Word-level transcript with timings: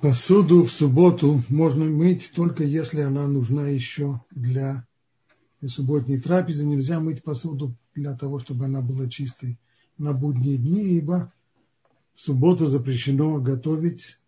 Посуду 0.00 0.64
в 0.64 0.72
субботу 0.72 1.40
можно 1.48 1.84
мыть 1.84 2.32
только 2.34 2.64
если 2.64 3.02
она 3.02 3.28
нужна 3.28 3.68
еще 3.68 4.20
для 4.32 4.84
субботней 5.64 6.20
трапезы. 6.20 6.66
Нельзя 6.66 6.98
мыть 6.98 7.22
посуду 7.22 7.76
для 7.94 8.16
того, 8.16 8.40
чтобы 8.40 8.64
она 8.64 8.80
была 8.80 9.08
чистой 9.08 9.60
на 9.98 10.14
будние 10.14 10.58
дни, 10.58 10.96
ибо 10.96 11.32
в 12.16 12.20
субботу 12.20 12.66
запрещено 12.66 13.40
готовить, 13.40 14.18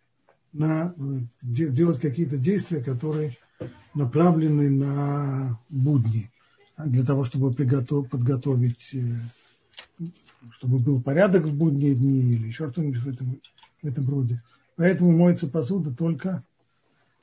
на, 0.52 0.94
делать 1.42 1.98
какие-то 1.98 2.38
действия, 2.38 2.80
которые 2.80 3.36
направлены 3.92 4.70
на 4.70 5.58
будни, 5.68 6.30
для 6.78 7.04
того, 7.04 7.24
чтобы 7.24 7.52
приготов, 7.52 8.08
подготовить, 8.08 8.94
э, 8.94 10.06
чтобы 10.52 10.78
был 10.78 11.02
порядок 11.02 11.46
в 11.46 11.56
будние 11.56 11.96
дни 11.96 12.20
или 12.20 12.46
еще 12.46 12.68
что-нибудь 12.68 13.02
в 13.02 13.08
этом, 13.08 13.40
в 13.82 13.86
этом 13.86 14.08
роде. 14.08 14.40
Поэтому 14.76 15.12
моется 15.12 15.48
посуда 15.48 15.92
только 15.92 16.42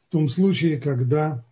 в 0.07 0.11
том 0.11 0.29
случае, 0.29 0.79
когда, 0.79 1.43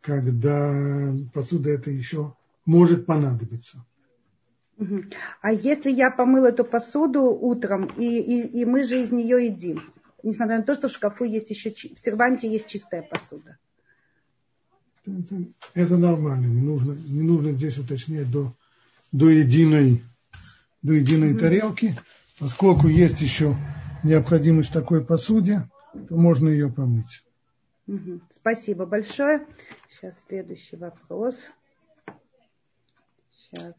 когда 0.00 1.12
посуда 1.32 1.70
это 1.70 1.90
еще 1.90 2.34
может 2.64 3.06
понадобиться. 3.06 3.84
А 5.42 5.52
если 5.52 5.90
я 5.90 6.10
помыла 6.10 6.46
эту 6.46 6.64
посуду 6.64 7.22
утром, 7.24 7.86
и, 7.98 8.18
и, 8.18 8.60
и 8.60 8.64
мы 8.64 8.84
же 8.84 9.02
из 9.02 9.10
нее 9.10 9.46
едим, 9.46 9.82
несмотря 10.22 10.58
на 10.58 10.62
то, 10.62 10.74
что 10.74 10.88
в 10.88 10.92
шкафу 10.92 11.24
есть 11.24 11.50
еще, 11.50 11.70
в 11.70 12.00
серванте 12.00 12.50
есть 12.50 12.66
чистая 12.66 13.02
посуда? 13.02 13.58
Это, 15.74 15.96
нормально, 15.96 16.46
не 16.46 16.62
нужно, 16.62 16.92
не 16.92 17.22
нужно 17.22 17.52
здесь 17.52 17.78
уточнять 17.78 18.30
до, 18.30 18.54
до 19.12 19.28
единой, 19.28 20.02
до 20.82 20.94
единой 20.94 21.34
mm 21.34 21.38
тарелки, 21.38 21.96
поскольку 22.38 22.88
есть 22.88 23.20
еще 23.20 23.56
необходимость 24.02 24.72
такой 24.72 25.04
посуде, 25.04 25.68
то 26.08 26.16
можно 26.16 26.48
ее 26.48 26.70
помыть. 26.70 27.22
Спасибо 28.30 28.86
большое. 28.86 29.46
Сейчас 29.88 30.14
следующий 30.28 30.76
вопрос. 30.76 31.36
Сейчас. 33.32 33.74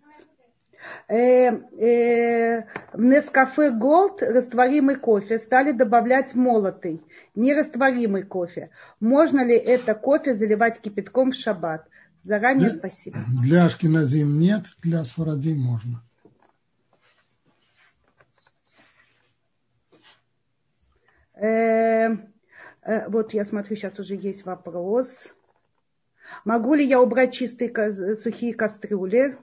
Э, 1.08 1.52
э, 1.80 2.64
в 2.94 3.02
Нескафе 3.02 3.72
Голд 3.72 4.22
растворимый 4.22 4.96
кофе 4.96 5.40
стали 5.40 5.72
добавлять 5.72 6.34
молотый, 6.34 7.02
нерастворимый 7.36 8.24
кофе. 8.24 8.72
Можно 9.00 9.46
ли 9.46 9.56
это 9.56 9.94
кофе 9.94 10.36
заливать 10.36 10.82
кипятком 10.82 11.32
в 11.32 11.36
шаббат? 11.36 11.88
Заранее 12.24 12.70
для, 12.70 12.78
спасибо. 12.78 13.20
Для 13.44 13.66
Ашкиназим 13.66 14.40
нет, 14.40 14.66
для 14.82 15.04
Сфарадим 15.04 15.60
можно. 15.60 16.04
Э, 21.31 21.31
э, 21.31 21.31
вот 23.08 23.34
я 23.34 23.46
смотрю, 23.46 23.76
сейчас 23.76 24.00
уже 24.00 24.16
есть 24.16 24.46
вопрос. 24.46 25.28
Могу 26.46 26.76
ли 26.76 26.86
я 26.86 27.02
убрать 27.02 27.34
чистые 27.34 28.16
сухие 28.16 28.54
кастрюли? 28.54 29.38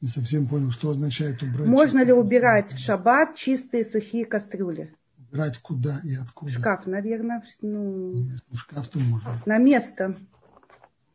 Не 0.00 0.08
совсем 0.08 0.46
понял, 0.46 0.70
что 0.72 0.90
означает 0.90 1.42
убрать. 1.42 1.66
Можно 1.66 2.04
ли 2.04 2.12
убирать 2.12 2.72
в 2.72 2.78
шаббат 2.78 3.34
чистые 3.34 3.84
сухие 3.84 4.26
кастрюли? 4.26 4.94
Убирать 5.18 5.58
куда 5.58 6.00
и 6.04 6.14
откуда? 6.14 6.52
Шкаф, 6.52 6.86
наверное. 6.86 7.42
Ну, 7.60 8.28
в 8.50 8.56
шкаф-то 8.56 8.98
можно. 8.98 9.42
На 9.46 9.58
место. 9.58 10.16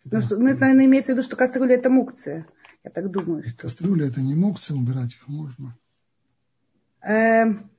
Ну, 0.03 0.19
мы, 0.31 0.53
наверное, 0.55 0.85
имеется 0.85 1.13
в 1.13 1.15
виду, 1.15 1.23
что 1.25 1.35
кастрюля 1.35 1.75
это 1.75 1.89
мукция. 1.89 2.47
Я 2.83 2.89
так 2.89 3.11
думаю. 3.11 3.43
Что... 3.43 3.61
Кастрюля 3.61 4.07
это 4.07 4.21
не 4.21 4.35
мукция, 4.35 4.75
убирать 4.75 5.13
их 5.13 5.27
можно. 5.27 5.77
Эм, 7.03 7.71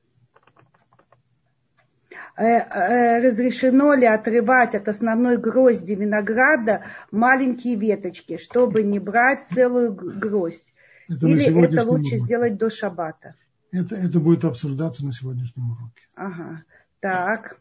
Э, 2.37 2.45
э, 2.45 3.21
разрешено 3.21 3.93
ли 3.93 4.07
отрывать 4.07 4.75
от 4.75 4.89
основной 4.89 5.37
грозди 5.37 5.93
винограда 5.93 6.85
маленькие 7.11 7.77
веточки, 7.77 8.39
чтобы 8.39 8.83
не 8.83 8.99
брать 8.99 9.49
целую 9.49 9.93
гроздь. 9.95 10.65
Это 11.09 11.27
Или 11.27 11.45
это 11.45 11.85
лучше 11.85 12.15
уроке. 12.15 12.25
сделать 12.25 12.57
до 12.57 12.71
шабата? 12.71 13.35
Это, 13.71 13.97
это 13.97 14.19
будет 14.19 14.45
обсуждаться 14.45 15.05
на 15.05 15.13
сегодняшнем 15.13 15.73
уроке. 15.73 16.03
Ага. 16.15 16.63
Так 17.01 17.61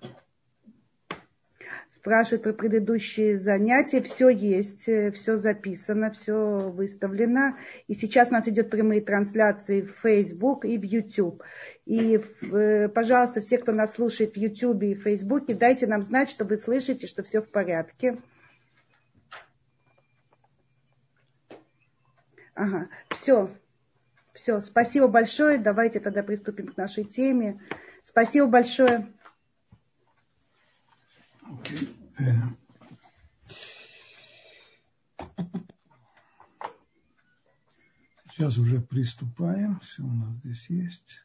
спрашивают 2.01 2.41
про 2.41 2.53
предыдущие 2.53 3.37
занятия. 3.37 4.01
Все 4.01 4.29
есть, 4.29 4.89
э, 4.89 5.11
все 5.11 5.37
записано, 5.37 6.11
все 6.11 6.71
выставлено. 6.71 7.57
И 7.87 7.93
сейчас 7.93 8.29
у 8.29 8.33
нас 8.33 8.47
идет 8.47 8.71
прямые 8.71 9.01
трансляции 9.01 9.81
в 9.81 9.91
Facebook 10.01 10.65
и 10.65 10.79
в 10.79 10.83
YouTube. 10.83 11.43
И, 11.85 12.19
э, 12.41 12.89
пожалуйста, 12.89 13.41
все, 13.41 13.59
кто 13.59 13.71
нас 13.71 13.93
слушает 13.93 14.33
в 14.33 14.37
YouTube 14.37 14.81
и 14.81 14.95
в 14.95 15.03
Facebook, 15.03 15.45
дайте 15.45 15.85
нам 15.85 16.01
знать, 16.01 16.31
что 16.31 16.43
вы 16.43 16.57
слышите, 16.57 17.05
что 17.05 17.21
все 17.21 17.39
в 17.39 17.49
порядке. 17.49 18.17
Ага, 22.55 22.89
все. 23.11 23.51
Все, 24.33 24.59
спасибо 24.61 25.07
большое. 25.07 25.59
Давайте 25.59 25.99
тогда 25.99 26.23
приступим 26.23 26.67
к 26.67 26.77
нашей 26.77 27.03
теме. 27.03 27.61
Спасибо 28.03 28.47
большое. 28.47 29.13
Okay. 31.51 31.87
Сейчас 38.31 38.57
уже 38.57 38.79
приступаем. 38.79 39.79
Все 39.81 40.03
у 40.03 40.11
нас 40.11 40.29
здесь 40.37 40.69
есть. 40.69 41.21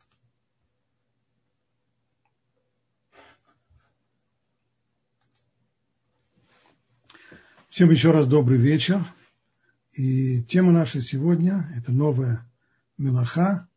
Всем 7.69 7.91
еще 7.91 8.11
раз 8.11 8.27
добрый 8.27 8.59
вечер. 8.59 9.05
И 9.93 10.43
тема 10.43 10.73
наша 10.73 11.01
сегодня– 11.01 11.73
это 11.77 11.93
новая 11.93 12.51
мелаха, 12.99 13.69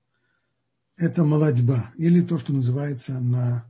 это 0.98 1.24
молодьба, 1.24 1.94
или 1.96 2.22
то, 2.22 2.40
что 2.40 2.54
называется 2.54 3.20
на 3.20 3.66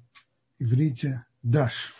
иврите 0.57 1.25
даш. 1.43 1.93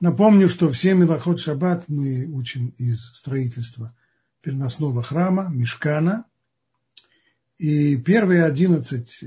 Напомню, 0.00 0.48
что 0.48 0.70
все 0.70 0.94
Милоход 0.94 1.38
Шаббат 1.38 1.84
мы 1.88 2.24
учим 2.24 2.68
из 2.78 3.04
строительства 3.12 3.94
переносного 4.40 5.02
храма, 5.02 5.50
Мешкана. 5.50 6.24
И 7.58 7.98
первые 7.98 8.44
одиннадцать 8.44 9.22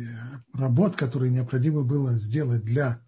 работ, 0.51 0.95
которые 0.95 1.31
необходимо 1.31 1.83
было 1.83 2.16
сделать 2.16 2.63
для 2.63 3.00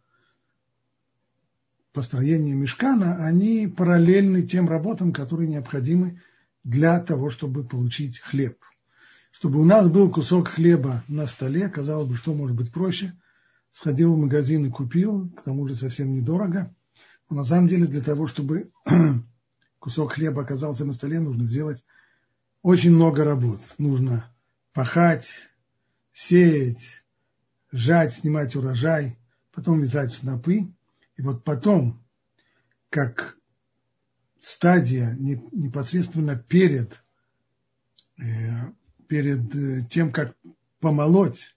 построения 1.91 2.53
Мешкана, 2.53 3.25
они 3.25 3.65
параллельны 3.67 4.43
тем 4.43 4.69
работам, 4.69 5.11
которые 5.11 5.49
необходимы 5.49 6.21
для 6.63 6.99
того, 6.99 7.31
чтобы 7.31 7.63
получить 7.63 8.19
хлеб. 8.19 8.59
Чтобы 9.31 9.59
у 9.59 9.65
нас 9.65 9.89
был 9.89 10.11
кусок 10.11 10.49
хлеба 10.49 11.03
на 11.07 11.25
столе, 11.25 11.67
казалось 11.69 12.07
бы, 12.07 12.15
что 12.15 12.35
может 12.35 12.55
быть 12.55 12.71
проще. 12.71 13.13
Сходил 13.71 14.13
в 14.13 14.19
магазин 14.19 14.67
и 14.67 14.69
купил, 14.69 15.31
к 15.31 15.41
тому 15.41 15.67
же 15.67 15.73
совсем 15.73 16.13
недорого– 16.13 16.71
но 17.29 17.37
на 17.37 17.43
самом 17.43 17.67
деле 17.67 17.87
для 17.87 18.01
того, 18.01 18.27
чтобы 18.27 18.71
кусок 19.79 20.13
хлеба 20.13 20.43
оказался 20.43 20.85
на 20.85 20.93
столе, 20.93 21.19
нужно 21.19 21.45
сделать 21.45 21.83
очень 22.61 22.91
много 22.91 23.23
работ. 23.23 23.61
Нужно 23.77 24.31
пахать, 24.73 25.49
сеять, 26.13 27.03
жать, 27.71 28.13
снимать 28.13 28.55
урожай, 28.55 29.17
потом 29.51 29.81
вязать 29.81 30.13
снопы. 30.13 30.73
И 31.17 31.21
вот 31.21 31.43
потом, 31.43 32.03
как 32.89 33.37
стадия 34.39 35.15
непосредственно 35.19 36.35
перед, 36.35 37.03
э, 38.19 38.71
перед 39.07 39.55
э, 39.55 39.87
тем, 39.89 40.11
как 40.11 40.35
помолоть 40.79 41.55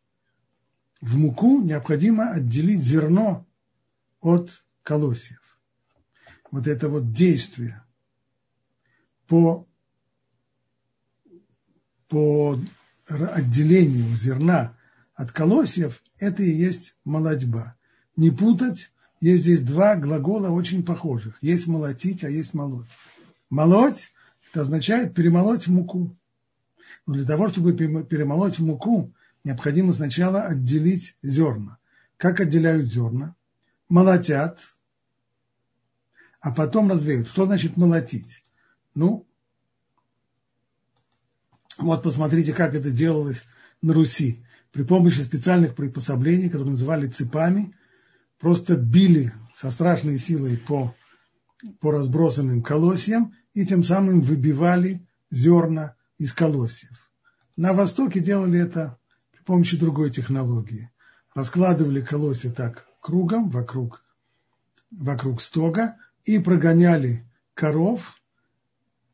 в 1.00 1.16
муку, 1.18 1.60
необходимо 1.60 2.30
отделить 2.30 2.82
зерно 2.82 3.46
от 4.20 4.64
колосьев 4.82 5.47
вот 6.50 6.66
это 6.66 6.88
вот 6.88 7.12
действие 7.12 7.82
по, 9.26 9.66
по 12.08 12.58
отделению 13.06 14.16
зерна 14.16 14.76
от 15.14 15.32
колосьев, 15.32 16.02
это 16.18 16.42
и 16.42 16.50
есть 16.50 16.96
молодьба. 17.04 17.76
Не 18.16 18.30
путать, 18.30 18.90
есть 19.20 19.42
здесь 19.42 19.60
два 19.60 19.96
глагола 19.96 20.48
очень 20.48 20.84
похожих. 20.84 21.38
Есть 21.42 21.66
молотить, 21.66 22.24
а 22.24 22.30
есть 22.30 22.54
молоть. 22.54 22.90
Молоть– 23.50 24.12
это 24.50 24.62
означает 24.62 25.14
перемолоть 25.14 25.66
муку. 25.68 26.16
Но 27.06 27.14
для 27.14 27.26
того, 27.26 27.48
чтобы 27.48 27.74
перемолоть 27.74 28.58
муку, 28.58 29.12
необходимо 29.44 29.92
сначала 29.92 30.42
отделить 30.42 31.16
зерна. 31.22 31.78
Как 32.16 32.40
отделяют 32.40 32.86
зерна? 32.86 33.34
Молотят– 33.88 34.60
а 36.40 36.52
потом 36.52 36.90
развеют. 36.90 37.28
Что 37.28 37.46
значит 37.46 37.76
молотить? 37.76 38.42
Ну, 38.94 39.26
вот 41.78 42.02
посмотрите, 42.02 42.52
как 42.52 42.74
это 42.74 42.90
делалось 42.90 43.44
на 43.82 43.94
Руси. 43.94 44.44
при 44.72 44.82
помощи 44.82 45.20
специальных 45.20 45.74
приспособлений, 45.74 46.48
которые 46.48 46.72
называли 46.72 47.06
цепами, 47.06 47.74
просто 48.38 48.76
били 48.76 49.32
со 49.56 49.70
страшной 49.70 50.18
силой 50.18 50.58
по, 50.58 50.94
по 51.80 51.90
разбросанным 51.90 52.62
колосьям 52.62 53.34
и 53.54 53.64
тем 53.66 53.82
самым 53.82 54.20
выбивали 54.20 55.06
зерна 55.30 55.94
из 56.18 56.32
колосьев. 56.32 57.10
На 57.56 57.72
Востоке 57.72 58.20
делали 58.20 58.60
это 58.60 58.98
при 59.32 59.42
помощи 59.42 59.78
другой 59.78 60.10
технологии. 60.10 60.90
Раскладывали 61.34 62.00
колосья 62.00 62.50
так 62.50 62.86
кругом 63.00 63.50
вокруг, 63.50 64.04
вокруг 64.90 65.40
стога 65.40 65.96
и 66.28 66.38
прогоняли 66.38 67.24
коров 67.54 68.20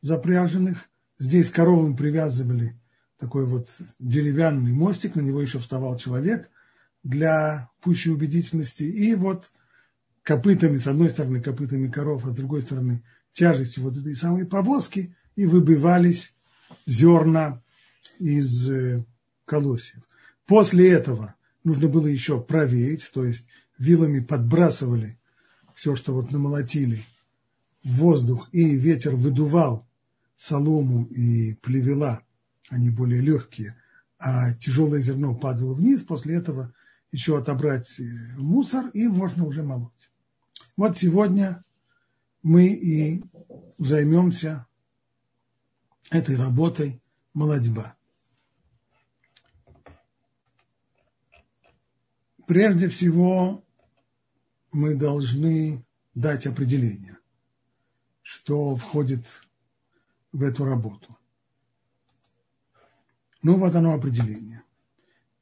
запряженных. 0.03 0.91
Здесь 1.17 1.49
коровам 1.49 1.97
привязывали 1.97 2.77
такой 3.21 3.47
вот 3.47 3.69
деревянный 4.01 4.73
мостик, 4.73 5.15
на 5.15 5.21
него 5.21 5.41
еще 5.41 5.61
вставал 5.61 5.97
человек 5.97 6.51
для 7.05 7.71
пущей 7.83 8.11
убедительности. 8.11 8.83
И 8.83 9.15
вот 9.15 9.53
копытами, 10.25 10.77
с 10.77 10.89
одной 10.89 11.09
стороны 11.09 11.41
копытами 11.41 11.89
коров, 11.89 12.27
а 12.27 12.31
с 12.31 12.35
другой 12.35 12.63
стороны 12.63 13.05
тяжестью 13.31 13.85
вот 13.85 13.97
этой 13.97 14.17
самой 14.17 14.45
повозки, 14.45 15.15
и 15.37 15.47
выбивались 15.47 16.35
зерна 16.85 17.63
из 18.19 18.69
э, 18.69 19.05
колосьев. 19.45 20.03
После 20.47 20.91
этого 20.91 21.37
нужно 21.63 21.87
было 21.87 22.09
еще 22.09 22.41
провеять, 22.41 23.09
то 23.15 23.25
есть 23.25 23.47
вилами 23.79 24.19
подбрасывали 24.19 25.17
все, 25.75 25.97
что 25.97 26.15
вот 26.15 26.31
намолотили 26.31 27.05
воздух, 27.83 28.49
и 28.53 28.77
ветер 28.77 29.15
выдувал 29.15 29.87
солому 30.37 31.05
и 31.07 31.55
плевела, 31.55 32.23
они 32.71 32.91
более 32.91 33.21
легкие, 33.21 33.77
а 34.19 34.55
тяжелое 34.55 35.01
зерно 35.01 35.35
падало 35.35 35.75
вниз, 35.75 36.03
после 36.03 36.37
этого 36.37 36.73
еще 37.13 37.39
отобрать 37.39 38.01
э, 38.01 38.03
мусор, 38.37 38.89
и 38.89 39.07
можно 39.07 39.45
уже 39.45 39.63
молоть. 39.63 40.11
Вот 40.77 40.97
сегодня 40.97 41.65
мы 42.43 42.67
и 42.67 43.23
займемся 43.79 44.67
этой 46.11 46.37
работой 46.37 47.01
молодьба. 47.33 47.97
Прежде 52.47 52.89
всего 52.89 53.64
мы 54.75 54.97
должны 54.97 55.85
дать 56.15 56.47
определение, 56.47 57.17
что 58.23 58.75
входит 58.75 59.25
в 60.33 60.43
эту 60.43 60.65
работу. 60.65 61.17
Ну 63.41 63.57
вот 63.57 63.75
оно 63.77 63.95
определение, 63.95 64.65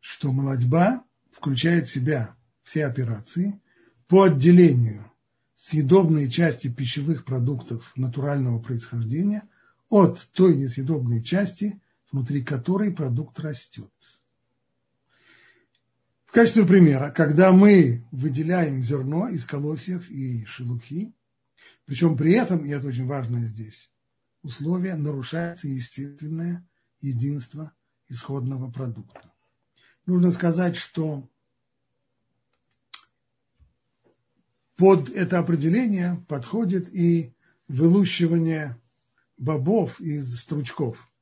что 0.01 0.33
молодьба 0.33 1.03
включает 1.31 1.89
в 1.89 1.93
себя 1.93 2.37
все 2.63 2.85
операции 2.85 3.59
по 4.07 4.25
отделению 4.25 5.11
съедобной 5.57 6.31
части 6.31 6.69
пищевых 6.69 7.25
продуктов 7.25 7.91
натурального 7.97 8.61
происхождения 8.61 9.49
от 9.89 10.29
той 10.33 10.57
несъедобной 10.57 11.23
части, 11.23 11.81
внутри 12.11 12.43
которой 12.43 12.93
продукт 12.93 13.41
растет. 13.41 13.91
В 16.33 16.35
качестве 16.35 16.65
примера, 16.65 17.11
когда 17.11 17.53
мы 17.53 18.07
выделяем 18.11 18.83
зерно 18.83 19.29
из 19.29 19.45
колосьев 19.45 20.09
и 20.09 20.47
шелухи, 20.47 21.15
причем 21.85 22.17
при 22.17 22.33
этом, 22.33 22.65
и 22.65 22.71
это 22.71 22.87
очень 22.87 23.05
важно 23.07 23.43
здесь, 23.43 23.93
условие 24.43 24.95
нарушается 24.95 25.69
естественное 25.69 26.67
единство 27.03 27.75
исходного 28.09 28.71
продукта. 28.71 29.31
Нужно 30.07 30.31
сказать, 30.31 30.77
что 30.77 31.29
под 34.77 35.11
это 35.11 35.39
определение 35.39 36.25
подходит 36.29 36.89
и 36.95 37.35
вылущивание 37.69 38.81
бобов 39.37 40.01
из 40.01 40.41
стручков. 40.41 41.13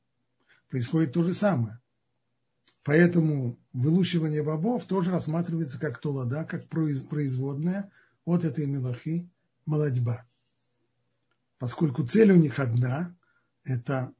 Происходит 0.69 1.11
то 1.11 1.21
же 1.21 1.33
самое. 1.33 1.80
Поэтому 2.83 3.59
вылущивание 3.73 4.41
бобов 4.41 4.85
тоже 4.85 5.11
рассматривается 5.11 5.79
как 5.79 5.99
толода, 5.99 6.45
как 6.45 6.67
производная 6.67 7.91
от 8.25 8.43
этой 8.43 8.65
мелахи 8.65 9.29
молодьба. 9.65 10.27
Поскольку 11.59 12.05
цель 12.05 12.31
у 12.31 12.35
них 12.37 12.59
одна– 12.59 13.15
это 13.63 14.13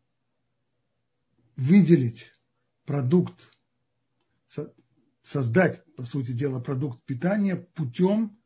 выделить 1.56 2.34
продукт, 2.86 3.52
создать, 5.24 5.84
по 5.96 6.04
сути 6.04 6.32
дела, 6.32 6.60
продукт 6.60 7.04
питания 7.04 7.56
путем 7.56 8.38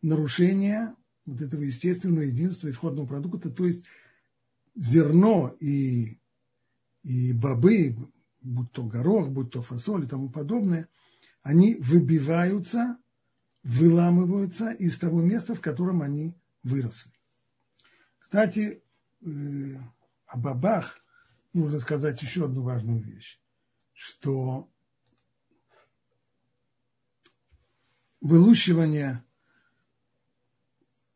нарушения 0.00 0.94
вот 1.26 1.42
этого 1.42 1.62
естественного 1.62 2.22
единства 2.22 2.70
исходного 2.70 3.06
продукта, 3.06 3.50
то 3.50 3.66
есть 3.66 3.84
зерно 4.74 5.54
и, 5.60 6.18
и 7.02 7.32
бобы, 7.32 7.96
будь 8.40 8.72
то 8.72 8.84
горох, 8.84 9.28
будь 9.28 9.50
то 9.50 9.62
фасоль 9.62 10.04
и 10.04 10.08
тому 10.08 10.30
подобное, 10.30 10.88
они 11.42 11.76
выбиваются, 11.76 12.98
выламываются 13.62 14.70
из 14.70 14.98
того 14.98 15.20
места, 15.20 15.54
в 15.54 15.60
котором 15.60 16.02
они 16.02 16.34
выросли. 16.62 17.12
Кстати, 18.18 18.82
э, 19.20 19.26
о 20.26 20.36
бабах 20.36 21.00
нужно 21.52 21.78
сказать 21.78 22.20
еще 22.22 22.44
одну 22.44 22.62
важную 22.62 23.02
вещь, 23.02 23.40
что 23.92 24.68
вылущивание, 28.20 29.24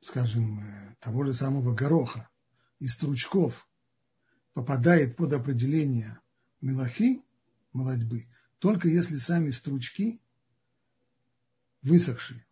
скажем, 0.01 0.61
э, 0.61 0.97
того 1.01 1.25
же 1.25 1.35
самого 1.35 1.75
гороха 1.75 2.29
из 2.79 2.95
стручков 2.95 3.69
попадает 4.55 5.17
под 5.17 5.33
определение 5.33 6.22
мелахи, 6.63 7.23
молодьбы, 7.73 8.27
только 8.59 8.89
если 8.89 9.19
сами 9.19 9.51
стручки 9.51 10.21
высохшие 11.83 12.47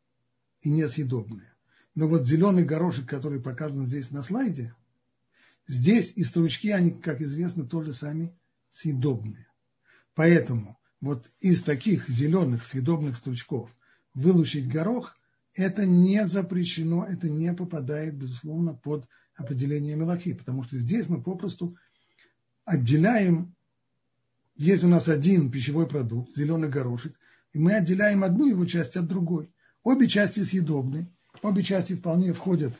и 0.62 0.70
несъедобные. 0.70 1.52
Но 1.94 2.08
вот 2.08 2.26
зеленый 2.26 2.64
горошек, 2.64 3.06
который 3.08 3.40
показан 3.40 3.86
здесь 3.86 4.10
на 4.10 4.22
слайде, 4.22 4.74
здесь 5.66 6.12
и 6.16 6.24
стручки, 6.24 6.68
они, 6.70 6.90
как 6.90 7.20
известно, 7.20 7.64
тоже 7.64 7.94
сами 7.94 8.36
съедобные. 8.70 9.46
Поэтому 10.14 10.78
вот 11.00 11.30
из 11.40 11.62
таких 11.62 12.08
зеленых 12.08 12.64
съедобных 12.64 13.16
стручков 13.16 13.70
вылучить 14.14 14.68
горох, 14.68 15.16
это 15.54 15.86
не 15.86 16.26
запрещено, 16.26 17.04
это 17.04 17.28
не 17.28 17.52
попадает, 17.54 18.16
безусловно, 18.16 18.74
под 18.74 19.08
определение 19.34 19.96
мелахи, 19.96 20.34
потому 20.34 20.62
что 20.62 20.76
здесь 20.78 21.08
мы 21.08 21.22
попросту 21.22 21.76
отделяем 22.64 23.54
есть 24.60 24.84
у 24.84 24.88
нас 24.88 25.08
один 25.08 25.50
пищевой 25.50 25.86
продукт, 25.88 26.34
зеленый 26.36 26.68
горошек, 26.68 27.18
и 27.54 27.58
мы 27.58 27.76
отделяем 27.76 28.22
одну 28.22 28.44
его 28.46 28.66
часть 28.66 28.94
от 28.94 29.06
другой. 29.06 29.50
Обе 29.82 30.06
части 30.06 30.40
съедобны, 30.40 31.10
обе 31.40 31.62
части 31.62 31.94
вполне 31.94 32.34
входят 32.34 32.74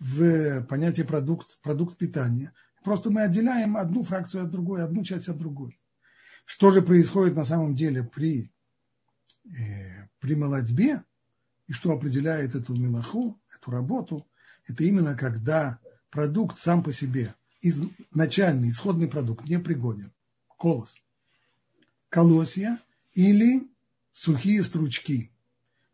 в 0.00 0.62
понятие 0.62 1.06
продукт, 1.06 1.60
продукт 1.62 1.96
питания. 1.96 2.52
Просто 2.82 3.10
мы 3.10 3.22
отделяем 3.22 3.76
одну 3.76 4.02
фракцию 4.02 4.42
от 4.42 4.50
другой, 4.50 4.82
одну 4.82 5.04
часть 5.04 5.28
от 5.28 5.38
другой. 5.38 5.78
Что 6.46 6.72
же 6.72 6.82
происходит 6.82 7.36
на 7.36 7.44
самом 7.44 7.76
деле 7.76 8.02
при, 8.02 8.50
э, 9.44 10.08
при 10.18 10.34
молодьбе, 10.34 11.04
и 11.68 11.72
что 11.72 11.92
определяет 11.92 12.56
эту 12.56 12.74
мелаху, 12.74 13.40
эту 13.56 13.70
работу, 13.70 14.26
это 14.66 14.82
именно 14.82 15.14
когда 15.14 15.78
продукт 16.10 16.56
сам 16.58 16.82
по 16.82 16.92
себе, 16.92 17.36
изначальный 17.62 18.70
исходный 18.70 19.06
продукт 19.06 19.44
не 19.44 19.60
пригоден, 19.60 20.12
колос– 20.58 20.96
колосья 22.10 22.82
или 23.14 23.70
сухие 24.12 24.62
стручки. 24.62 25.32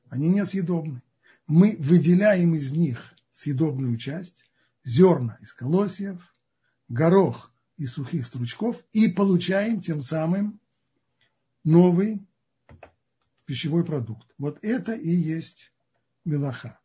Они 0.08 0.28
несъедобны. 0.28 1.02
Мы 1.46 1.76
выделяем 1.78 2.56
из 2.56 2.72
них 2.72 3.14
съедобную 3.30 3.96
часть, 3.98 4.50
зерна 4.84 5.38
из 5.40 5.52
колосьев, 5.52 6.20
горох 6.88 7.52
из 7.76 7.92
сухих 7.92 8.26
стручков 8.26 8.82
и 8.92 9.08
получаем 9.08 9.80
тем 9.80 10.02
самым 10.02 10.58
новый 11.62 12.26
пищевой 13.44 13.84
продукт. 13.84 14.26
Вот 14.38 14.58
это 14.62 14.94
и 14.94 15.10
есть 15.10 15.72
мелаха. 16.24 16.80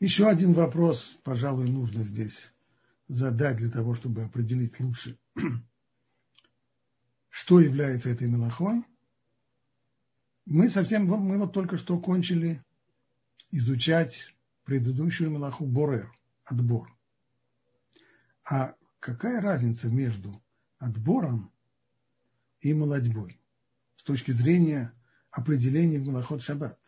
Еще 0.00 0.28
один 0.28 0.52
вопрос, 0.52 1.18
пожалуй, 1.24 1.68
нужно 1.68 2.04
здесь 2.04 2.52
задать 3.08 3.56
для 3.56 3.70
того, 3.70 3.94
чтобы 3.94 4.22
определить 4.22 4.78
лучше, 4.80 5.18
что 7.28 7.60
является 7.60 8.10
этой 8.10 8.28
мелахой. 8.28 8.84
Мы 10.44 10.68
совсем, 10.70 11.06
мы 11.06 11.38
вот 11.38 11.52
только 11.52 11.76
что 11.76 11.98
кончили 11.98 12.62
изучать 13.50 14.34
предыдущую 14.64 15.30
мелаху 15.30 15.66
Борер, 15.66 16.12
отбор. 16.44 16.94
А 18.44 18.74
какая 19.00 19.40
разница 19.40 19.88
между 19.88 20.42
отбором 20.78 21.52
и 22.60 22.72
молодьбой 22.72 23.40
с 23.96 24.02
точки 24.04 24.30
зрения 24.30 24.92
определения 25.30 25.98
в 25.98 26.06
Малахот 26.06 26.42
Шаббат? 26.42 26.78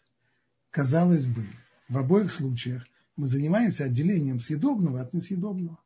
Казалось 0.71 1.27
бы, 1.27 1.47
в 1.89 1.99
обоих 1.99 2.31
случаях 2.31 2.87
мы 3.17 3.27
занимаемся 3.27 3.85
отделением 3.85 4.41
съедобного 4.41 5.01
от 5.01 5.13
несъедобного. 5.13 5.79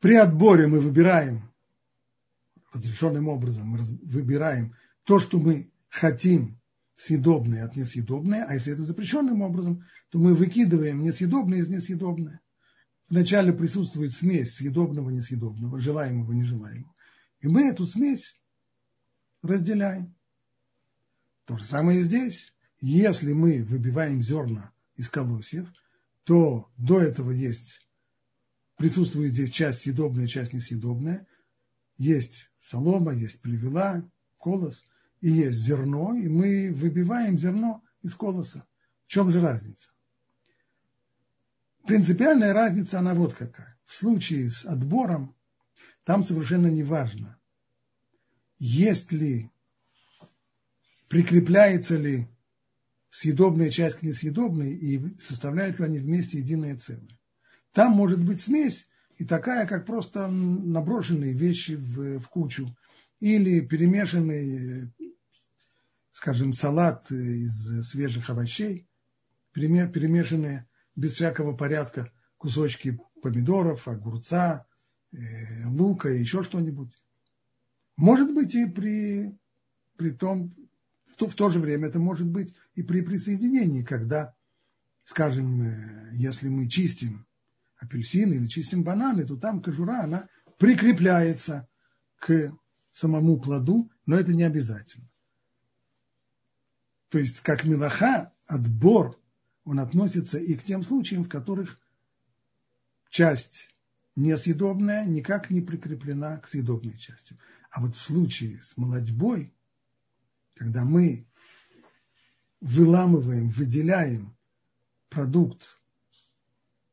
При 0.00 0.14
отборе 0.14 0.66
мы 0.66 0.80
выбираем 0.80 1.52
разрешенным 2.72 3.28
образом, 3.28 3.68
мы 3.68 3.78
выбираем 4.02 4.74
то, 5.04 5.20
что 5.20 5.38
мы 5.38 5.70
хотим 5.88 6.58
съедобное 6.96 7.64
от 7.64 7.76
несъедобное, 7.76 8.44
а 8.46 8.54
если 8.54 8.72
это 8.72 8.82
запрещенным 8.82 9.42
образом, 9.42 9.84
то 10.10 10.18
мы 10.18 10.34
выкидываем 10.34 11.02
несъедобное 11.02 11.58
из 11.58 11.68
несъедобное. 11.68 12.40
Вначале 13.10 13.52
присутствует 13.52 14.14
смесь 14.14 14.54
съедобного 14.54 15.10
несъедобного, 15.10 15.80
желаемого 15.80 16.32
нежелаемого. 16.32 16.94
И 17.40 17.48
мы 17.48 17.68
эту 17.68 17.86
смесь 17.86 18.40
разделяем. 19.42 20.14
То 21.44 21.56
же 21.56 21.64
самое 21.64 22.00
и 22.00 22.02
здесь. 22.02 22.54
Если 22.80 23.32
мы 23.32 23.62
выбиваем 23.64 24.22
зерна 24.22 24.72
из 24.94 25.08
колосьев, 25.08 25.68
то 26.24 26.70
до 26.76 27.00
этого 27.00 27.32
есть, 27.32 27.80
присутствует 28.80 29.34
здесь 29.34 29.50
часть 29.50 29.82
съедобная, 29.82 30.26
часть 30.26 30.54
несъедобная. 30.54 31.26
Есть 31.98 32.50
солома, 32.62 33.12
есть 33.12 33.42
плевела, 33.42 34.02
колос, 34.38 34.86
и 35.20 35.30
есть 35.30 35.58
зерно, 35.58 36.16
и 36.16 36.28
мы 36.28 36.72
выбиваем 36.72 37.38
зерно 37.38 37.84
из 38.00 38.14
колоса. 38.14 38.66
В 39.06 39.10
чем 39.10 39.30
же 39.30 39.42
разница? 39.42 39.90
Принципиальная 41.86 42.54
разница, 42.54 43.00
она 43.00 43.12
вот 43.12 43.34
какая. 43.34 43.78
В 43.84 43.94
случае 43.94 44.50
с 44.50 44.64
отбором, 44.64 45.36
там 46.04 46.24
совершенно 46.24 46.68
не 46.68 46.82
важно, 46.82 47.38
есть 48.58 49.12
ли, 49.12 49.50
прикрепляется 51.08 51.98
ли 51.98 52.28
съедобная 53.10 53.68
часть 53.68 53.98
к 53.98 54.02
несъедобной 54.04 54.72
и 54.72 55.18
составляют 55.18 55.78
ли 55.80 55.84
они 55.84 55.98
вместе 55.98 56.38
единое 56.38 56.78
целое. 56.78 57.19
Там 57.72 57.92
может 57.92 58.22
быть 58.22 58.40
смесь 58.40 58.88
и 59.16 59.24
такая, 59.24 59.66
как 59.66 59.86
просто 59.86 60.26
наброшенные 60.26 61.32
вещи 61.32 61.72
в, 61.72 62.20
в 62.20 62.28
кучу 62.28 62.74
или 63.20 63.60
перемешанный, 63.60 64.92
скажем, 66.12 66.52
салат 66.52 67.10
из 67.10 67.88
свежих 67.88 68.30
овощей, 68.30 68.88
перемешанные 69.52 70.66
без 70.96 71.12
всякого 71.12 71.56
порядка 71.56 72.10
кусочки 72.38 72.98
помидоров, 73.22 73.86
огурца, 73.86 74.66
э, 75.12 75.66
лука 75.66 76.08
и 76.08 76.20
еще 76.20 76.42
что-нибудь. 76.42 76.90
Может 77.96 78.32
быть 78.34 78.54
и 78.54 78.64
при, 78.64 79.38
при 79.96 80.10
том, 80.10 80.54
в 81.04 81.16
то, 81.16 81.28
в 81.28 81.34
то 81.34 81.50
же 81.50 81.60
время 81.60 81.88
это 81.88 81.98
может 81.98 82.26
быть 82.26 82.54
и 82.74 82.82
при 82.82 83.02
присоединении, 83.02 83.82
когда, 83.82 84.34
скажем, 85.04 85.62
э, 85.62 86.10
если 86.14 86.48
мы 86.48 86.68
чистим 86.68 87.26
апельсины 87.80 88.34
или 88.34 88.46
чистим 88.46 88.84
бананы, 88.84 89.26
то 89.26 89.36
там 89.36 89.62
кожура, 89.62 90.02
она 90.04 90.28
прикрепляется 90.58 91.68
к 92.18 92.52
самому 92.92 93.40
плоду, 93.40 93.90
но 94.06 94.16
это 94.16 94.32
не 94.34 94.42
обязательно. 94.44 95.08
То 97.08 97.18
есть, 97.18 97.40
как 97.40 97.64
мелаха, 97.64 98.32
отбор, 98.46 99.18
он 99.64 99.80
относится 99.80 100.38
и 100.38 100.54
к 100.54 100.62
тем 100.62 100.82
случаям, 100.82 101.24
в 101.24 101.28
которых 101.28 101.80
часть 103.08 103.74
несъедобная 104.14 105.04
никак 105.06 105.50
не 105.50 105.60
прикреплена 105.60 106.38
к 106.38 106.48
съедобной 106.48 106.98
части. 106.98 107.38
А 107.70 107.80
вот 107.80 107.96
в 107.96 108.00
случае 108.00 108.62
с 108.62 108.76
молодьбой, 108.76 109.54
когда 110.54 110.84
мы 110.84 111.26
выламываем, 112.60 113.48
выделяем 113.48 114.36
продукт, 115.08 115.79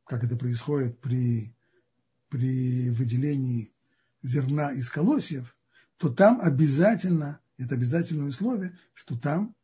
как 0.08 0.24
это 0.24 0.38
происходит 0.38 1.00
при, 1.00 1.54
при 2.30 2.90
выделении 2.90 3.74
зерна 4.24 4.72
из 4.72 4.90
колосьев, 4.90 5.56
то 5.98 6.10
там 6.10 6.40
обязательно, 6.42 7.40
это 7.58 7.76
обязательное 7.76 8.30
условие, 8.30 8.78
что 8.94 9.18
там 9.18 9.56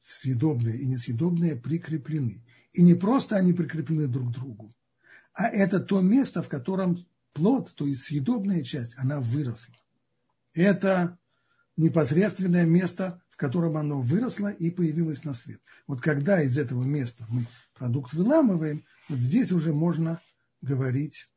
съедобные 0.00 0.78
и 0.78 0.86
несъедобные 0.86 1.56
прикреплены. 1.56 2.42
И 2.72 2.82
не 2.82 2.94
просто 2.94 3.36
они 3.36 3.52
прикреплены 3.52 4.08
друг 4.08 4.30
к 4.30 4.34
другу, 4.34 4.72
а 5.32 5.48
это 5.48 5.80
то 5.80 6.00
место, 6.00 6.42
в 6.42 6.48
котором 6.48 7.06
плод, 7.32 7.72
то 7.74 7.86
есть 7.86 8.04
съедобная 8.04 8.62
часть, 8.62 8.94
она 8.96 9.20
выросла. 9.20 9.74
Это 10.54 11.18
непосредственное 11.76 12.66
место, 12.66 13.22
котором 13.38 13.76
оно 13.76 14.02
выросло 14.02 14.48
и 14.48 14.68
появилось 14.70 15.22
на 15.22 15.32
свет. 15.32 15.62
Вот 15.86 16.00
когда 16.00 16.42
из 16.42 16.58
этого 16.58 16.82
места 16.82 17.24
мы 17.28 17.46
продукт 17.72 18.12
выламываем, 18.12 18.84
вот 19.08 19.20
здесь 19.20 19.52
уже 19.52 19.72
можно 19.72 20.20
говорить 20.60 21.30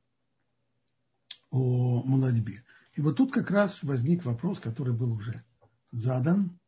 о 1.52 2.02
молодьбе. 2.04 2.64
И 2.96 3.02
вот 3.02 3.18
тут 3.18 3.32
как 3.32 3.52
раз 3.52 3.84
возник 3.84 4.26
вопрос, 4.26 4.60
который 4.60 4.94
был 4.94 5.14
уже 5.14 5.44
задан. 5.92 6.60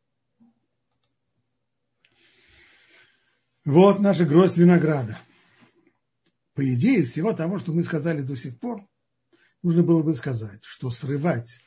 Вот 3.64 3.98
наша 3.98 4.24
гроздь 4.24 4.56
винограда. 4.56 5.18
По 6.54 6.64
идее, 6.72 7.00
из 7.00 7.10
всего 7.10 7.32
того, 7.32 7.58
что 7.58 7.72
мы 7.72 7.82
сказали 7.82 8.22
до 8.22 8.36
сих 8.36 8.56
пор, 8.60 8.86
нужно 9.64 9.82
было 9.82 10.04
бы 10.04 10.14
сказать, 10.14 10.62
что 10.62 10.92
срывать 10.92 11.60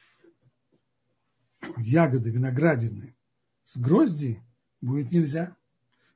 ягоды 1.76 2.30
виноградины 2.30 3.17
с 3.68 3.78
грозди 3.78 4.42
будет 4.82 5.12
нельзя. 5.12 5.56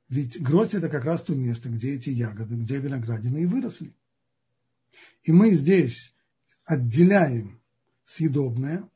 Ведь 0.07 0.41
гроздь– 0.41 0.73
это 0.75 0.89
как 0.89 1.03
раз 1.03 1.23
то 1.23 1.35
место, 1.35 1.69
где 1.69 1.93
эти 1.93 2.09
ягоды, 2.09 2.55
где 2.55 2.79
виноградины 2.79 3.43
и 3.43 3.45
выросли. 3.45 3.93
И 5.23 5.31
мы 5.31 5.51
здесь 5.51 6.13
отделяем 6.65 7.61
съедобное 8.05 8.89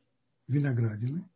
виноградины 0.47 1.27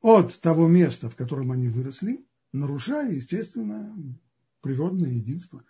от 0.00 0.40
того 0.40 0.68
места, 0.68 1.10
в 1.10 1.16
котором 1.16 1.50
они 1.52 1.68
выросли, 1.68 2.24
нарушая, 2.52 3.12
естественно, 3.12 3.94
природное 4.60 5.10
единство. 5.10 5.64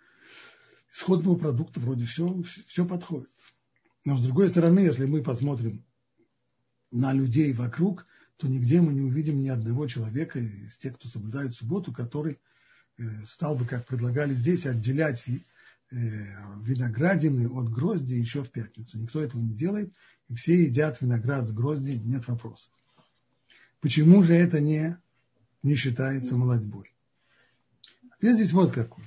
Исходного 0.93 1.37
продукта 1.37 1.79
вроде 1.79 2.05
все, 2.05 2.43
все 2.67 2.85
подходит. 2.85 3.31
Но 4.05 4.17
с 4.17 4.23
другой 4.23 4.49
стороны, 4.49 4.79
если 4.79 5.05
мы 5.05 5.23
посмотрим 5.23 5.83
на 6.91 7.13
людей 7.13 7.53
вокруг, 7.53 8.05
то 8.39 8.47
нигде 8.47 8.79
мы 8.79 8.93
не 8.93 9.01
увидим 9.01 9.41
ни 9.41 9.49
одного 9.49 9.85
человека 9.85 10.39
из 10.39 10.77
тех, 10.77 10.95
кто 10.95 11.09
соблюдает 11.09 11.53
субботу, 11.53 11.91
который 11.91 12.39
э, 12.97 13.03
стал 13.27 13.57
бы, 13.57 13.65
как 13.65 13.85
предлагали 13.85 14.33
здесь, 14.33 14.65
отделять 14.65 15.27
э, 15.27 15.39
виноградины 15.91 17.49
от 17.49 17.69
грозди 17.69 18.13
еще 18.13 18.45
в 18.45 18.49
пятницу. 18.49 18.97
Никто 18.97 19.21
этого 19.21 19.41
не 19.41 19.53
делает, 19.53 19.93
и 20.29 20.35
все 20.35 20.63
едят 20.63 21.01
виноград 21.01 21.49
с 21.49 21.51
грозди, 21.51 21.99
нет 22.05 22.25
вопросов. 22.29 22.71
Почему 23.81 24.23
же 24.23 24.35
это 24.35 24.61
не, 24.61 24.97
не 25.61 25.75
считается 25.75 26.37
молодьбой? 26.37 26.95
Ответ 28.11 28.37
здесь 28.37 28.53
вот 28.53 28.71
какой. 28.71 29.03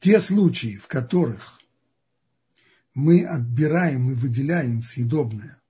Те 0.00 0.18
случаи, 0.18 0.76
в 0.76 0.88
которых 0.88 1.59
мы 3.00 3.24
отбираем 3.24 4.10
и 4.10 4.14
выделяем 4.14 4.82
съедобное 4.82 5.60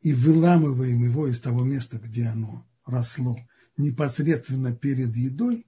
и 0.00 0.12
выламываем 0.12 1.04
его 1.04 1.28
из 1.28 1.40
того 1.40 1.64
места, 1.64 1.98
где 1.98 2.26
оно 2.26 2.66
росло, 2.84 3.36
непосредственно 3.76 4.74
перед 4.74 5.14
едой, 5.14 5.66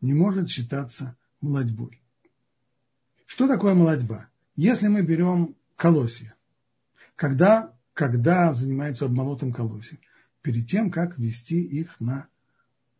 не 0.00 0.14
может 0.14 0.48
считаться 0.48 1.16
молодьбой. 1.40 2.02
Что 3.26 3.46
такое 3.46 3.74
молодьба? 3.74 4.28
Если 4.56 4.88
мы 4.88 5.02
берем 5.02 5.56
колосья, 5.76 6.34
когда, 7.14 7.76
когда 7.94 8.52
занимаются 8.52 9.06
обмолотом 9.06 9.52
колосьев, 9.52 10.00
перед 10.42 10.66
тем, 10.66 10.90
как 10.90 11.18
ввести 11.18 11.62
их 11.62 12.00
на, 12.00 12.28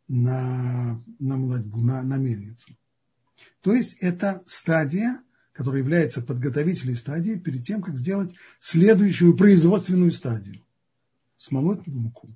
на, 0.06 1.02
на 1.18 1.36
молодьбу, 1.36 1.80
на, 1.80 2.02
на 2.02 2.18
мельницу. 2.18 2.76
То 3.60 3.74
есть 3.74 3.96
это 4.00 4.42
стадия, 4.46 5.20
которая 5.52 5.82
является 5.82 6.22
подготовительной 6.22 6.96
стадией 6.96 7.38
перед 7.38 7.64
тем, 7.64 7.82
как 7.82 7.98
сделать 7.98 8.34
следующую 8.60 9.36
производственную 9.36 10.12
стадию– 10.12 10.64
смолоть 11.36 11.86
муку. 11.86 12.28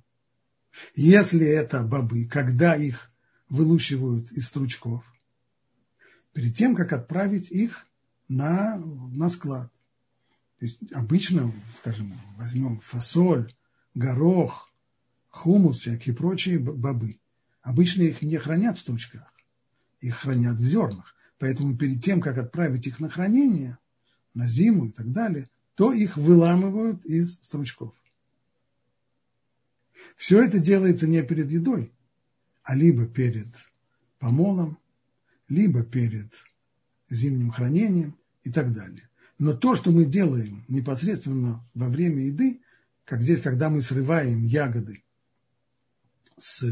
Если 0.95 1.45
это 1.45 1.83
бобы, 1.83 2.25
когда 2.25 2.75
их 2.75 3.11
вылущивают 3.49 4.31
из 4.31 4.47
стручков, 4.47 5.03
перед 6.33 6.55
тем, 6.55 6.75
как 6.75 6.93
отправить 6.93 7.49
их 7.49 7.87
на, 8.27 8.77
на 8.77 9.29
склад. 9.29 9.71
То 10.59 10.65
есть 10.65 10.79
обычно, 10.91 11.53
скажем, 11.77 12.19
возьмем 12.37 12.79
фасоль, 12.79 13.53
горох, 13.95 14.71
хумус, 15.29 15.79
всякие 15.79 16.15
прочие 16.15 16.59
бобы. 16.59 17.19
Обычно 17.61 18.03
их 18.03 18.21
не 18.21 18.37
хранят 18.37 18.77
в 18.77 18.81
стручках, 18.81 19.33
их 19.99 20.15
хранят 20.15 20.57
в 20.57 20.65
зернах. 20.65 21.15
Поэтому 21.39 21.77
перед 21.77 22.03
тем, 22.03 22.21
как 22.21 22.37
отправить 22.37 22.87
их 22.87 22.99
на 22.99 23.09
хранение, 23.09 23.77
на 24.33 24.47
зиму 24.47 24.87
и 24.87 24.91
так 24.91 25.11
далее, 25.11 25.49
то 25.75 25.93
их 25.93 26.17
выламывают 26.17 27.05
из 27.05 27.35
стручков. 27.35 27.93
Все 30.15 30.41
это 30.41 30.59
делается 30.59 31.07
не 31.07 31.21
перед 31.21 31.51
едой, 31.51 31.93
а 32.63 32.75
либо 32.75 33.05
перед 33.05 33.47
помолом, 34.17 34.79
либо 35.47 35.83
перед 35.83 36.33
зимним 37.09 37.51
хранением 37.51 38.17
и 38.43 38.51
так 38.51 38.73
далее. 38.73 39.09
Но 39.37 39.53
то, 39.53 39.75
что 39.75 39.91
мы 39.91 40.05
делаем 40.05 40.65
непосредственно 40.67 41.63
во 41.75 41.89
время 41.89 42.23
еды, 42.23 42.61
как 43.05 43.21
здесь, 43.21 43.41
когда 43.41 43.69
мы 43.69 43.83
срываем 43.83 44.45
ягоды 44.45 45.03
с, 46.39 46.65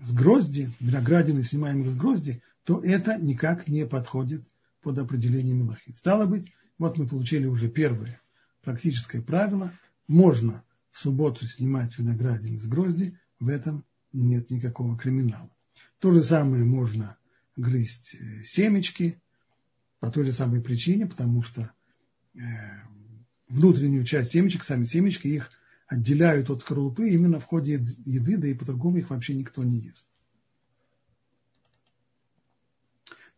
с 0.00 0.12
грозди, 0.12 0.72
виноградины 0.80 1.42
снимаем 1.42 1.82
их 1.82 1.90
с 1.90 1.96
грозди, 1.96 2.42
то 2.64 2.82
это 2.82 3.16
никак 3.18 3.68
не 3.68 3.86
подходит 3.86 4.44
под 4.82 4.98
определение 4.98 5.54
мелахи. 5.54 5.92
Стало 5.94 6.26
быть, 6.26 6.52
вот 6.78 6.98
мы 6.98 7.06
получили 7.06 7.46
уже 7.46 7.68
первое 7.68 8.20
практическое 8.62 9.20
правило. 9.20 9.72
Можно 10.08 10.64
в 10.90 10.98
субботу 10.98 11.46
снимать 11.46 11.98
виноградины 11.98 12.58
с 12.58 12.66
грозди, 12.66 13.18
в 13.38 13.48
этом 13.48 13.84
нет 14.12 14.50
никакого 14.50 14.96
криминала. 14.96 15.50
То 15.98 16.12
же 16.12 16.22
самое 16.22 16.64
можно 16.64 17.16
грызть 17.56 18.14
э, 18.14 18.44
семечки 18.44 19.20
по 20.00 20.10
той 20.10 20.26
же 20.26 20.32
самой 20.32 20.60
причине, 20.60 21.06
потому 21.06 21.42
что 21.42 21.72
э, 22.34 22.38
внутреннюю 23.48 24.04
часть 24.04 24.32
семечек, 24.32 24.64
сами 24.64 24.84
семечки, 24.84 25.28
их 25.28 25.50
отделяют 25.94 26.50
от 26.50 26.60
скорлупы 26.60 27.10
именно 27.10 27.40
в 27.40 27.44
ходе 27.44 27.74
еды, 28.04 28.36
да 28.36 28.48
и 28.48 28.54
по-другому 28.54 28.98
их 28.98 29.10
вообще 29.10 29.34
никто 29.34 29.64
не 29.64 29.78
ест. 29.78 30.06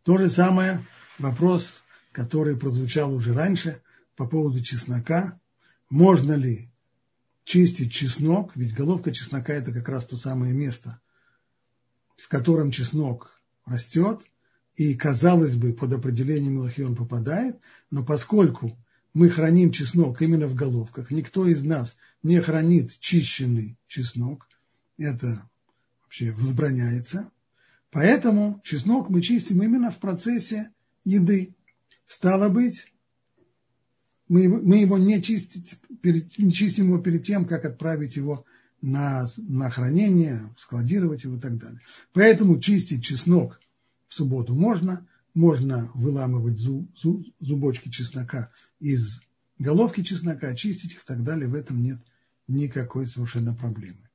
То 0.03 0.19
же 0.19 0.31
самое 0.31 0.87
вопрос, 1.19 1.83
который 2.13 2.57
прозвучал 2.57 3.13
уже 3.13 3.35
раньше 3.35 3.83
по 4.17 4.27
поводу 4.27 4.63
чеснока. 4.63 5.39
Можно 5.91 6.33
ли 6.33 6.71
чистить 7.45 7.93
чеснок, 7.93 8.57
ведь 8.57 8.75
головка 8.75 9.13
чеснока– 9.13 9.53
это 9.55 9.73
как 9.73 9.89
раз 9.89 10.05
то 10.05 10.17
самое 10.17 10.55
место, 10.55 11.01
в 12.17 12.29
котором 12.29 12.71
чеснок 12.71 13.41
растет, 13.65 14.23
и, 14.75 14.95
казалось 14.95 15.57
бы, 15.57 15.73
под 15.73 15.93
определением 15.93 16.55
Мелахи 16.55 16.83
он 16.83 16.97
попадает, 16.97 17.59
но 17.91 18.05
поскольку 18.05 18.77
мы 19.17 19.31
храним 19.31 19.73
чеснок 19.73 20.21
именно 20.21 20.47
в 20.47 20.55
головках, 20.55 21.11
никто 21.11 21.47
из 21.47 21.65
нас 21.65 21.97
не 22.23 22.39
хранит 22.43 22.99
чищенный 23.01 23.79
чеснок, 23.87 24.47
это 24.99 25.49
вообще 26.03 26.33
возбраняется, 26.33 27.31
поэтому 27.91 28.61
чеснок 28.63 29.09
мы 29.09 29.23
чистим 29.23 29.63
именно 29.63 29.91
в 29.91 29.99
процессе 30.01 30.71
еды. 31.07 31.55
Стало 32.05 32.51
быть, 32.51 32.93
мы, 34.29 34.49
мы 34.49 34.81
его 34.81 34.99
не, 34.99 35.23
чистить, 35.23 35.81
перед, 36.03 36.37
не 36.37 36.53
чистим 36.53 36.89
его 36.89 36.99
перед 36.99 37.23
тем, 37.23 37.47
как 37.47 37.65
отправить 37.65 38.17
его 38.17 38.45
на, 38.83 39.27
на 39.39 39.71
хранение, 39.71 40.55
складировать 40.59 41.25
его 41.25 41.37
и 41.37 41.41
так 41.41 41.57
далее. 41.57 41.81
Поэтому 42.13 42.61
чистить 42.61 43.03
чеснок 43.03 43.63
в 44.09 44.15
субботу 44.15 44.55
можно, 44.55 45.09
можно 45.37 45.91
выламывать 45.95 46.59
зуб, 46.59 46.91
зуб, 46.99 47.27
зубочки 47.41 47.91
чеснока 47.91 48.51
из 48.81 49.21
головки 49.59 50.03
чеснока, 50.03 50.55
чистить 50.55 50.93
их 50.93 51.03
и 51.03 51.07
так 51.07 51.23
далее, 51.23 51.47
в 51.47 51.55
этом 51.55 51.83
нет 51.83 52.01
никакой 52.49 53.07
совершенно 53.07 53.55
проблемы. 53.55 54.09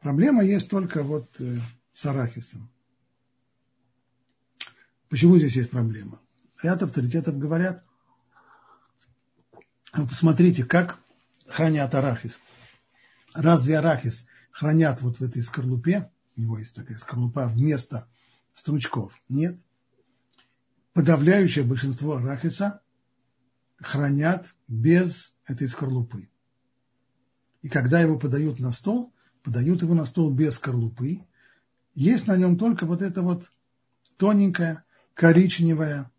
Проблема 0.00 0.44
есть 0.44 0.70
только 0.70 1.02
вот 1.02 1.40
э, 1.40 1.58
с 1.94 2.06
арахисом. 2.06 2.70
Почему 5.08 5.36
здесь 5.36 5.56
есть 5.56 5.70
проблема? 5.70 6.20
Ряд 6.62 6.80
авторитетов 6.84 7.38
говорят, 7.38 7.84
посмотрите, 9.92 10.64
как 10.64 11.00
хранят 11.48 11.92
арахис. 11.92 12.38
Разве 13.34 13.78
арахис 13.78 14.26
хранят 14.52 15.02
вот 15.02 15.18
в 15.18 15.24
этой 15.24 15.42
скорлупе? 15.42 16.08
У 16.36 16.40
него 16.40 16.58
есть 16.58 16.74
такая 16.74 16.98
скорлупа 16.98 17.48
вместо 17.48 18.08
стручков. 18.58 19.14
Нет. 19.28 19.56
Подавляющее 20.92 21.64
большинство 21.64 22.16
арахиса 22.16 22.80
хранят 23.76 24.54
без 24.66 25.32
этой 25.46 25.68
скорлупы. 25.68 26.28
И 27.62 27.68
когда 27.68 28.00
его 28.00 28.18
подают 28.18 28.58
на 28.58 28.72
стол, 28.72 29.12
подают 29.44 29.82
его 29.82 29.94
на 29.94 30.04
стол 30.04 30.32
без 30.32 30.54
скорлупы, 30.54 31.20
есть 31.94 32.26
на 32.26 32.36
нем 32.36 32.58
только 32.58 32.84
вот 32.84 33.00
эта 33.00 33.22
вот 33.22 33.50
тоненькая 34.16 34.84
коричневая 35.14 36.10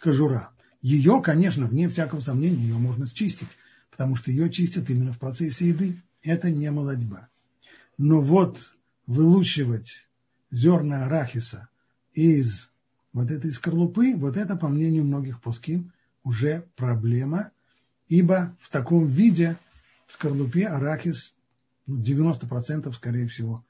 кожура. 0.00 0.50
Ее, 0.82 1.22
конечно, 1.22 1.66
вне 1.66 1.88
всякого 1.88 2.20
сомнения, 2.20 2.62
ее 2.62 2.78
можно 2.78 3.06
счистить, 3.06 3.48
потому 3.90 4.14
что 4.14 4.30
ее 4.30 4.50
чистят 4.50 4.90
именно 4.90 5.12
в 5.12 5.18
процессе 5.18 5.68
еды. 5.68 6.02
Это 6.22 6.50
не 6.50 6.70
молодьба. 6.70 7.28
Но 7.96 8.20
вот 8.20 8.74
вылучивать 9.06 10.06
зерна 10.50 11.06
арахиса 11.06 11.68
из 12.18 12.68
вот 13.12 13.30
этой 13.30 13.52
скорлупы, 13.52 14.16
вот 14.16 14.36
это, 14.36 14.56
по 14.56 14.66
мнению 14.66 15.04
многих 15.04 15.40
плоским, 15.40 15.92
уже 16.24 16.66
проблема, 16.74 17.52
ибо 18.08 18.56
в 18.60 18.70
таком 18.70 19.06
виде 19.06 19.56
в 20.08 20.14
скорлупе 20.14 20.66
арахис, 20.66 21.36
ну, 21.86 22.02
90% 22.02 22.92
скорее 22.92 23.28
всего, 23.28 23.64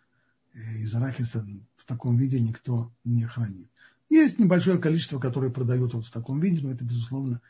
э, 0.55 0.79
из 0.79 0.95
арахиса 0.95 1.47
в 1.77 1.85
таком 1.85 2.17
виде 2.17 2.41
никто 2.41 2.91
не 3.05 3.25
хранит. 3.25 3.69
Есть 4.09 4.39
небольшое 4.39 4.79
количество, 4.79 5.19
которые 5.19 5.53
продают 5.53 5.93
вот 5.93 6.07
в 6.07 6.11
таком 6.11 6.41
виде, 6.41 6.63
но 6.63 6.73
это, 6.73 6.85
безусловно, 6.85 7.43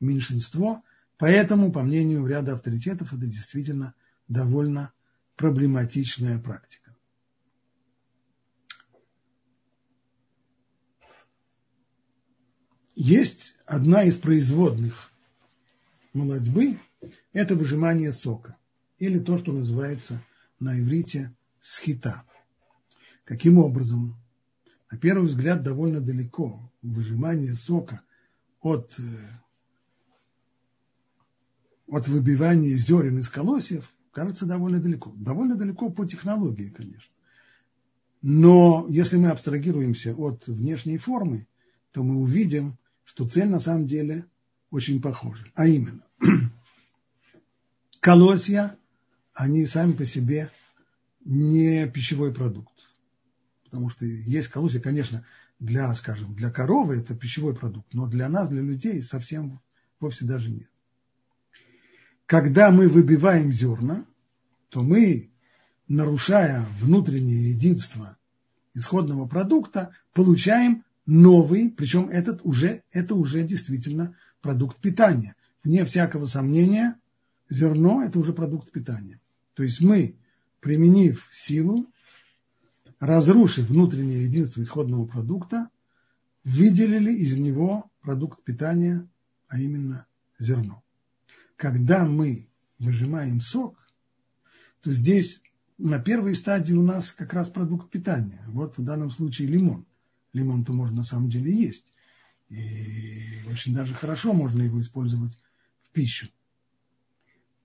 меньшинство. 0.00 0.82
Поэтому, 1.18 1.70
по 1.70 1.82
мнению 1.82 2.26
ряда 2.26 2.54
авторитетов, 2.54 3.12
это 3.12 3.26
действительно 3.26 3.94
довольно 4.26 4.92
проблематичная 5.36 6.38
практика. 6.38 6.85
Есть 12.96 13.54
одна 13.66 14.04
из 14.04 14.16
производных 14.16 15.12
молодьбы– 16.14 16.80
это 17.34 17.54
выжимание 17.54 18.10
сока, 18.10 18.56
или 18.98 19.18
то, 19.18 19.36
что 19.36 19.52
называется 19.52 20.22
на 20.60 20.80
иврите 20.80 21.36
схита. 21.60 22.22
Каким 23.24 23.58
образом? 23.58 24.16
На 24.90 24.96
первый 24.96 25.26
взгляд 25.26 25.62
довольно 25.62 26.00
далеко 26.00 26.72
выжимание 26.80 27.52
сока 27.52 28.00
от, 28.62 28.98
э, 28.98 29.02
от 31.88 32.08
выбивания 32.08 32.76
зерен 32.76 33.18
из 33.18 33.28
колосьев 33.28 33.92
кажется 34.10 34.46
довольно 34.46 34.80
далеко. 34.80 35.12
Довольно 35.16 35.56
далеко 35.56 35.90
по 35.90 36.06
технологии, 36.06 36.70
конечно. 36.70 37.12
Но 38.22 38.86
если 38.88 39.18
мы 39.18 39.28
абстрагируемся 39.28 40.14
от 40.14 40.46
внешней 40.46 40.96
формы, 40.96 41.46
то 41.92 42.02
мы 42.02 42.16
увидим, 42.16 42.78
что 43.06 43.26
цель 43.26 43.48
на 43.48 43.60
самом 43.60 43.86
деле 43.86 44.26
очень 44.70 45.00
похожа. 45.00 45.46
А 45.54 45.66
именно, 45.66 46.02
колосья, 48.00 48.76
они 49.32 49.64
сами 49.64 49.92
по 49.92 50.04
себе 50.04 50.50
не 51.24 51.88
пищевой 51.88 52.34
продукт. 52.34 52.74
Потому 53.64 53.88
что 53.88 54.04
есть 54.04 54.48
колосья, 54.48 54.80
конечно, 54.80 55.24
для, 55.58 55.94
скажем, 55.94 56.34
для 56.34 56.50
коровы 56.50 56.98
это 56.98 57.14
пищевой 57.14 57.54
продукт, 57.54 57.94
но 57.94 58.06
для 58.06 58.28
нас, 58.28 58.48
для 58.48 58.60
людей 58.60 59.02
совсем 59.02 59.60
вовсе 60.00 60.24
даже 60.24 60.50
нет. 60.50 60.68
Когда 62.26 62.70
мы 62.70 62.88
выбиваем 62.88 63.52
зерна, 63.52 64.04
то 64.68 64.82
мы, 64.82 65.30
нарушая 65.86 66.66
внутреннее 66.80 67.50
единство 67.50 68.18
исходного 68.74 69.26
продукта, 69.26 69.94
получаем 70.12 70.84
новый, 71.06 71.70
причем 71.70 72.08
этот 72.08 72.40
уже, 72.44 72.82
это 72.92 73.14
уже 73.14 73.42
действительно 73.42 74.16
продукт 74.40 74.78
питания. 74.78 75.36
Вне 75.62 75.84
всякого 75.84 76.26
сомнения, 76.26 76.98
зерно– 77.48 78.02
это 78.04 78.18
уже 78.18 78.32
продукт 78.32 78.70
питания. 78.70 79.20
То 79.54 79.62
есть 79.62 79.80
мы, 79.80 80.16
применив 80.60 81.28
силу, 81.32 81.86
разрушив 83.00 83.68
внутреннее 83.68 84.24
единство 84.24 84.62
исходного 84.62 85.06
продукта, 85.06 85.70
выделили 86.44 87.12
из 87.12 87.36
него 87.36 87.90
продукт 88.00 88.42
питания, 88.44 89.08
а 89.48 89.58
именно 89.58 90.06
зерно. 90.38 90.82
Когда 91.56 92.04
мы 92.04 92.48
выжимаем 92.78 93.40
сок, 93.40 93.78
то 94.82 94.92
здесь 94.92 95.40
на 95.78 95.98
первой 95.98 96.34
стадии 96.34 96.74
у 96.74 96.82
нас 96.82 97.12
как 97.12 97.32
раз 97.32 97.48
продукт 97.48 97.90
питания. 97.90 98.42
Вот 98.48 98.78
в 98.78 98.84
данном 98.84 99.10
случае 99.10 99.48
лимон– 99.48 99.86
Лимон-то 100.36 100.72
можно 100.72 100.98
на 100.98 101.02
самом 101.02 101.30
деле 101.30 101.52
есть. 101.52 101.84
И 102.48 103.40
очень 103.50 103.74
даже 103.74 103.94
хорошо 103.94 104.32
можно 104.32 104.62
его 104.62 104.80
использовать 104.80 105.32
в 105.82 105.90
пищу. 105.90 106.28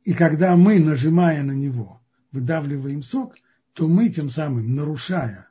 И 0.04 0.14
когда 0.14 0.56
мы, 0.56 0.80
нажимая 0.80 1.44
на 1.44 1.52
него, 1.52 2.02
выдавливаем 2.32 3.04
сок, 3.04 3.36
то 3.74 3.88
мы 3.88 4.10
тем 4.10 4.30
самым, 4.30 4.76
нарушая 4.76 5.48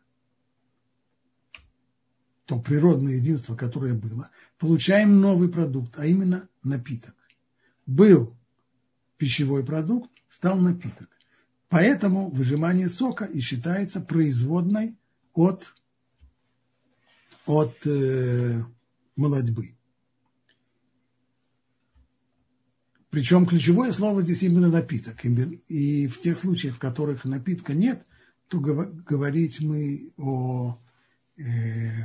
то 2.46 2.58
природное 2.58 3.14
единство, 3.14 3.54
которое 3.54 3.94
было, 3.94 4.28
получаем 4.58 5.20
новый 5.20 5.48
продукт, 5.48 5.96
а 5.96 6.04
именно 6.04 6.48
напиток. 6.64 7.14
Был 7.86 8.36
пищевой 9.18 9.64
продукт, 9.64 10.10
стал 10.28 10.58
напиток. 10.58 11.08
Поэтому 11.68 12.28
выжимание 12.28 12.88
сока 12.88 13.24
и 13.24 13.38
считается 13.38 14.00
производной 14.00 14.96
от, 15.32 15.72
от 17.46 17.86
э, 17.86 18.64
молодьбы. 19.16 19.76
Причем 23.10 23.44
ключевое 23.44 23.92
слово 23.92 24.22
здесь 24.22 24.44
именно 24.44 24.68
напиток. 24.68 25.24
И 25.24 26.06
в 26.06 26.20
тех 26.20 26.38
случаях, 26.38 26.76
в 26.76 26.78
которых 26.78 27.24
напитка 27.24 27.74
нет, 27.74 28.06
то 28.48 28.60
говорить 28.60 29.60
мы 29.60 30.12
о, 30.16 30.78
э, 31.36 32.04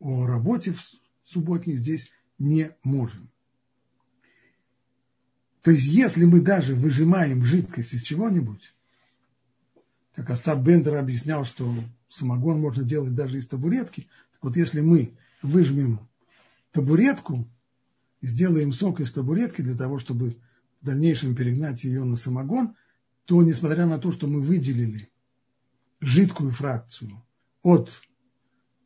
о 0.00 0.26
работе 0.26 0.72
в 0.72 0.80
субботней 1.22 1.76
здесь 1.76 2.10
не 2.38 2.70
можем. 2.82 3.30
То 5.62 5.70
есть, 5.70 5.86
если 5.86 6.24
мы 6.24 6.40
даже 6.40 6.74
выжимаем 6.74 7.44
жидкость 7.44 7.94
из 7.94 8.02
чего-нибудь, 8.02 8.74
как 10.14 10.30
Остап 10.30 10.60
Бендер 10.60 10.96
объяснял, 10.96 11.44
что 11.44 11.72
самогон 12.12 12.60
можно 12.60 12.82
делать 12.82 13.14
даже 13.14 13.38
из 13.38 13.46
табуретки, 13.46 14.08
так 14.32 14.42
вот 14.42 14.56
если 14.56 14.80
мы 14.80 15.16
выжмем 15.42 16.08
табуретку, 16.70 17.48
сделаем 18.20 18.72
сок 18.72 19.00
из 19.00 19.10
табуретки 19.12 19.62
для 19.62 19.74
того, 19.74 19.98
чтобы 19.98 20.36
в 20.80 20.86
дальнейшем 20.86 21.34
перегнать 21.34 21.84
ее 21.84 22.04
на 22.04 22.16
самогон, 22.16 22.76
то, 23.24 23.42
несмотря 23.42 23.86
на 23.86 23.98
то, 23.98 24.12
что 24.12 24.26
мы 24.26 24.40
выделили 24.40 25.10
жидкую 26.00 26.50
фракцию 26.50 27.24
от 27.62 27.90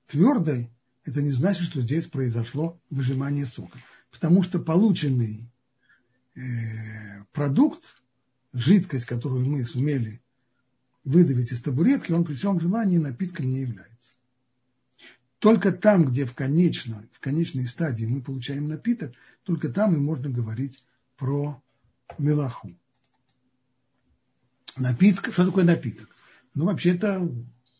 твердой, 0.06 0.70
это 1.04 1.22
не 1.22 1.30
значит, 1.30 1.64
что 1.64 1.80
здесь 1.80 2.06
произошло 2.06 2.80
выжимание 2.90 3.46
сока. 3.46 3.78
Потому 4.10 4.42
что 4.42 4.58
полученный 4.60 5.50
э, 6.34 7.24
продукт, 7.32 8.02
жидкость, 8.52 9.06
которую 9.06 9.46
мы 9.46 9.64
сумели 9.64 10.20
выдавить 11.06 11.52
из 11.52 11.62
табуретки, 11.62 12.12
он 12.12 12.24
при 12.24 12.34
всем 12.34 12.60
желании 12.60 12.98
напитком 12.98 13.48
не 13.48 13.60
является. 13.60 14.14
Только 15.38 15.70
там, 15.70 16.04
где 16.04 16.26
в 16.26 16.34
конечной, 16.34 17.08
в 17.12 17.20
конечной 17.20 17.66
стадии 17.66 18.06
мы 18.06 18.20
получаем 18.20 18.66
напиток, 18.66 19.12
только 19.44 19.68
там 19.68 19.94
и 19.94 19.98
можно 19.98 20.28
говорить 20.28 20.84
про 21.16 21.62
мелаху. 22.18 22.76
Напиток, 24.76 25.32
что 25.32 25.46
такое 25.46 25.64
напиток? 25.64 26.08
Ну, 26.54 26.64
вообще 26.66 26.96
это 26.96 27.26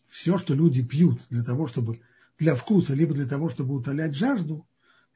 все, 0.07 0.37
что 0.37 0.53
люди 0.53 0.81
пьют 0.81 1.21
для 1.29 1.43
того, 1.43 1.67
чтобы 1.67 1.99
для 2.39 2.55
вкуса, 2.55 2.93
либо 2.93 3.13
для 3.13 3.27
того, 3.27 3.49
чтобы 3.49 3.75
утолять 3.75 4.15
жажду, 4.15 4.65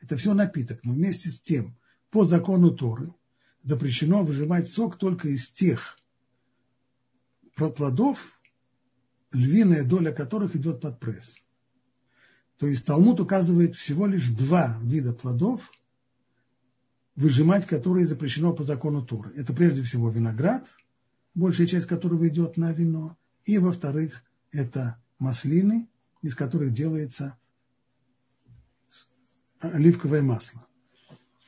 это 0.02 0.17
все 0.17 0.34
напиток. 0.34 0.84
Но 0.84 0.91
вместе 0.91 1.30
с 1.30 1.39
тем, 1.39 1.78
по 2.10 2.26
закону 2.26 2.71
Торы, 2.71 3.13
запрещено 3.63 4.24
выжимать 4.24 4.69
сок 4.69 4.97
только 4.97 5.30
из 5.30 5.50
тех 5.52 5.97
плодов, 7.56 8.42
львиная 9.32 9.84
доля 9.84 10.12
которых 10.12 10.56
идет 10.56 10.82
под 10.82 11.00
пресс. 11.00 11.36
То 12.58 12.68
есть 12.68 12.86
Талмуд 12.86 13.20
указывает 13.20 13.76
всего 13.76 14.06
лишь 14.06 14.30
два 14.30 14.78
вида 14.84 15.14
плодов, 15.14 15.72
выжимать 17.16 17.66
которые 17.66 18.06
запрещено 18.06 18.54
по 18.54 18.64
закону 18.64 19.06
Торы. 19.06 19.32
Это 19.36 19.54
прежде 19.54 19.84
всего 19.84 20.10
виноград, 20.10 20.68
большая 21.34 21.68
часть 21.68 21.88
которого 21.88 22.28
идет 22.28 22.58
на 22.58 22.72
вино, 22.72 23.18
и 23.46 23.58
во-вторых, 23.58 24.24
это 24.52 25.02
маслины, 25.18 25.90
из 26.22 26.36
которых 26.36 26.74
делается 26.74 27.38
оливковое 29.60 30.22
масло. 30.22 30.66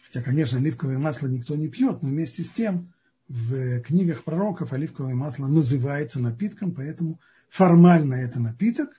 Хотя, 0.05 0.21
конечно, 0.21 0.57
оливковое 0.57 0.97
масло 0.97 1.27
никто 1.27 1.55
не 1.55 1.69
пьет, 1.69 2.01
но 2.01 2.09
вместе 2.09 2.43
с 2.43 2.49
тем 2.49 2.93
в 3.27 3.81
книгах 3.81 4.23
пророков 4.23 4.73
оливковое 4.73 5.15
масло 5.15 5.47
называется 5.47 6.19
напитком, 6.19 6.73
поэтому 6.73 7.19
формально 7.49 8.15
это 8.15 8.39
напиток, 8.39 8.89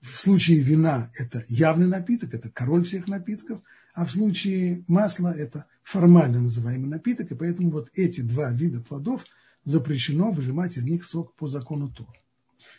в 0.00 0.18
случае 0.18 0.60
вина 0.60 1.10
это 1.14 1.44
явный 1.48 1.86
напиток, 1.86 2.34
это 2.34 2.50
король 2.50 2.84
всех 2.84 3.06
напитков, 3.06 3.60
а 3.92 4.06
в 4.06 4.10
случае 4.10 4.84
масла 4.88 5.32
это 5.32 5.66
формально 5.82 6.40
называемый 6.40 6.88
напиток, 6.88 7.30
и 7.30 7.34
поэтому 7.34 7.70
вот 7.70 7.90
эти 7.94 8.20
два 8.22 8.50
вида 8.50 8.82
плодов 8.82 9.24
запрещено 9.64 10.30
выжимать 10.30 10.76
из 10.76 10.84
них 10.84 11.04
сок 11.04 11.34
по 11.34 11.48
закону 11.48 11.90
Тора. 11.90 12.18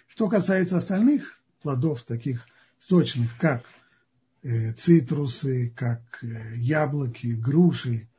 Что 0.07 0.27
касается 0.29 0.77
остальных 0.77 1.41
плодов, 1.61 2.03
таких 2.03 2.47
сочных, 2.79 3.37
как 3.37 3.63
э, 4.41 4.73
цитрусы, 4.73 5.71
как 5.75 6.01
э, 6.23 6.55
яблоки, 6.55 7.27
груши 7.27 8.09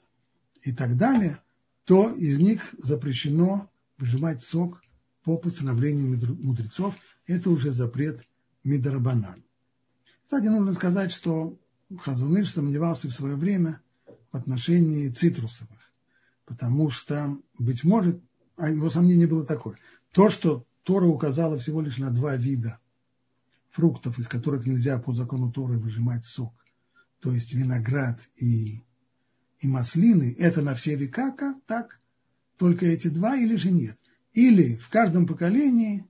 и 0.63 0.73
так 0.73 0.97
далее, 0.97 1.41
то 1.93 2.11
из 2.11 2.39
них 2.39 2.75
запрещено 2.79 3.71
выжимать 3.99 4.43
сок 4.43 4.81
по 5.25 5.37
постановлению 5.37 6.19
мудрецов. 6.43 6.97
Это 7.27 7.51
уже 7.51 7.71
запрет 7.71 8.27
Мидарабанан. 8.65 9.45
Кстати, 10.25 10.47
нужно 10.47 10.73
сказать, 10.73 11.13
что 11.13 11.59
Хазуныш 11.99 12.51
сомневался 12.51 13.11
в 13.11 13.13
свое 13.13 13.37
время 13.37 13.83
в 14.31 14.37
отношении 14.39 15.11
цитрусовых, 15.11 15.93
потому 16.47 16.89
что, 16.89 17.37
быть 17.59 17.85
может, 17.85 18.23
а 18.57 18.71
его 18.71 18.89
сомнение 18.89 19.27
было 19.27 19.45
такое, 19.45 19.77
то, 20.13 20.31
что 20.31 20.65
Тора 20.85 21.05
указала 21.05 21.59
всего 21.59 21.83
лишь 21.83 21.99
на 21.99 22.11
два 22.11 22.37
вида 22.37 22.79
фруктов, 23.69 24.19
из 24.19 24.29
которых 24.29 24.65
нельзя 24.65 24.99
по 24.99 25.13
закону 25.13 25.53
Торы 25.53 25.77
выжимать 25.77 26.25
сок, 26.25 26.55
то 27.21 27.31
есть 27.31 27.53
виноград 27.53 28.19
и, 28.37 28.83
и 29.63 29.69
маслины, 29.69 30.35
это 30.39 30.61
на 30.61 30.75
все 30.75 30.97
века 30.97 31.35
так? 31.67 32.01
Только 32.59 32.87
эти 32.87 33.09
два 33.09 33.37
или 33.37 33.57
же 33.57 33.71
нет? 33.71 33.97
Или 34.35 34.77
в 34.77 34.89
каждом 34.89 35.27
поколении 35.27 36.05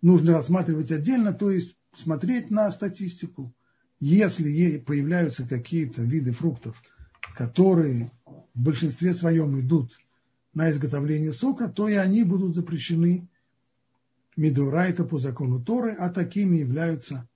нужно 0.00 0.32
рассматривать 0.32 0.92
отдельно, 0.92 1.32
то 1.34 1.50
есть 1.50 1.76
смотреть 1.94 2.50
на 2.50 2.70
статистику. 2.70 3.52
Если 4.00 4.78
появляются 4.78 5.46
какие-то 5.46 6.02
виды 6.02 6.30
фруктов, 6.30 6.80
которые 7.36 8.12
в 8.54 8.60
большинстве 8.60 9.12
своем 9.12 9.58
идут 9.60 9.98
на 10.54 10.70
изготовление 10.70 11.32
сока, 11.32 11.68
то 11.68 11.88
и 11.88 11.94
они 11.94 12.22
будут 12.22 12.54
запрещены 12.54 13.28
Мидурайта 14.36 15.04
по 15.04 15.18
закону 15.18 15.60
Торы, 15.60 15.94
а 15.94 16.10
такими 16.10 16.58
являются, 16.58 17.28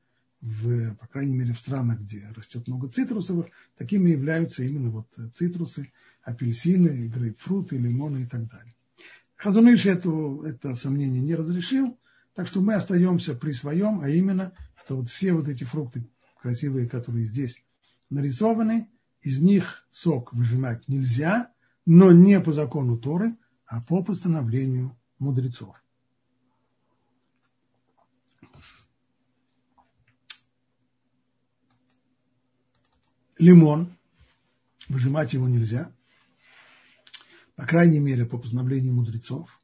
в, 0.43 0.95
по 0.97 1.07
крайней 1.07 1.35
мере, 1.35 1.55
в 1.55 1.59
странах, 1.59 2.01
где 2.01 2.29
растет 2.37 2.67
много 2.67 2.89
цитрусовых, 2.89 3.47
такими 3.77 4.11
являются 4.11 4.65
именно 4.65 4.91
вот 4.91 5.07
цитрусы, 5.33 5.93
апельсины, 6.23 7.09
грейпфруты, 7.09 7.79
лимоны 7.79 8.25
и 8.25 8.27
так 8.27 8.49
далее. 8.51 8.75
Хазуныш 9.37 9.87
это, 9.87 10.11
это 10.45 10.75
сомнение 10.75 11.23
не 11.23 11.35
разрешил, 11.37 11.99
так 12.35 12.49
что 12.49 12.61
мы 12.61 12.75
остаемся 12.75 13.35
при 13.35 13.53
своем, 13.53 14.01
а 14.01 14.09
именно, 14.09 14.53
что 14.77 14.97
вот 14.97 15.09
все 15.09 15.33
вот 15.33 15.49
эти 15.49 15.65
фрукты 15.65 16.09
красивые, 16.41 16.89
которые 16.89 17.25
здесь 17.25 17.63
нарисованы, 18.11 18.89
из 19.21 19.41
них 19.41 19.87
сок 19.91 20.33
выжимать 20.33 20.89
нельзя, 20.89 21.53
но 21.87 22.11
не 22.11 22.41
по 22.41 22.53
закону 22.53 22.99
Торы, 22.99 23.37
а 23.67 23.81
по 23.81 24.03
постановлению 24.03 24.97
мудрецов. 25.19 25.82
Лимон, 33.43 33.99
выжимать 34.89 35.33
его 35.33 35.49
нельзя, 35.49 35.93
по 37.57 37.67
крайней 37.67 37.99
мере, 37.99 38.25
по 38.25 38.39
постановлению 38.39 38.95
мудрецов. 38.95 39.61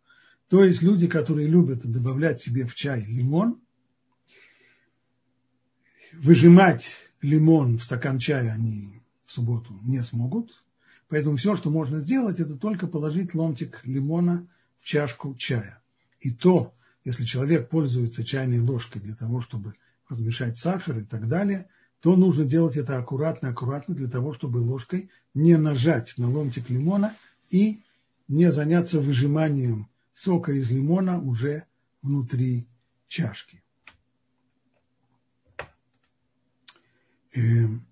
То 0.49 0.65
есть 0.65 0.83
люди, 0.83 1.07
которые 1.07 1.47
любят 1.47 1.87
добавлять 1.87 2.41
себе 2.41 2.67
в 2.67 2.75
чай 2.75 3.05
лимон, 3.05 3.61
выжимать 6.13 6.97
лимон 7.23 7.79
в 7.79 7.85
стакан 7.85 8.19
чая 8.19 8.53
они 8.53 9.01
в 9.25 9.33
субботу 9.33 9.79
не 9.85 10.03
смогут. 10.03 10.65
Поэтому 11.09 11.37
все, 11.37 11.55
что 11.55 11.71
можно 11.71 12.01
сделать, 12.01 12.41
это 12.41 12.57
только 12.57 12.89
положить 12.89 13.33
ломтик 13.33 13.83
лимона 13.85 14.49
в 14.81 14.87
чашку 14.87 15.37
чая. 15.37 15.81
И 16.19 16.33
то, 16.33 16.75
если 17.05 17.25
человек 17.25 17.69
пользуется 17.69 18.25
чайной 18.25 18.59
ложкой 18.59 19.03
для 19.03 19.15
того, 19.15 19.41
чтобы 19.41 19.75
размешать 20.09 20.59
сахар 20.59 20.99
и 20.99 21.05
так 21.05 21.29
далее, 21.29 21.69
то 22.01 22.17
нужно 22.17 22.45
делать 22.45 22.77
это 22.77 22.97
аккуратно, 22.99 23.49
аккуратно, 23.49 23.95
для 23.95 24.09
того, 24.09 24.33
чтобы 24.33 24.59
ложкой 24.59 25.11
не 25.35 25.57
нажать 25.57 26.15
на 26.17 26.31
ломтик 26.31 26.71
лимона 26.71 27.17
и 27.51 27.83
не 28.29 28.53
заняться 28.53 29.01
выжиманием 29.01 29.89
сока 30.13 30.53
из 30.53 30.71
лимона 30.71 31.21
уже 31.21 31.65
внутри 32.03 32.69
чашки. 33.09 33.63
Эм. 37.33 37.88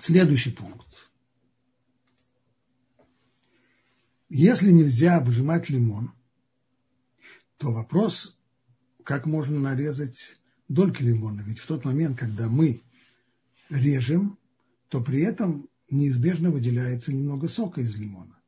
Следующий 0.00 0.50
пункт. 0.50 1.10
Если 4.30 4.70
нельзя 4.70 5.20
выжимать 5.20 5.68
лимон, 5.68 6.12
то 7.58 7.70
вопрос, 7.70 8.38
как 9.04 9.26
можно 9.26 9.60
нарезать 9.60 10.38
дольки 10.68 11.02
лимона. 11.02 11.42
Ведь 11.42 11.58
в 11.58 11.66
тот 11.66 11.84
момент, 11.84 12.18
когда 12.18 12.48
мы 12.48 12.82
режем, 13.68 14.38
то 14.88 15.02
при 15.02 15.20
этом 15.20 15.68
неизбежно 15.90 16.50
выделяется 16.50 17.12
немного 17.12 17.46
сока 17.46 17.82
из 17.82 17.94
лимона. 17.96 18.40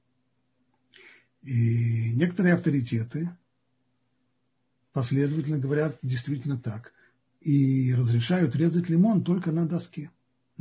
И 1.43 2.15
некоторые 2.15 2.55
авторитеты 2.55 3.29
последовательно 4.95 5.59
говорят 5.59 5.99
действительно 6.01 6.59
так. 6.59 6.95
И 7.43 7.93
разрешают 7.95 8.57
резать 8.57 8.89
лимон 8.89 9.23
только 9.23 9.53
на 9.53 9.67
доске, 9.67 10.11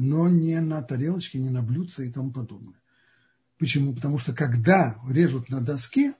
но 0.04 0.30
не 0.30 0.60
на 0.62 0.82
тарелочке, 0.82 1.38
не 1.38 1.52
на 1.52 1.62
блюдце 1.62 2.08
и 2.08 2.12
тому 2.12 2.32
подобное. 2.32 2.82
Почему? 3.60 3.94
Потому 3.94 4.18
что 4.18 4.34
когда 4.34 5.00
режут 5.08 5.50
на 5.50 5.62
доске, 5.62 6.16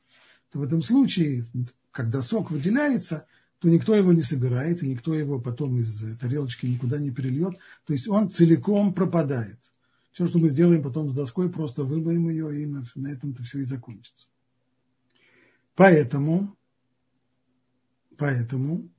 то 0.52 0.60
в 0.60 0.64
этом 0.64 0.84
случае, 0.84 1.48
когда 1.90 2.22
сок 2.22 2.52
выделяется, 2.52 3.26
то 3.58 3.68
никто 3.68 3.96
его 3.96 4.14
не 4.14 4.22
собирает, 4.22 4.84
и 4.84 4.88
никто 4.88 5.16
его 5.16 5.42
потом 5.42 5.78
из 5.78 6.00
тарелочки 6.20 6.68
никуда 6.68 7.00
не 7.00 7.10
перельет. 7.10 7.58
То 7.88 7.94
есть 7.94 8.08
он 8.08 8.30
целиком 8.30 8.94
пропадает. 8.94 9.60
Все, 10.12 10.28
что 10.28 10.38
мы 10.38 10.50
сделаем 10.50 10.84
потом 10.84 11.10
с 11.10 11.16
доской, 11.16 11.52
просто 11.52 11.84
вымоем 11.84 12.30
ее, 12.30 12.62
и 12.62 12.68
на, 12.68 12.84
на 12.94 13.08
этом-то 13.08 13.42
все 13.42 13.60
и 13.60 13.64
закончится. 13.64 14.28
Поэтому, 15.74 16.56
поэтому, 18.16 18.92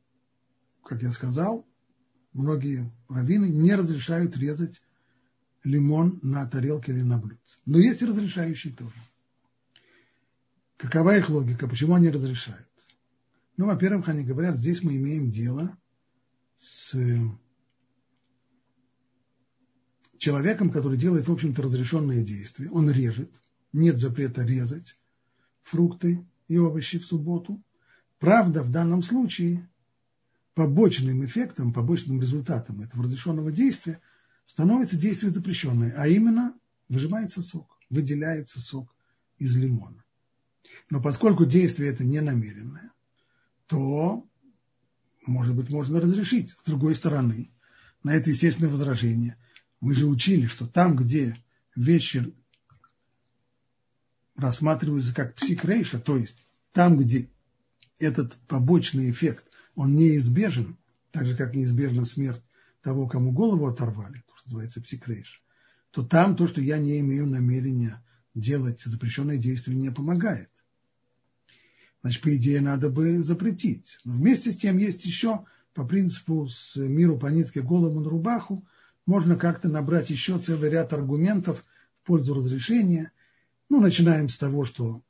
как 0.83 1.03
я 1.03 1.13
сказал, 1.13 1.65
многие 2.33 2.91
раввины 3.09 3.47
не 3.47 3.75
разрешают 3.75 4.37
резать 4.37 4.83
лимон 5.65 6.19
на 6.23 6.47
тарелке 6.47 6.93
или 6.93 7.03
на 7.03 7.19
блюдце. 7.19 7.59
Но 7.67 7.79
есть 7.79 8.03
и 8.03 8.07
разрешающие 8.07 8.73
тоже. 8.75 8.95
Какова 10.77 11.17
их 11.17 11.29
логика? 11.31 11.69
Почему 11.69 11.95
они 11.95 12.11
разрешают? 12.11 12.69
Ну, 13.57 13.67
во-первых, 13.67 14.09
они 14.09 14.25
говорят, 14.25 14.57
здесь 14.57 14.83
мы 14.83 14.97
имеем 14.97 15.31
дело 15.31 15.77
с 16.57 16.97
человеком, 20.19 20.71
который 20.71 20.99
делает, 20.99 21.29
в 21.29 21.33
общем-то, 21.33 21.63
разрешенные 21.63 22.25
действия. 22.25 22.71
Он 22.71 22.91
режет, 22.91 23.31
нет 23.73 24.01
запрета 24.01 24.45
резать 24.45 24.99
фрукты 25.63 26.27
и 26.49 26.59
овощи 26.59 26.99
в 26.99 27.05
субботу. 27.05 27.63
Правда, 28.19 28.63
в 28.63 28.71
данном 28.71 29.03
случае 29.03 29.69
побочным 30.55 31.25
эффектом, 31.25 31.73
побочным 31.73 32.21
результатом 32.21 32.81
этого 32.81 33.05
разрешенного 33.05 33.53
действия– 33.53 34.01
становится 34.47 34.97
действие 34.97 35.33
запрещенное, 35.33 35.95
а 35.97 36.07
именно 36.09 36.55
выжимается 36.89 37.43
сок, 37.43 37.79
выделяется 37.91 38.61
сок 38.61 38.95
из 39.39 39.57
лимона. 39.57 40.05
Но 40.91 41.01
поскольку 41.01 41.47
действие 41.47 41.91
это 41.91 42.05
не 42.05 42.21
намеренное, 42.21 42.93
то, 43.67 44.27
может 45.27 45.57
быть, 45.57 45.71
можно 45.71 46.01
разрешить. 46.01 46.51
С 46.51 46.63
другой 46.65 46.95
стороны, 46.95 47.51
на 48.03 48.15
это 48.15 48.31
естественное 48.31 48.71
возражение. 48.71 49.37
Мы 49.81 49.95
же 49.95 50.07
учили, 50.07 50.47
что 50.47 50.67
там, 50.67 50.97
где 50.97 51.37
вещи 51.75 52.35
рассматриваются 54.37 55.15
как 55.15 55.35
псикрейша, 55.35 55.99
то 55.99 56.17
есть 56.17 56.37
там, 56.73 56.99
где 56.99 57.31
этот 57.99 58.37
побочный 58.49 59.11
эффект, 59.11 59.47
он 59.75 59.95
неизбежен, 59.95 60.77
так 61.11 61.27
же, 61.27 61.37
как 61.37 61.55
неизбежна 61.55 62.05
смерть 62.05 62.43
того, 62.83 63.07
кому 63.07 63.33
голову 63.33 63.67
оторвали, 63.67 64.25
что 64.35 64.47
называется 64.47 64.81
псикрейш, 64.81 65.43
то 65.91 66.03
там 66.03 66.37
то, 66.37 66.49
что 66.49 66.61
я 66.61 66.79
не 66.79 67.01
имею 67.01 67.27
намерения 67.27 68.03
делать 68.35 68.81
запрещенное 68.81 69.37
действие, 69.37 69.77
не 69.77 69.91
помогает. 69.91 70.51
Значит, 72.03 72.23
по 72.23 72.35
идее, 72.35 72.61
надо 72.61 72.91
бы 72.91 73.23
запретить. 73.23 73.99
Но 74.05 74.15
вместе 74.15 74.51
с 74.51 74.57
тем 74.57 74.79
есть 74.79 75.05
еще, 75.05 75.45
по 75.73 75.85
принципу 75.85 76.49
с 76.49 76.77
миру 76.77 77.19
по 77.19 77.27
нитке 77.27 77.63
голову 77.63 78.01
на 78.01 78.11
рубаху, 78.11 78.67
можно 79.07 79.37
как-то 79.37 79.69
набрать 79.69 80.11
еще 80.11 80.39
целый 80.39 80.71
ряд 80.71 80.93
аргументов 80.93 81.65
в 82.03 82.07
пользу 82.07 82.35
разрешения. 82.35 83.13
Ну, 83.69 83.81
начинаем 83.81 84.29
с 84.29 84.37
того, 84.37 84.65
что 84.65 85.03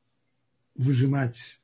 выжимать 0.75 1.62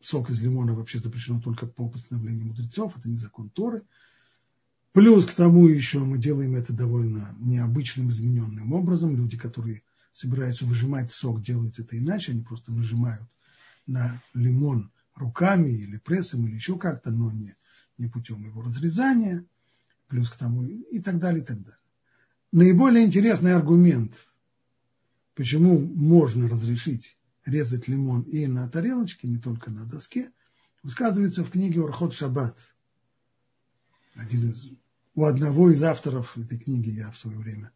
сок 0.00 0.30
из 0.30 0.40
лимона 0.40 0.74
вообще 0.74 0.98
запрещено 0.98 1.40
только 1.40 1.66
по 1.66 1.88
постановлению 1.88 2.46
мудрецов, 2.46 2.96
это 2.96 3.08
не 3.08 3.16
закон 3.16 3.50
Торы– 3.50 3.82
Плюс 4.98 5.26
к 5.26 5.34
тому 5.34 5.68
еще 5.68 6.00
мы 6.00 6.18
делаем 6.18 6.56
это 6.56 6.72
довольно 6.72 7.32
необычным, 7.38 8.10
измененным 8.10 8.72
образом. 8.72 9.16
Люди, 9.16 9.36
которые 9.36 9.82
собираются 10.12 10.64
выжимать 10.66 11.12
сок, 11.12 11.40
делают 11.40 11.78
это 11.78 11.96
иначе. 11.96 12.32
Они 12.32 12.42
просто 12.42 12.72
нажимают 12.72 13.28
на 13.86 14.20
лимон 14.34 14.90
руками 15.14 15.70
или 15.70 15.98
прессом, 15.98 16.48
или 16.48 16.56
еще 16.56 16.78
как-то, 16.78 17.12
но 17.12 17.30
не, 17.30 17.54
не 17.96 18.08
путем 18.08 18.44
его 18.44 18.62
разрезания. 18.62 19.44
Плюс 20.08 20.30
к 20.30 20.36
тому 20.36 20.64
и 20.64 20.98
так 21.00 21.18
далее, 21.18 21.42
и 21.42 21.46
так 21.46 21.62
далее. 21.62 21.80
Наиболее 22.50 23.04
интересный 23.04 23.54
аргумент, 23.54 24.26
почему 25.36 25.78
можно 25.78 26.48
разрешить 26.48 27.18
резать 27.48 27.88
лимон 27.88 28.22
и 28.22 28.46
на 28.46 28.68
тарелочке, 28.68 29.28
не 29.28 29.38
только 29.38 29.70
на 29.70 29.84
доске, 29.86 30.30
высказывается 30.82 31.44
в 31.44 31.50
книге 31.50 31.82
Орхот 31.82 32.14
Шаббат– 32.14 32.58
один 34.18 34.50
из, 34.50 34.72
у 35.14 35.24
одного 35.24 35.70
из 35.70 35.82
авторов 35.82 36.36
этой 36.36 36.58
книги 36.58 36.90
я 36.90 37.10
в 37.10 37.16
свое 37.16 37.38
время 37.38 37.70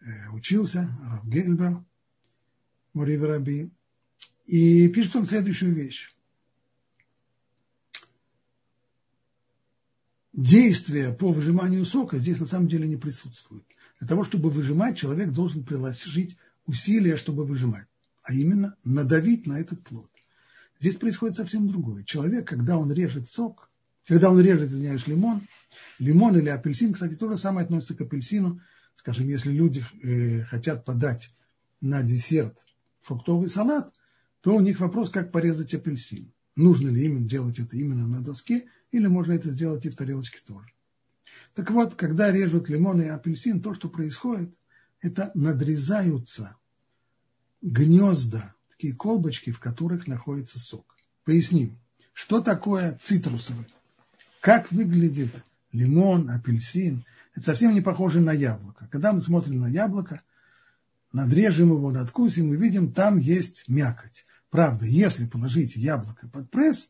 э, 0.00 0.28
учился, 0.30 0.90
Раф 1.04 1.24
Гельбер, 1.24 1.84
Мори 2.92 3.70
и 4.46 4.88
пишет 4.88 5.14
он 5.14 5.26
следующую 5.26 5.72
вещь. 5.72 6.12
Действие 10.32 11.12
по 11.12 11.32
выжиманию 11.32 11.84
сока 11.84 12.18
здесь 12.18 12.40
на 12.40 12.46
самом 12.46 12.66
деле 12.66 12.88
не 12.88 12.96
присутствует. 12.96 13.64
Для 14.00 14.08
того, 14.08 14.24
чтобы 14.24 14.50
выжимать, 14.50 14.98
человек 14.98 15.30
должен 15.30 15.62
приложить 15.62 16.36
усилия, 16.66 17.16
чтобы 17.16 17.44
выжимать, 17.44 17.86
а 18.22 18.32
именно 18.32 18.76
надавить 18.84 19.46
на 19.46 19.60
этот 19.60 19.82
плод. 19.82 20.10
Здесь 20.78 20.96
происходит 20.96 21.36
совсем 21.36 21.68
другое. 21.68 22.04
Человек, 22.04 22.48
когда 22.48 22.78
он 22.78 22.92
режет 22.92 23.28
сок, 23.28 23.70
когда 24.06 24.30
он 24.30 24.40
режет, 24.40 24.70
извиняюсь, 24.70 25.06
лимон, 25.06 25.46
лимон 25.98 26.36
или 26.36 26.48
апельсин, 26.48 26.92
кстати, 26.92 27.14
то 27.14 27.30
же 27.30 27.36
самое 27.36 27.64
относится 27.64 27.94
к 27.94 28.00
апельсину. 28.00 28.60
Скажем, 28.96 29.28
если 29.28 29.52
люди 29.52 29.84
э, 30.02 30.42
хотят 30.42 30.84
подать 30.84 31.34
на 31.80 32.02
десерт 32.02 32.58
фруктовый 33.00 33.48
салат, 33.48 33.92
то 34.40 34.54
у 34.54 34.60
них 34.60 34.80
вопрос, 34.80 35.10
как 35.10 35.32
порезать 35.32 35.74
апельсин. 35.74 36.32
Нужно 36.56 36.88
ли 36.88 37.04
им 37.04 37.26
делать 37.26 37.58
это 37.58 37.76
именно 37.76 38.06
на 38.06 38.22
доске, 38.22 38.66
или 38.90 39.06
можно 39.06 39.32
это 39.32 39.50
сделать 39.50 39.86
и 39.86 39.90
в 39.90 39.96
тарелочке 39.96 40.38
тоже. 40.46 40.68
Так 41.54 41.70
вот, 41.70 41.94
когда 41.94 42.30
режут 42.30 42.68
лимон 42.68 43.02
и 43.02 43.06
апельсин, 43.06 43.62
то, 43.62 43.74
что 43.74 43.88
происходит, 43.88 44.54
это 45.00 45.30
надрезаются 45.34 46.56
гнезда, 47.62 48.54
такие 48.70 48.94
колбочки, 48.94 49.50
в 49.50 49.60
которых 49.60 50.06
находится 50.06 50.58
сок. 50.58 50.96
Поясним, 51.24 51.78
что 52.12 52.40
такое 52.40 52.98
цитрусовый? 53.00 53.66
Как 54.40 54.72
выглядит 54.72 55.32
лимон, 55.72 56.30
апельсин? 56.30 57.04
Это 57.34 57.46
совсем 57.46 57.74
не 57.74 57.80
похоже 57.80 58.20
на 58.20 58.32
яблоко. 58.32 58.88
Когда 58.90 59.12
мы 59.12 59.20
смотрим 59.20 59.60
на 59.60 59.68
яблоко, 59.68 60.22
надрежем 61.12 61.70
его, 61.70 61.90
надкусим, 61.90 62.48
мы 62.48 62.56
видим, 62.56 62.92
там 62.92 63.18
есть 63.18 63.64
мякоть. 63.68 64.24
Правда, 64.50 64.86
если 64.86 65.26
положить 65.26 65.76
яблоко 65.76 66.28
под 66.28 66.50
пресс, 66.50 66.88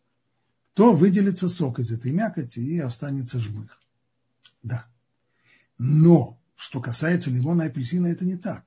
то 0.75 0.95
выделится 0.95 1.49
сок 1.49 1.79
из 1.79 1.91
этой 1.91 2.13
мякоти 2.13 2.61
и 2.61 2.79
останется 2.79 3.39
жмых. 3.39 3.79
Да. 4.63 4.87
Но, 5.77 6.39
что 6.57 6.81
касается 6.81 7.31
лимона 7.31 7.63
и 7.63 7.67
апельсина, 7.67 8.07
это 8.07 8.25
не 8.25 8.37
так. 8.37 8.65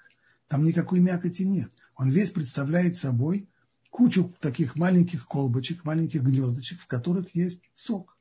Там 0.48 0.66
никакой 0.66 1.00
мякоти 1.00 1.44
нет. 1.44 1.72
Он 1.96 2.10
весь 2.10 2.30
представляет 2.30 2.98
собой 2.98 3.48
кучу 3.90 4.34
таких 4.40 4.76
маленьких 4.76 5.28
колбочек, 5.28 5.86
маленьких 5.86 6.24
гнездочек, 6.24 6.82
в 6.82 6.88
которых 6.88 7.36
есть 7.36 7.62
сок. 7.76 8.18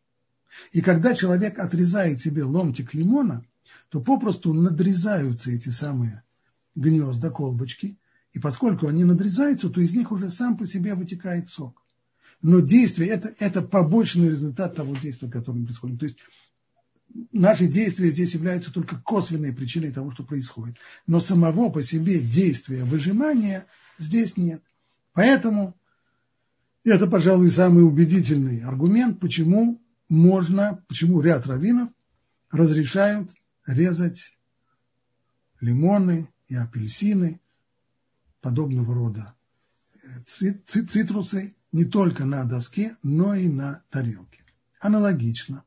И 0.71 0.83
когда 0.83 1.15
человек 1.15 1.59
отрезает 1.59 2.21
себе 2.21 2.45
ломтик 2.45 2.93
лимона, 2.93 3.45
то 3.89 4.01
попросту 4.01 4.53
надрезаются 4.53 5.51
эти 5.51 5.71
самые 5.71 6.23
гнезда, 6.75 7.31
колбочки, 7.31 7.99
и 8.33 8.39
поскольку 8.39 8.87
они 8.87 9.05
надрезаются, 9.05 9.69
то 9.71 9.81
из 9.81 9.95
них 9.95 10.13
уже 10.13 10.31
сам 10.31 10.57
по 10.57 10.67
себе 10.67 10.95
вытекает 10.95 11.49
сок. 11.49 11.83
Но 12.41 12.61
действие 12.61 13.11
это, 13.11 13.35
это 13.39 13.63
побочный 13.63 14.29
результат 14.29 14.75
того 14.75 14.97
действия, 14.97 15.31
которое 15.31 15.65
происходит. 15.65 16.01
То 16.01 16.07
есть 16.07 16.19
наши 17.33 17.67
действия 17.67 18.11
здесь 18.11 18.35
являются 18.35 18.73
только 18.73 18.97
косвенной 18.97 19.53
причиной 19.53 19.93
того, 19.93 20.11
что 20.11 20.25
происходит. 20.25 20.77
Но 21.07 21.21
самого 21.21 21.71
по 21.71 21.83
себе 21.83 22.21
действия 22.21 22.85
выжимания 22.85 23.67
здесь 23.99 24.37
нет. 24.37 24.63
Поэтому 25.13 25.77
это, 26.85 27.07
пожалуй, 27.07 27.51
самый 27.51 27.85
убедительный 27.85 28.61
аргумент, 28.61 29.21
почему 29.21 29.81
можно, 30.09 30.85
почему 30.89 31.21
ряд 31.21 31.47
раввинов 31.47 31.91
разрешают 32.51 33.33
резать 33.67 34.37
лимоны 35.61 36.29
и 36.49 36.57
апельсины, 36.57 37.41
подобного 38.41 38.95
рода 38.95 39.35
цитрусы 40.27 41.55
не 41.73 41.85
только 41.85 42.25
на 42.25 42.45
доске, 42.45 42.97
но 43.03 43.35
и 43.35 43.49
на 43.49 43.83
тарелке. 43.91 44.43
Аналогично. 44.81 45.65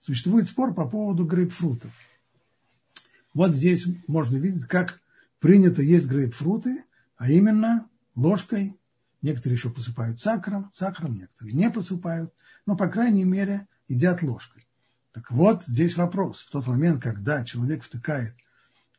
Существует 0.00 0.48
спор 0.48 0.74
по 0.74 0.88
поводу 0.88 1.24
грейпфрутов. 1.24 1.92
Вот 3.34 3.54
здесь 3.54 3.86
можно 4.06 4.36
видеть, 4.36 4.66
как 4.66 5.00
принято 5.38 5.82
есть 5.82 6.06
грейпфруты, 6.06 6.84
а 7.16 7.30
именно 7.30 7.88
ложкой. 8.14 8.76
Некоторые 9.22 9.56
еще 9.56 9.70
посыпают 9.70 10.20
сахаром, 10.20 10.70
сахаром 10.72 11.18
некоторые 11.18 11.54
не 11.54 11.70
посыпают, 11.70 12.32
но, 12.64 12.76
по 12.76 12.88
крайней 12.88 13.24
мере, 13.24 13.68
едят 13.88 14.22
ложкой. 14.22 14.66
Так 15.12 15.30
вот, 15.30 15.64
здесь 15.64 15.96
вопрос. 15.96 16.42
В 16.42 16.50
тот 16.50 16.66
момент, 16.66 17.02
когда 17.02 17.44
человек 17.44 17.82
втыкает 17.82 18.34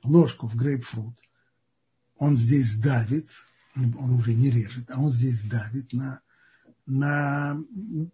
ложку 0.04 0.46
в 0.46 0.56
грейпфрут, 0.56 1.16
он 2.18 2.38
здесь 2.38 2.76
давит, 2.76 3.30
он 3.76 4.14
уже 4.14 4.36
не 4.36 4.52
режет, 4.52 4.92
а 4.92 5.00
он 5.00 5.10
здесь 5.10 5.42
давит 5.42 5.94
на, 5.94 6.22
на, 6.86 7.58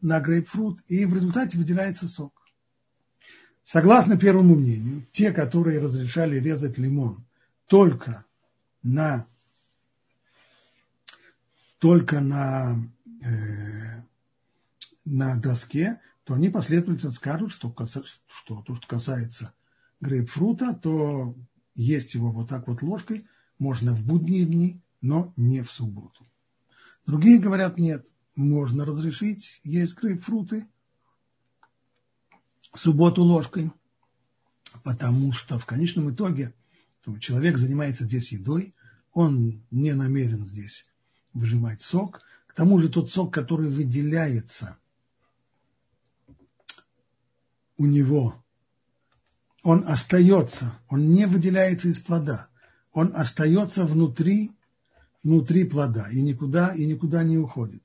на 0.02 0.20
грейпфрут, 0.22 0.80
и 0.88 1.04
в 1.06 1.14
результате 1.14 1.58
выделяется 1.58 2.08
сок. 2.08 2.47
Согласно 3.68 4.18
первому 4.18 4.56
мнению, 4.56 5.06
те, 5.12 5.34
которые 5.34 5.80
разрешали 5.80 6.40
резать 6.40 6.78
лимон 6.78 7.26
только 7.66 8.24
на, 8.82 9.28
только 11.78 12.22
на, 12.22 12.78
э, 13.22 14.04
на 15.04 15.36
доске, 15.36 16.00
то 16.24 16.36
они 16.36 16.48
последовательно 16.48 17.12
скажут, 17.12 17.52
что, 17.52 17.76
что 18.28 18.62
то, 18.62 18.74
что 18.74 18.88
касается 18.88 19.54
грейпфрута, 20.00 20.74
то 20.74 21.36
есть 21.76 22.14
его 22.14 22.32
вот 22.32 22.48
так 22.48 22.70
вот 22.70 22.82
ложкой 22.82 23.28
можно 23.60 23.92
в 23.92 24.02
будние 24.02 24.46
дни, 24.46 24.82
но 25.02 25.34
не 25.36 25.62
в 25.62 25.70
субботу. 25.70 26.26
Другие 27.06 27.38
говорят, 27.38 27.78
нет, 27.78 28.06
можно 28.34 28.86
разрешить 28.86 29.60
есть 29.66 29.98
грейпфруты 29.98 30.68
субботу 32.76 33.24
ложкой, 33.24 33.72
потому 34.84 35.32
что 35.32 35.58
в 35.60 35.66
конечном 35.66 36.14
итоге 36.14 36.54
человек 37.20 37.58
занимается 37.58 38.04
здесь 38.04 38.32
едой, 38.32 38.74
он 39.14 39.64
не 39.72 39.94
намерен 39.94 40.46
здесь 40.46 40.86
выжимать 41.34 41.82
сок. 41.82 42.22
К 42.48 42.54
тому 42.54 42.80
же 42.80 42.90
тот 42.90 43.10
сок, 43.10 43.34
который 43.34 43.70
выделяется 43.70 44.78
у 47.78 47.86
него, 47.86 48.44
он 49.64 49.88
остается, 49.88 50.78
он 50.90 51.12
не 51.12 51.26
выделяется 51.26 51.88
из 51.88 52.00
плода, 52.00 52.48
он 52.92 53.16
остается 53.16 53.86
внутри 53.86 54.52
внутри 55.24 55.66
плода 55.66 56.08
и 56.10 56.22
никуда, 56.22 56.74
и 56.74 56.86
никуда 56.86 57.24
не 57.24 57.38
уходит. 57.38 57.84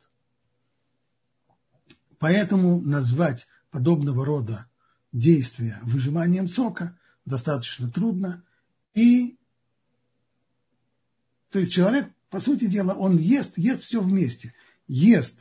Поэтому 2.19 2.81
назвать 2.81 3.49
подобного 3.71 4.25
рода 4.25 4.67
действия 5.13 5.79
выжиманием 5.83 6.49
сока 6.49 6.99
достаточно 7.25 7.91
трудно. 7.91 8.45
И 8.95 9.37
то 11.51 11.59
есть 11.59 11.73
человек, 11.73 12.11
по 12.31 12.41
сути 12.41 12.67
дела, 12.67 12.93
он 12.95 13.19
ест, 13.19 13.59
ест 13.59 13.83
все 13.83 14.01
вместе. 14.01 14.55
Ест 14.89 15.39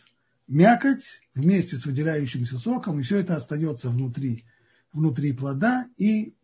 мякоть 0.48 1.22
вместе 1.34 1.78
с 1.78 1.86
выделяющимся 1.86 2.60
соком, 2.60 3.00
и 3.00 3.04
все 3.04 3.18
это 3.20 3.38
остается 3.38 3.90
внутри, 3.90 4.44
внутри 4.92 5.32
плода, 5.32 5.88
и 5.98 6.36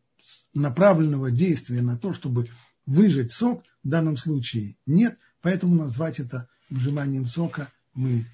направленного 0.53 1.31
действия 1.31 1.81
на 1.81 1.97
то, 1.97 2.13
чтобы 2.13 2.49
выжать 2.85 3.33
сок, 3.33 3.63
в 3.83 3.89
данном 3.89 4.17
случае 4.17 4.77
нет, 4.85 5.17
Поэтому 5.41 5.75
назвать 5.75 6.19
это 6.19 6.49
выжиманием 6.69 7.27
сока 7.27 7.71
мы 7.93 8.25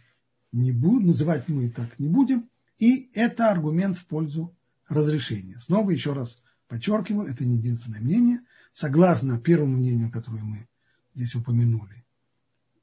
не 0.52 0.72
будем, 0.72 1.08
называть 1.08 1.48
мы 1.48 1.70
так 1.70 2.00
не 2.00 2.10
будем. 2.10 2.50
И 2.80 3.10
это 3.14 3.52
аргумент 3.52 3.98
в 3.98 4.06
пользу 4.06 4.56
разрешения. 4.88 5.60
Снова 5.60 5.92
еще 5.92 6.14
раз 6.14 6.42
подчеркиваю, 6.68 7.28
это 7.28 7.46
не 7.46 7.58
единственное 7.58 8.02
мнение. 8.02 8.42
Согласно 8.74 9.40
первому 9.40 9.78
мнению, 9.78 10.12
которое 10.12 10.44
мы 10.44 10.68
здесь 11.14 11.36
упомянули, 11.36 12.06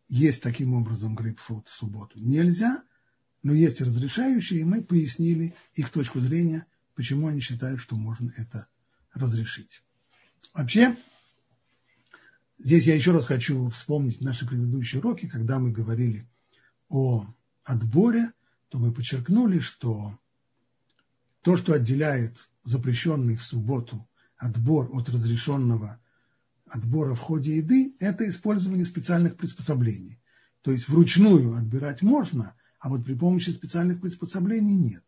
есть 0.09 0.43
таким 0.43 0.75
образом 0.75 1.15
грейпфрут 1.15 1.69
в 1.69 1.75
субботу 1.75 2.19
нельзя, 2.19 2.83
но 3.43 3.53
есть 3.53 3.81
разрешающие, 3.81 4.61
и 4.61 4.65
мы 4.65 4.83
пояснили 4.83 5.55
их 5.75 5.91
точку 5.91 6.21
зрения, 6.21 6.67
почему 6.95 7.29
они 7.29 7.41
считают, 7.41 7.81
что 7.81 7.97
можно 7.97 8.33
это 8.37 8.69
разрешить. 9.15 9.83
Вообще, 10.53 10.97
Здесь 12.63 12.87
я 12.87 12.95
еще 12.95 13.13
раз 13.13 13.25
хочу 13.25 13.71
вспомнить 13.71 14.21
наши 14.21 14.47
предыдущие 14.47 15.01
уроки, 15.01 15.27
когда 15.27 15.59
мы 15.59 15.71
говорили 15.71 16.29
о 16.91 17.27
отборе, 17.65 18.33
то 18.69 18.79
мы 18.79 18.93
подчеркнули, 18.93 19.61
что 19.61 20.19
то, 21.43 21.57
что 21.57 21.73
отделяет 21.73 22.49
запрещенный 22.65 23.37
в 23.37 23.45
субботу 23.45 24.07
отбор 24.37 24.91
от 24.93 25.09
разрешенного 25.09 26.01
отбора 26.67 27.15
в 27.15 27.21
ходе 27.21 27.59
еды, 27.59 27.95
это 27.99 28.29
использование 28.29 28.85
специальных 28.85 29.37
приспособлений. 29.37 30.21
То 30.63 30.71
есть 30.73 30.89
вручную 30.89 31.55
отбирать 31.55 32.03
можно, 32.03 32.55
а 32.79 32.89
вот 32.89 33.05
при 33.05 33.15
помощи 33.15 33.51
специальных 33.51 34.01
приспособлений 34.01 34.75
нет. 34.75 35.05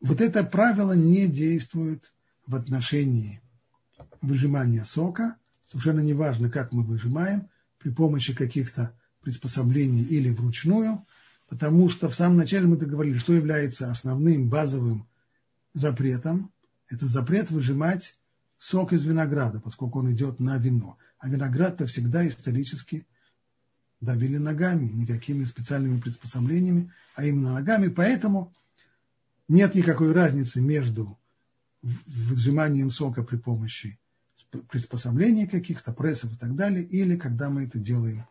Вот 0.00 0.20
это 0.20 0.44
правило 0.44 0.92
не 0.92 1.26
действует 1.26 2.12
в 2.46 2.54
отношении 2.54 3.40
выжимания 4.20 4.84
сока, 4.84 5.36
совершенно 5.64 6.00
неважно, 6.00 6.50
как 6.50 6.72
мы 6.72 6.82
выжимаем, 6.82 7.48
при 7.78 7.90
помощи 7.90 8.34
каких-то 8.34 8.94
приспособлений 9.22 10.04
или 10.04 10.30
вручную, 10.30 11.04
потому 11.48 11.88
что 11.88 12.08
в 12.08 12.14
самом 12.14 12.38
начале 12.38 12.66
мы 12.66 12.76
договорились, 12.76 13.20
что 13.20 13.32
является 13.32 13.90
основным 13.90 14.48
базовым 14.48 15.08
запретом. 15.76 16.50
Это 16.88 17.06
запрет 17.06 17.50
выжимать 17.50 18.18
сок 18.58 18.92
из 18.92 19.04
винограда, 19.04 19.60
поскольку 19.60 20.00
он 20.00 20.12
идет 20.12 20.40
на 20.40 20.56
вино. 20.56 20.98
А 21.18 21.28
виноград-то 21.28 21.86
всегда 21.86 22.26
исторически 22.26 23.06
давили 24.00 24.38
ногами, 24.38 24.86
никакими 24.86 25.44
специальными 25.44 26.00
приспособлениями, 26.00 26.92
а 27.14 27.24
именно 27.24 27.52
ногами. 27.52 27.88
Поэтому 27.88 28.54
нет 29.48 29.74
никакой 29.74 30.12
разницы 30.12 30.60
между 30.60 31.18
выжиманием 31.82 32.90
сока 32.90 33.22
при 33.22 33.36
помощи 33.36 33.98
приспособлений 34.70 35.46
каких-то, 35.46 35.92
прессов 35.92 36.32
и 36.32 36.36
так 36.36 36.54
далее, 36.54 36.84
или 36.84 37.16
когда 37.16 37.50
мы 37.50 37.64
это 37.64 37.78
делаем 37.78 38.26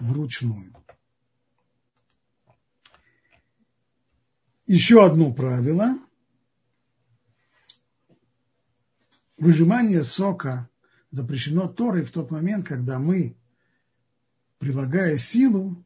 вручную. 0.00 0.74
Еще 4.66 5.04
одно 5.04 5.32
правило. 5.32 5.98
Выжимание 9.40 10.04
сока 10.04 10.68
запрещено 11.10 11.66
Торой 11.66 12.04
в 12.04 12.12
тот 12.12 12.30
момент, 12.30 12.68
когда 12.68 12.98
мы, 12.98 13.38
прилагая 14.58 15.16
силу, 15.16 15.82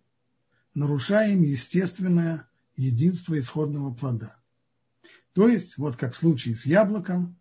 нарушаем 0.75 1.43
естественное 1.43 2.49
единство 2.75 3.38
исходного 3.38 3.95
плода. 3.95 4.37
То 5.35 5.49
есть, 5.49 5.79
вот 5.79 5.97
как 5.97 6.14
в 6.14 6.17
случае 6.17 6.57
с 6.57 6.67
яблоком, 6.67 7.38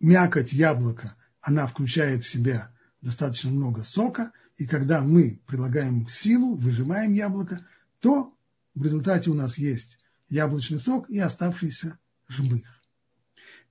мякоть 0.00 0.52
яблока, 0.52 1.16
она 1.40 1.66
включает 1.66 2.24
в 2.24 2.28
себя 2.28 2.76
достаточно 3.00 3.50
много 3.50 3.84
сока, 3.84 4.32
и 4.58 4.66
когда 4.66 5.00
мы 5.00 5.40
прилагаем 5.46 6.06
силу, 6.08 6.56
выжимаем 6.56 7.14
яблоко, 7.14 7.66
то 8.00 8.36
в 8.74 8.84
результате 8.84 9.30
у 9.30 9.34
нас 9.34 9.56
есть 9.56 9.96
яблочный 10.28 10.78
сок 10.78 11.08
и 11.08 11.18
оставшийся 11.18 11.98
жмых. 12.28 12.75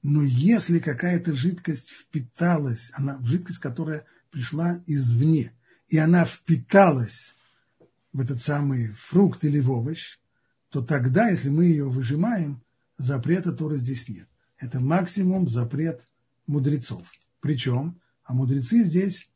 Но 0.07 0.21
если 0.21 0.77
какая-то 0.77 1.33
жидкость 1.33 1.89
впиталась, 1.89 2.91
она 2.93 3.19
жидкость, 3.23 3.57
которая 3.57 4.05
пришла 4.29 4.83
извне, 4.85 5.51
и 5.87 5.97
она 5.97 6.25
впиталась 6.25 7.33
в 8.13 8.21
этот 8.21 8.43
самый 8.43 8.91
фрукт 8.91 9.43
или 9.43 9.59
в 9.59 9.71
овощ, 9.71 10.19
то 10.69 10.83
тогда, 10.83 11.29
если 11.29 11.49
мы 11.49 11.65
ее 11.65 11.89
выжимаем, 11.89 12.61
запрета 12.99 13.51
Торы 13.51 13.77
здесь 13.77 14.07
нет. 14.07 14.29
Это 14.59 14.79
максимум 14.79 15.47
запрет 15.47 16.05
мудрецов. 16.45 17.11
Причем, 17.39 17.99
а 18.25 18.35
мудрецы 18.35 18.83
здесь 18.83 19.27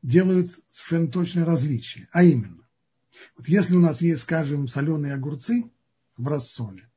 делают 0.00 0.48
совершенно 0.70 1.08
точное 1.08 1.44
различие. 1.44 2.06
А 2.12 2.22
именно, 2.22 2.68
вот 3.36 3.48
если 3.48 3.74
у 3.74 3.80
нас 3.80 4.00
есть, 4.00 4.22
скажем, 4.22 4.68
соленые 4.68 5.14
огурцы 5.14 5.72
в 6.16 6.28
рассоле, 6.28 6.88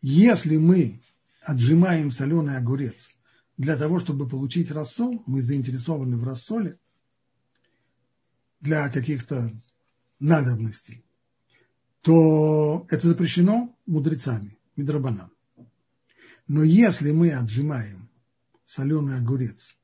если 0.00 0.58
мы 0.58 1.00
отжимаем 1.44 2.10
соленый 2.10 2.56
огурец 2.56 3.12
для 3.56 3.76
того, 3.76 4.00
чтобы 4.00 4.28
получить 4.28 4.70
рассол, 4.70 5.22
мы 5.26 5.42
заинтересованы 5.42 6.16
в 6.16 6.24
рассоле 6.24 6.78
для 8.60 8.88
каких-то 8.88 9.52
надобностей, 10.18 11.04
то 12.00 12.86
это 12.90 13.06
запрещено 13.06 13.76
мудрецами, 13.86 14.58
Мидрабанан. 14.76 15.30
Но 16.48 16.62
если 16.62 17.12
мы 17.12 17.32
отжимаем 17.32 18.08
соленый 18.64 19.16
огурец 19.16 19.76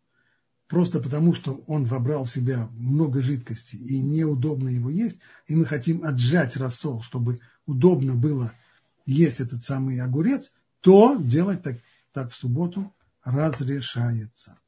просто 0.66 1.00
потому, 1.00 1.34
что 1.34 1.62
он 1.66 1.84
вобрал 1.84 2.24
в 2.24 2.32
себя 2.32 2.68
много 2.72 3.22
жидкости 3.22 3.76
и 3.76 4.00
неудобно 4.00 4.68
его 4.68 4.90
есть, 4.90 5.18
и 5.46 5.54
мы 5.54 5.64
хотим 5.64 6.04
отжать 6.04 6.56
рассол, 6.56 7.02
чтобы 7.02 7.40
удобно 7.66 8.14
было 8.14 8.52
есть 9.06 9.40
этот 9.40 9.64
самый 9.64 10.00
огурец, 10.00 10.52
то 10.80 11.16
делать 11.16 11.62
так, 11.62 11.76
так 12.12 12.30
в 12.30 12.34
субботу 12.34 12.94
разрешается. 13.22 14.58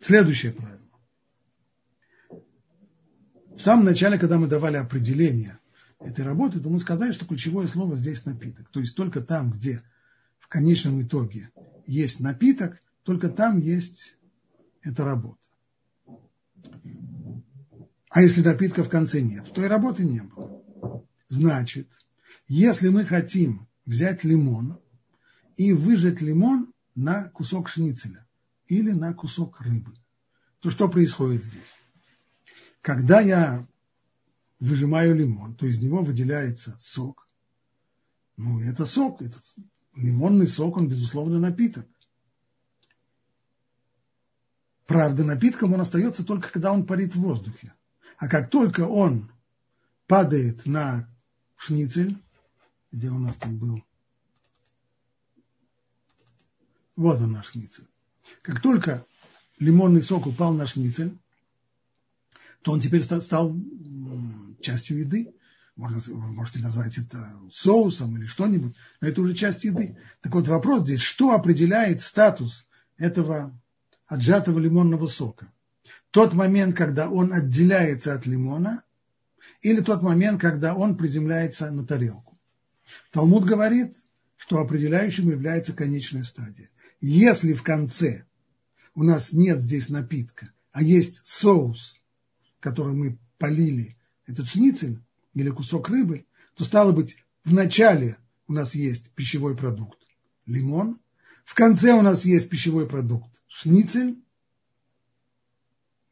Следующее 0.00 0.52
правило. 0.52 0.80
В 3.48 3.58
самом 3.58 3.86
начале, 3.86 4.18
когда 4.18 4.38
мы 4.38 4.46
давали 4.46 4.76
определение 4.76 5.58
этой 5.98 6.24
работы, 6.24 6.60
то 6.60 6.68
мы 6.68 6.78
сказали, 6.78 7.12
что 7.12 7.26
ключевое 7.26 7.66
слово 7.66 7.96
здесь 7.96 8.24
напиток. 8.24 8.68
То 8.68 8.80
есть 8.80 8.94
только 8.94 9.20
там, 9.20 9.50
где 9.50 9.82
в 10.38 10.48
конечном 10.48 11.02
итоге 11.02 11.50
есть 11.86 12.20
напиток, 12.20 12.80
только 13.02 13.30
там 13.30 13.58
есть 13.58 14.16
эта 14.82 15.04
работа. 15.04 15.40
А 18.10 18.22
если 18.22 18.42
напитка 18.42 18.84
в 18.84 18.88
конце 18.88 19.20
нет, 19.20 19.52
то 19.52 19.64
и 19.64 19.68
работы 19.68 20.04
не 20.04 20.20
было. 20.20 20.62
Значит, 21.28 21.88
если 22.48 22.88
мы 22.88 23.04
хотим 23.04 23.66
взять 23.84 24.24
лимон 24.24 24.80
и 25.56 25.72
выжать 25.72 26.20
лимон 26.20 26.72
на 26.94 27.28
кусок 27.30 27.68
шницеля 27.68 28.26
или 28.68 28.92
на 28.92 29.12
кусок 29.12 29.60
рыбы, 29.60 29.94
то 30.60 30.70
что 30.70 30.88
происходит 30.88 31.44
здесь? 31.44 31.74
Когда 32.80 33.20
я 33.20 33.66
выжимаю 34.60 35.16
лимон, 35.16 35.54
то 35.54 35.66
из 35.66 35.80
него 35.80 36.02
выделяется 36.02 36.76
сок. 36.78 37.26
Ну, 38.36 38.60
это 38.60 38.86
сок, 38.86 39.22
этот 39.22 39.42
лимонный 39.94 40.46
сок, 40.46 40.76
он, 40.76 40.88
безусловно, 40.88 41.38
напиток. 41.38 41.86
Правда, 44.86 45.24
напитком 45.24 45.72
он 45.72 45.80
остается 45.80 46.24
только, 46.24 46.50
когда 46.52 46.72
он 46.72 46.86
парит 46.86 47.14
в 47.16 47.20
воздухе. 47.20 47.74
А 48.18 48.28
как 48.28 48.50
только 48.50 48.82
он 48.86 49.32
падает 50.06 50.64
на 50.66 51.12
шницель, 51.56 52.22
где 52.92 53.08
у 53.08 53.18
нас 53.18 53.36
тут 53.36 53.52
был, 53.52 53.84
вот 56.96 57.20
он 57.20 57.32
наш 57.32 57.50
шницель. 57.50 57.86
Как 58.42 58.60
только 58.60 59.06
лимонный 59.58 60.02
сок 60.02 60.26
упал 60.26 60.52
на 60.52 60.66
шницель, 60.66 61.16
то 62.62 62.72
он 62.72 62.80
теперь 62.80 63.02
стал 63.02 63.54
частью 64.60 64.98
еды. 64.98 65.32
Можно, 65.76 65.98
вы 65.98 66.32
можете 66.32 66.60
назвать 66.60 66.96
это 66.96 67.38
соусом 67.52 68.16
или 68.16 68.24
что-нибудь, 68.24 68.74
но 69.00 69.08
это 69.08 69.20
уже 69.20 69.34
часть 69.34 69.64
еды. 69.64 69.98
Так 70.22 70.32
вот 70.34 70.48
вопрос 70.48 70.82
здесь, 70.82 71.02
что 71.02 71.34
определяет 71.34 72.00
статус 72.00 72.66
этого 72.96 73.56
отжатого 74.06 74.58
лимонного 74.58 75.06
сока? 75.06 75.52
Тот 76.10 76.32
момент, 76.32 76.74
когда 76.74 77.10
он 77.10 77.32
отделяется 77.34 78.14
от 78.14 78.24
лимона, 78.24 78.82
или 79.62 79.80
тот 79.80 80.02
момент, 80.02 80.40
когда 80.40 80.74
он 80.74 80.96
приземляется 80.96 81.70
на 81.70 81.86
тарелку. 81.86 82.38
Талмуд 83.10 83.44
говорит, 83.44 83.96
что 84.36 84.58
определяющим 84.58 85.30
является 85.30 85.72
конечная 85.72 86.24
стадия. 86.24 86.70
Если 87.00 87.52
в 87.52 87.62
конце 87.62 88.24
у 88.94 89.02
нас 89.02 89.32
нет 89.32 89.60
здесь 89.60 89.88
напитка, 89.88 90.52
а 90.72 90.82
есть 90.82 91.20
соус, 91.24 92.00
который 92.60 92.94
мы 92.94 93.18
полили 93.38 93.96
этот 94.26 94.48
шницель 94.48 95.00
или 95.34 95.50
кусок 95.50 95.88
рыбы, 95.88 96.26
то 96.54 96.64
стало 96.64 96.92
быть, 96.92 97.16
в 97.44 97.52
начале 97.52 98.18
у 98.48 98.52
нас 98.52 98.74
есть 98.74 99.10
пищевой 99.10 99.56
продукт 99.56 99.98
лимон, 100.46 101.00
в 101.44 101.54
конце 101.54 101.92
у 101.92 102.02
нас 102.02 102.24
есть 102.24 102.48
пищевой 102.48 102.88
продукт 102.88 103.30
шницель, 103.48 104.16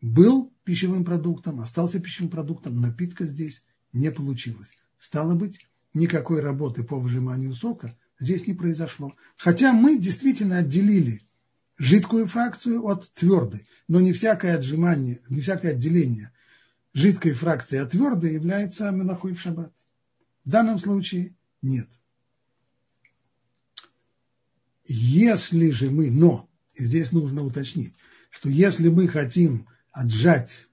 был 0.05 0.53
пищевым 0.65 1.03
продуктом, 1.03 1.61
остался 1.61 1.99
пищевым 1.99 2.31
продуктом, 2.31 2.79
напитка 2.79 3.25
здесь 3.25 3.63
не 3.95 4.13
получилось. 4.13 4.71
Стало 4.99 5.35
быть, 5.35 5.67
никакой 5.95 6.41
работы 6.41 6.85
по 6.85 6.99
выжиманию 6.99 7.55
сока 7.55 7.97
здесь 8.21 8.47
не 8.47 8.53
произошло. 8.53 9.15
Хотя 9.39 9.73
мы 9.73 9.99
действительно 9.99 10.59
отделили 10.59 11.23
жидкую 11.79 12.27
фракцию 12.27 12.87
от 12.87 13.11
твердой, 13.15 13.67
но 13.89 13.99
не 14.03 14.13
всякое 14.13 14.57
отжимание, 14.57 15.23
не 15.31 15.41
всякое 15.41 15.73
отделение 15.73 16.33
жидкой 16.93 17.33
фракции 17.33 17.79
от 17.79 17.93
твердой 17.93 18.35
является 18.35 18.91
менахой 18.91 19.33
в 19.33 19.41
шаббат. 19.41 19.73
В 20.45 20.51
данном 20.51 20.79
случае 20.79 21.35
нет. 21.63 21.89
Если 24.85 25.71
же 25.71 25.91
мы, 25.91 26.11
но, 26.11 26.47
и 26.75 26.85
здесь 26.85 27.11
нужно 27.11 27.43
уточнить, 27.43 27.95
что 28.29 28.51
если 28.51 28.91
мы 28.91 29.09
хотим 29.09 29.67
отжать 29.95 30.69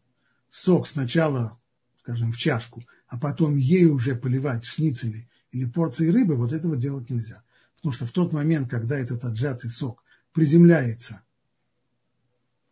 сок 0.50 0.88
сначала, 0.88 1.58
скажем, 2.02 2.34
в 2.34 2.38
чашку, 2.38 2.84
а 3.08 3.18
потом 3.18 3.56
ей 3.56 3.86
уже 3.86 4.16
поливать 4.16 4.66
шницели 4.66 5.30
или 5.52 5.66
порции 5.66 6.10
рыбы, 6.10 6.36
вот 6.36 6.52
этого 6.52 6.76
делать 6.76 7.10
нельзя. 7.10 7.44
Потому 7.76 7.94
что 7.94 8.06
в 8.06 8.12
тот 8.12 8.34
момент, 8.34 8.70
когда 8.70 8.98
этот 8.98 9.24
отжатый 9.24 9.70
сок 9.70 10.04
приземляется 10.34 11.22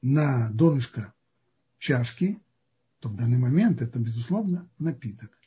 на 0.01 0.49
донышко 0.51 1.13
чашки, 1.77 2.41
то 2.99 3.09
в 3.09 3.15
данный 3.15 3.37
момент 3.37 3.81
это, 3.81 3.99
безусловно, 3.99 4.67
напиток. 4.79 5.37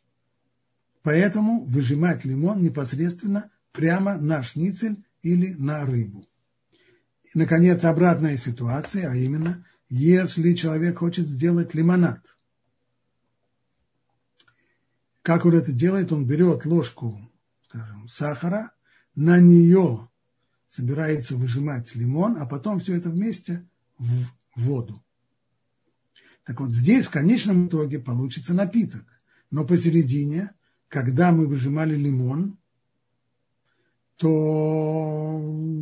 Поэтому 1.03 1.65
выжимать 1.65 2.25
лимон 2.25 2.63
непосредственно 2.63 3.51
прямо 3.73 4.17
на 4.17 4.45
шницель 4.45 5.05
или 5.23 5.53
на 5.55 5.85
рыбу. 5.85 6.29
И, 7.25 7.39
наконец, 7.39 7.85
обратная 7.85 8.37
ситуация, 8.37 9.11
а 9.11 9.17
именно, 9.17 9.67
если 9.95 10.55
человек 10.55 11.01
хочет 11.01 11.29
сделать 11.29 11.75
лимонад. 11.75 12.19
Как 15.21 15.45
он 15.45 15.55
это 15.55 15.71
делает? 15.71 16.13
Он 16.13 16.27
берет 16.27 16.65
ложку, 16.65 17.21
скажем, 17.69 18.09
сахара, 18.09 18.73
на 19.15 19.39
нее 19.39 20.09
собирается 20.71 21.37
выжимать 21.37 21.95
лимон, 21.95 22.39
а 22.41 22.47
потом 22.47 22.79
все 22.79 22.97
это 22.97 23.11
вместе 23.11 23.69
в 23.99 24.29
воду. 24.57 25.05
Так 26.45 26.61
вот, 26.61 26.73
здесь 26.73 27.05
в 27.05 27.11
конечном 27.11 27.67
итоге 27.67 27.99
получится 27.99 28.55
напиток. 28.55 29.05
Но 29.51 29.67
посередине, 29.67 30.55
когда 30.89 31.33
мы 31.33 31.47
выжимали 31.47 31.97
лимон, 31.97 32.57
то 34.17 35.39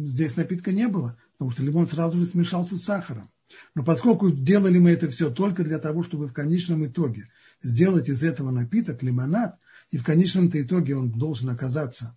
здесь 0.08 0.34
напитка 0.34 0.72
не 0.72 0.88
было, 0.88 1.16
потому 1.34 1.52
что 1.52 1.62
лимон 1.62 1.86
сразу 1.86 2.18
же 2.18 2.26
смешался 2.26 2.76
с 2.76 2.82
сахаром. 2.82 3.30
Но 3.74 3.84
поскольку 3.84 4.30
делали 4.30 4.78
мы 4.78 4.90
это 4.90 5.08
все 5.08 5.30
только 5.30 5.64
для 5.64 5.78
того, 5.78 6.02
чтобы 6.02 6.28
в 6.28 6.32
конечном 6.32 6.86
итоге 6.86 7.30
сделать 7.62 8.08
из 8.08 8.22
этого 8.22 8.50
напиток, 8.50 9.02
лимонад, 9.02 9.58
и 9.90 9.98
в 9.98 10.04
конечном 10.04 10.48
итоге 10.52 10.96
он 10.96 11.10
должен 11.10 11.50
оказаться 11.50 12.16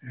э, 0.00 0.06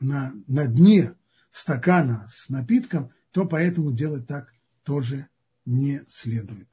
на, 0.00 0.32
на 0.46 0.66
дне 0.66 1.14
стакана 1.50 2.28
с 2.30 2.48
напитком, 2.48 3.12
то 3.32 3.46
поэтому 3.46 3.92
делать 3.92 4.26
так 4.26 4.52
тоже 4.84 5.28
не 5.64 6.02
следует. 6.08 6.68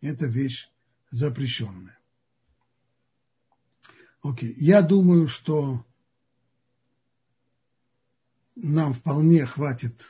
Это 0.00 0.26
вещь 0.26 0.70
запрещенная. 1.10 1.98
Окей, 4.22 4.54
я 4.58 4.82
думаю, 4.82 5.28
что 5.28 5.86
нам 8.56 8.92
вполне 8.92 9.46
хватит 9.46 10.02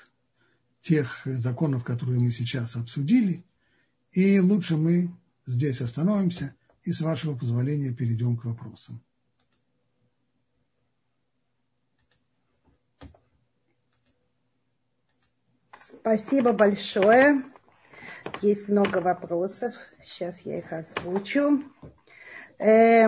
тех 0.87 1.22
законов, 1.24 1.82
которые 1.82 2.20
мы 2.20 2.30
сейчас 2.30 2.76
обсудили, 2.76 3.45
и 4.12 4.39
лучше 4.39 4.76
мы 4.76 5.11
здесь 5.45 5.80
остановимся 5.80 6.55
и, 6.84 6.93
с 6.93 7.01
вашего 7.01 7.37
позволения, 7.37 7.93
перейдем 7.93 8.37
к 8.37 8.45
вопросам. 8.45 9.01
Спасибо 15.76 16.53
большое. 16.53 17.43
Есть 18.41 18.68
много 18.68 18.99
вопросов. 18.99 19.74
Сейчас 20.05 20.41
я 20.43 20.59
их 20.59 20.72
озвучу. 20.72 21.64
Э, 22.61 23.07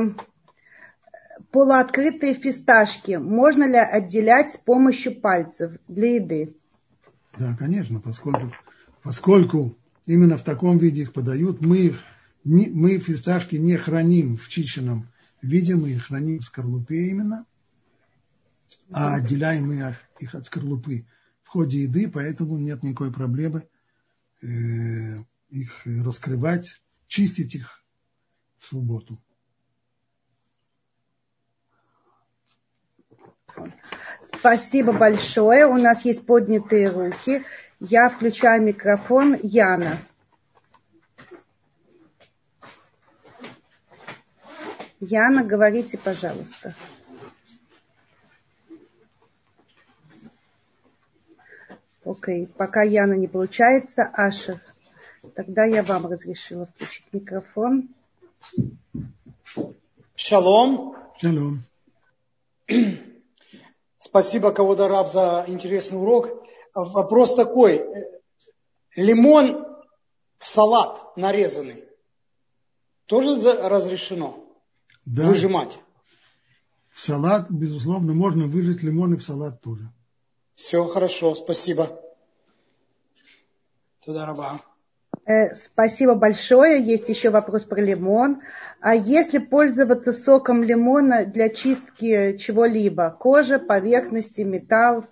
полуоткрытые 1.53 2.35
фисташки 2.35 3.13
можно 3.13 3.69
ли 3.69 3.79
отделять 3.79 4.55
с 4.55 4.57
помощью 4.57 5.21
пальцев 5.21 5.79
для 5.87 6.17
еды? 6.17 6.58
Да, 7.39 7.55
конечно, 7.57 8.01
поскольку, 8.01 8.53
поскольку 9.03 9.77
именно 10.07 10.37
в 10.37 10.43
таком 10.43 10.79
виде 10.79 11.03
их 11.03 11.13
подают, 11.13 11.61
мы 11.61 11.79
их 11.79 12.03
не, 12.45 12.69
мы 12.69 12.99
фисташки 12.99 13.57
не 13.57 13.77
храним 13.77 14.37
в 14.37 14.49
чищенном 14.49 15.09
виде, 15.43 15.77
мы 15.77 15.91
их 15.91 16.07
храним 16.07 16.41
в 16.41 16.45
скорлупе 16.45 17.09
именно, 17.09 17.47
а 18.91 19.15
отделяем 19.15 19.69
мы 19.69 19.95
их, 20.19 20.35
от 20.35 20.47
скорлупы 20.47 21.07
в 21.43 21.49
ходе 21.49 21.83
еды, 21.83 22.11
поэтому 22.11 22.59
нет 22.59 22.83
никакой 22.83 23.13
проблемы 23.13 23.69
э, 24.43 25.23
их 25.51 25.83
раскрывать, 25.85 26.83
чистить 27.07 27.55
их 27.55 27.85
в 28.57 28.67
субботу. 28.67 29.23
Спасибо 34.23 34.93
большое. 34.93 35.67
У 35.67 35.77
нас 35.77 36.05
есть 36.05 36.27
поднятые 36.27 36.91
руки. 36.91 37.45
Я 37.81 38.11
включаю 38.11 38.63
микрофон 38.63 39.39
Яна. 39.43 39.99
Яна, 45.01 45.45
говорите, 45.45 45.97
пожалуйста. 45.97 46.75
Окей, 52.05 52.47
пока 52.47 52.83
Яна 52.83 53.15
не 53.15 53.29
получается, 53.29 54.11
Ашер, 54.15 54.61
тогда 55.35 55.65
я 55.65 55.83
вам 55.83 56.07
разрешила 56.07 56.67
включить 56.67 57.05
микрофон. 57.13 57.91
Шалом. 60.17 60.97
Шалом. 61.21 61.65
Спасибо, 64.09 64.53
Кавода 64.53 64.89
Раб, 64.89 65.11
за 65.11 65.45
интересный 65.49 66.01
урок. 66.01 66.31
Вопрос 66.75 67.35
такой. 67.35 67.85
Лимон 68.97 69.67
в 70.39 70.47
салат 70.47 71.15
нарезанный 71.19 71.85
тоже 73.05 73.35
разрешено 73.69 74.47
да. 75.05 75.27
выжимать? 75.27 75.79
В 76.91 77.03
салат, 77.03 77.51
безусловно, 77.51 78.15
можно 78.15 78.47
выжать 78.47 78.83
лимоны 78.83 79.19
в 79.19 79.23
салат 79.23 79.61
тоже. 79.61 79.93
Все 80.55 80.87
хорошо, 80.87 81.35
спасибо. 81.35 82.01
Туда 84.07 84.25
раба. 84.25 84.59
Э, 85.29 85.55
спасибо 85.55 86.15
большое. 86.15 86.83
Есть 86.83 87.11
еще 87.11 87.29
вопрос 87.29 87.65
про 87.65 87.83
лимон. 87.83 88.41
А 88.81 88.95
если 88.95 89.37
пользоваться 89.37 90.15
соком 90.15 90.63
лимона 90.63 91.27
для 91.27 91.51
чистки 91.51 92.39
чего-либо? 92.39 93.11
Кожа, 93.11 93.59
поверхности, 93.59 94.41
металл? 94.41 95.05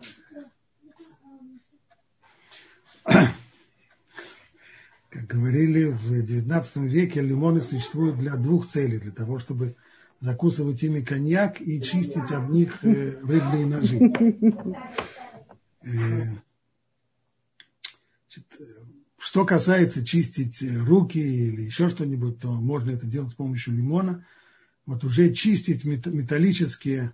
Как 3.04 3.26
говорили, 5.26 5.84
в 5.84 6.10
XIX 6.12 6.64
веке 6.86 7.20
лимоны 7.20 7.60
существуют 7.60 8.16
для 8.16 8.36
двух 8.36 8.66
целей. 8.70 8.98
Для 8.98 9.12
того, 9.12 9.38
чтобы 9.38 9.76
закусывать 10.18 10.82
ими 10.82 11.02
коньяк 11.02 11.60
и 11.60 11.82
чистить 11.82 12.32
об 12.32 12.48
них 12.50 12.82
э, 12.82 13.18
рыбные 13.22 13.66
ножи. 13.66 14.00
Э, 15.88 16.24
что 19.26 19.44
касается 19.44 20.06
чистить 20.06 20.62
руки 20.84 21.18
или 21.18 21.62
еще 21.62 21.90
что-нибудь, 21.90 22.38
то 22.38 22.48
можно 22.48 22.92
это 22.92 23.08
делать 23.08 23.32
с 23.32 23.34
помощью 23.34 23.74
лимона. 23.74 24.24
Вот 24.86 25.02
уже 25.02 25.34
чистить 25.34 25.84
металлические 25.84 27.12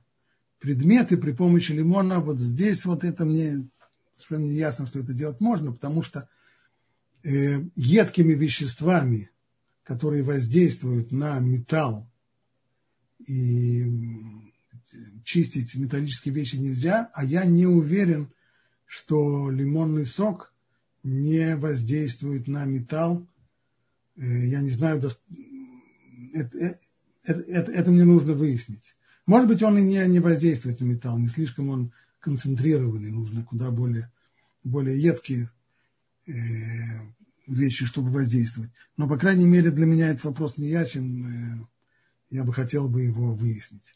предметы 0.59 1.17
при 1.17 1.33
помощи 1.33 1.73
лимона, 1.73 2.21
вот 2.21 2.39
здесь 2.39 2.85
вот 2.85 3.03
это 3.03 3.25
мне 3.25 3.67
совершенно 4.13 4.47
не 4.47 4.57
ясно, 4.57 4.87
что 4.87 4.99
это 4.99 5.15
делать 5.15 5.41
можно, 5.41 5.73
потому 5.73 6.03
что 6.03 6.29
э, 7.23 7.63
едкими 7.77 8.35
веществами, 8.35 9.31
которые 9.83 10.23
воздействуют 10.23 11.13
на 11.13 11.39
металл, 11.41 12.07
и 13.27 13.87
чистить 15.25 15.75
металлические 15.77 16.35
вещи 16.35 16.57
нельзя, 16.57 17.11
а 17.15 17.25
я 17.25 17.47
не 17.47 17.67
уверен, 17.67 18.31
что 18.85 19.49
лимонный 19.49 20.05
сок 20.05 20.52
не 21.03 21.57
воздействует 21.57 22.49
на 22.49 22.65
металл. 22.65 23.27
Э, 24.17 24.47
я 24.47 24.61
не 24.61 24.71
знаю, 24.71 24.99
это, 24.99 25.09
э, 26.55 26.75
это, 27.25 27.41
это, 27.41 27.73
это 27.73 27.91
мне 27.91 28.05
нужно 28.05 28.35
выяснить. 28.35 28.97
Может 29.27 29.49
быть, 29.49 29.63
он 29.63 29.79
и 29.79 29.83
не, 29.83 30.05
не 30.09 30.21
воздействует 30.21 30.81
на 30.81 30.85
металл, 30.85 31.19
не 31.19 31.29
слишком 31.29 31.69
он 31.69 31.93
концентрированный, 32.21 33.11
нужно 33.11 33.45
куда 33.45 33.71
более, 33.71 34.11
более 34.65 35.01
едкие 35.01 35.51
э, 36.27 36.33
вещи, 37.47 37.87
чтобы 37.87 38.11
воздействовать. 38.11 38.71
Но, 38.97 39.09
по 39.09 39.19
крайней 39.19 39.47
мере, 39.47 39.71
для 39.71 39.87
меня 39.87 40.09
этот 40.09 40.25
вопрос 40.25 40.59
не 40.59 40.69
ясен. 40.69 41.61
Э, 41.61 41.67
я 42.31 42.45
бы 42.45 42.53
хотел 42.53 42.89
бы 42.89 43.03
его 43.03 43.35
выяснить. 43.35 43.95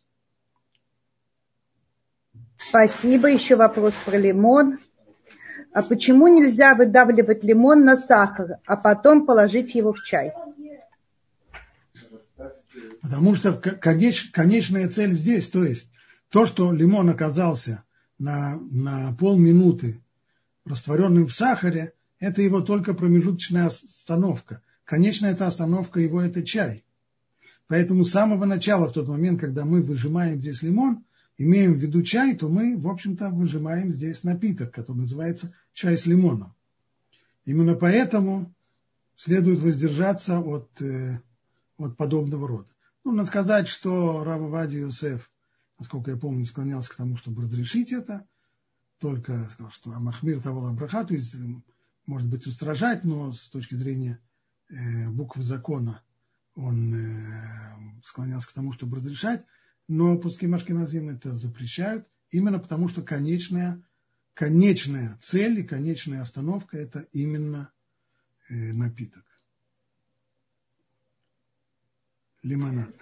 Спасибо. 2.56 3.28
Еще 3.28 3.56
вопрос 3.56 3.94
про 4.04 4.18
лимон. 4.18 4.78
А 5.72 5.82
почему 5.82 6.28
нельзя 6.28 6.74
выдавливать 6.74 7.44
лимон 7.44 7.84
на 7.84 7.96
сахар, 7.96 8.58
а 8.66 8.76
потом 8.76 9.26
положить 9.26 9.74
его 9.74 9.92
в 9.92 10.02
чай? 10.02 10.32
Потому 13.02 13.34
что 13.34 13.52
конеч, 13.52 14.30
конечная 14.30 14.88
цель 14.88 15.12
здесь, 15.12 15.48
то 15.48 15.64
есть 15.64 15.88
то, 16.28 16.46
что 16.46 16.72
лимон 16.72 17.08
оказался 17.08 17.84
на, 18.18 18.56
на 18.56 19.14
полминуты 19.18 20.02
растворенным 20.64 21.26
в 21.26 21.32
сахаре, 21.32 21.92
это 22.18 22.42
его 22.42 22.60
только 22.60 22.94
промежуточная 22.94 23.66
остановка. 23.66 24.62
Конечная 24.84 25.32
эта 25.32 25.46
остановка 25.46 26.00
его– 26.00 26.20
это 26.22 26.42
чай. 26.42 26.84
Поэтому 27.68 28.04
с 28.04 28.10
самого 28.10 28.44
начала, 28.44 28.88
в 28.88 28.92
тот 28.92 29.08
момент, 29.08 29.40
когда 29.40 29.64
мы 29.64 29.82
выжимаем 29.82 30.40
здесь 30.40 30.62
лимон, 30.62 31.04
имеем 31.38 31.74
в 31.74 31.78
виду 31.78 32.02
чай, 32.02 32.36
то 32.36 32.48
мы, 32.48 32.76
в 32.76 32.88
общем-то, 32.88 33.30
выжимаем 33.30 33.92
здесь 33.92 34.24
напиток, 34.24 34.74
который 34.74 34.98
называется 34.98 35.52
чай 35.72 35.96
с 35.96 36.06
лимоном. 36.06 36.54
Именно 37.44 37.74
поэтому 37.74 38.54
следует 39.16 39.60
воздержаться 39.60 40.40
от, 40.40 40.80
э, 40.80 41.20
от 41.78 41.96
подобного 41.96 42.48
рода. 42.48 42.68
Нужно 43.04 43.24
сказать, 43.24 43.68
что 43.68 44.24
Рава 44.24 44.48
Вади 44.48 44.78
Юсеф, 44.78 45.30
насколько 45.78 46.10
я 46.10 46.16
помню, 46.16 46.46
склонялся 46.46 46.90
к 46.90 46.96
тому, 46.96 47.16
чтобы 47.16 47.42
разрешить 47.42 47.92
это, 47.92 48.26
только 48.98 49.44
сказал, 49.44 49.70
что 49.70 49.92
Амахмир 49.92 50.40
того 50.40 50.66
Абраха, 50.66 51.04
то 51.04 51.14
есть, 51.14 51.36
может 52.06 52.28
быть, 52.28 52.46
устражать, 52.46 53.04
но 53.04 53.32
с 53.32 53.48
точки 53.50 53.74
зрения 53.74 54.18
э, 54.68 55.08
буквы 55.10 55.42
закона 55.42 56.02
он 56.54 56.94
э, 56.94 58.00
склонялся 58.04 58.48
к 58.48 58.52
тому, 58.52 58.72
чтобы 58.72 58.96
разрешать, 58.96 59.44
но 59.88 60.18
пускай 60.18 60.48
Машкиназим 60.48 61.10
это 61.10 61.32
запрещают, 61.34 62.06
именно 62.30 62.58
потому 62.58 62.88
что 62.88 63.02
конечная, 63.02 63.82
конечная 64.34 65.18
цель 65.22 65.60
и 65.60 65.64
конечная 65.64 66.22
остановка– 66.22 66.76
это 66.78 67.06
именно 67.12 67.72
э, 68.48 68.72
напиток. 68.72 69.24
Лимонад. 72.42 72.94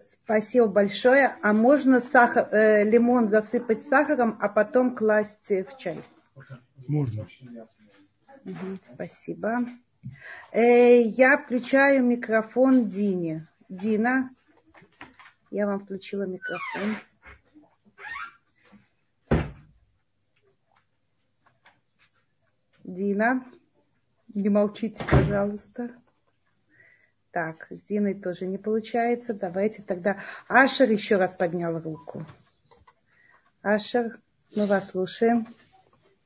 Спасибо 0.00 0.66
большое. 0.66 1.36
А 1.42 1.52
можно 1.52 2.00
сахар, 2.00 2.48
э, 2.52 2.84
лимон 2.84 3.28
засыпать 3.28 3.84
сахаром, 3.84 4.36
а 4.40 4.48
потом 4.48 4.94
класть 4.94 5.50
в 5.50 5.78
чай? 5.78 6.02
Можно. 6.88 7.26
Угу, 8.44 8.78
спасибо. 8.94 9.66
Э, 10.52 11.02
я 11.02 11.38
включаю 11.38 12.04
микрофон 12.04 12.88
Дине. 12.88 13.48
Дина, 13.72 14.30
я 15.52 15.66
вам 15.66 15.80
включила 15.80 16.22
микрофон. 16.22 16.96
Дина, 22.82 23.44
не 24.32 24.48
молчите, 24.48 25.04
пожалуйста. 25.10 25.90
Так, 27.32 27.66
с 27.70 27.82
Диной 27.82 28.14
тоже 28.14 28.46
не 28.46 28.58
получается. 28.58 29.34
Давайте 29.34 29.82
тогда. 29.82 30.20
Ашер 30.48 30.90
еще 30.90 31.16
раз 31.16 31.34
поднял 31.34 31.78
руку. 31.78 32.26
Ашер, 33.62 34.20
мы 34.56 34.66
вас 34.66 34.90
слушаем. 34.90 35.46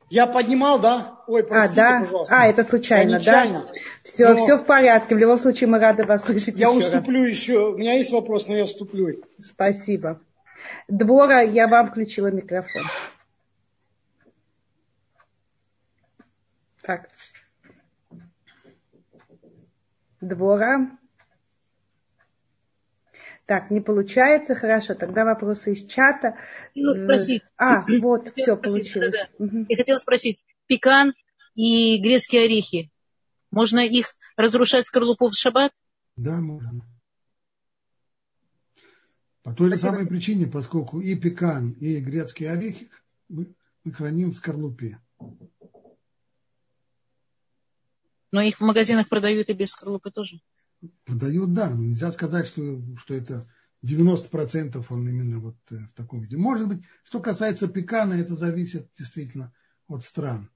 Я 0.09 0.27
поднимал, 0.27 0.79
да? 0.79 1.21
Ой, 1.27 1.43
простите, 1.43 1.81
а, 1.81 1.99
да? 1.99 2.01
пожалуйста. 2.05 2.37
А, 2.37 2.47
это 2.47 2.63
случайно, 2.63 3.21
да? 3.21 3.67
Все, 4.05 4.29
но... 4.29 4.37
все 4.37 4.57
в 4.57 4.65
порядке. 4.65 5.17
В 5.17 5.19
любом 5.19 5.39
случае, 5.39 5.69
мы 5.69 5.79
рады 5.79 6.05
вас 6.05 6.25
слышать 6.25 6.57
Я 6.57 6.69
еще 6.69 6.79
уступлю 6.79 7.25
раз. 7.25 7.31
еще. 7.31 7.73
У 7.73 7.77
меня 7.77 7.95
есть 7.95 8.13
вопрос, 8.13 8.47
но 8.47 8.57
я 8.57 8.65
уступлю. 8.65 9.23
Спасибо. 9.43 10.21
Двора, 10.87 11.41
я 11.41 11.67
вам 11.67 11.89
включила 11.89 12.31
микрофон. 12.31 12.85
Так. 16.83 17.09
Двора. 20.21 20.91
Так, 23.47 23.71
не 23.71 23.81
получается, 23.81 24.57
хорошо, 24.57 24.95
тогда 24.95 25.25
вопросы 25.25 25.73
из 25.73 25.87
чата. 25.87 26.37
Ну, 26.75 26.95
спросить. 26.95 27.43
А, 27.57 27.85
вот, 28.01 28.33
все, 28.35 28.57
получилось. 28.57 29.15
Да, 29.15 29.29
да. 29.39 29.45
Угу. 29.45 29.67
Я 29.69 29.77
хотела 29.77 29.99
спросить, 29.99 30.43
пекан 30.67 31.15
и 31.55 31.99
грецкие 31.99 32.45
орехи, 32.45 32.91
можно 33.53 33.79
их 33.79 34.13
разрушать 34.37 34.87
скорлупу 34.87 35.29
в 35.29 35.35
шаббат? 35.35 35.73
Да, 36.17 36.41
можно. 36.41 36.85
По 39.45 39.55
той 39.55 39.71
же 39.71 39.77
самой 39.77 40.09
причине, 40.09 40.49
поскольку 40.49 41.01
и 41.01 41.15
пекан, 41.15 41.71
и 41.81 42.01
грецкие 42.01 42.51
орехи 42.51 42.91
мы, 43.29 43.55
мы 43.85 43.93
храним 43.93 44.33
в 44.33 44.35
скорлупе. 44.35 45.01
Но 48.33 48.43
их 48.43 48.59
в 48.59 48.65
магазинах 48.65 49.09
продают 49.09 49.49
и 49.51 49.53
без 49.53 49.71
скорлупы 49.71 50.11
тоже? 50.11 50.41
Продают, 51.05 51.53
да. 51.53 51.71
Но 51.71 51.83
нельзя 51.83 52.11
сказать, 52.13 52.47
что, 52.47 52.83
что 52.97 53.15
это 53.15 53.49
90% 53.85 54.85
он 54.89 55.09
именно 55.09 55.39
вот 55.39 55.57
э, 55.71 55.77
в 55.77 55.93
таком 55.95 56.21
виде. 56.21 56.37
Может 56.37 56.69
быть, 56.69 56.85
что 57.05 57.21
касается 57.21 57.69
пекана, 57.69 58.15
это 58.15 58.35
зависит 58.35 58.91
действительно 58.99 59.53
от 59.89 60.05
стран. 60.05 60.51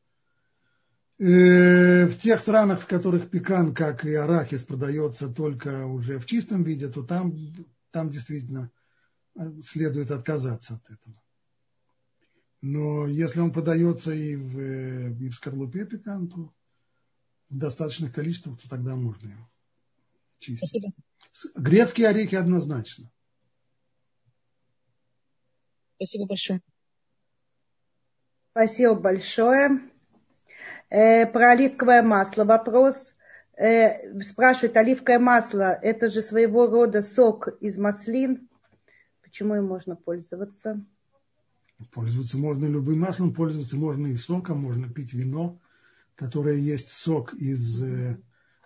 Э, 1.19 2.07
в 2.07 2.19
тех 2.19 2.41
странах, 2.41 2.83
в 2.83 2.87
которых 2.87 3.31
пекан, 3.31 3.75
как 3.75 4.05
и 4.05 4.15
арахис, 4.15 4.63
продается 4.63 5.29
только 5.29 5.87
уже 5.87 6.19
в 6.19 6.27
чистом 6.27 6.65
виде, 6.65 6.89
то 6.89 7.03
там, 7.03 7.35
там 7.91 8.11
действительно 8.11 8.71
э, 9.37 9.53
следует 9.63 10.11
отказаться 10.11 10.75
от 10.75 10.91
этого. 10.91 11.23
Но 12.63 13.07
если 13.07 13.41
он 13.41 13.53
продается 13.53 14.13
и 14.13 14.37
в, 14.37 14.59
и 14.59 15.29
в 15.29 15.35
скорлупе 15.35 15.87
пекан, 15.87 16.29
то 16.29 16.53
в 17.49 17.57
достаточных 17.57 18.13
количествах, 18.13 18.61
то 18.61 18.69
тогда 18.69 18.97
можно 18.97 19.29
его 19.29 19.51
чистить. 20.41 20.85
Спасибо. 21.33 21.61
Грецкие 21.61 22.09
орехи 22.09 22.35
однозначно. 22.35 23.11
Спасибо 25.97 26.27
большое. 26.27 26.61
Спасибо 28.51 28.95
большое. 28.95 29.91
Э, 30.89 31.27
про 31.27 31.53
оливковое 31.53 32.03
масло 32.03 32.45
вопрос. 32.45 33.15
Э, 33.57 34.21
спрашивают, 34.23 34.77
оливковое 34.77 35.19
масло– 35.19 35.79
это 35.83 36.09
же 36.09 36.23
своего 36.23 36.67
рода 36.67 37.03
сок 37.03 37.49
из 37.61 37.77
маслин. 37.77 38.49
Почему 39.23 39.55
им 39.55 39.67
можно 39.67 39.95
пользоваться? 39.95 40.85
Пользоваться 41.93 42.39
можно 42.39 42.67
любым 42.67 43.01
маслом, 43.01 43.33
пользоваться 43.33 43.77
можно 43.77 44.09
и 44.09 44.17
соком, 44.17 44.63
можно 44.63 44.93
пить 44.93 45.13
вино, 45.13 45.61
которое 46.17 46.57
есть 46.57 46.91
сок 46.91 47.35
из, 47.35 47.83
э, 47.83 48.19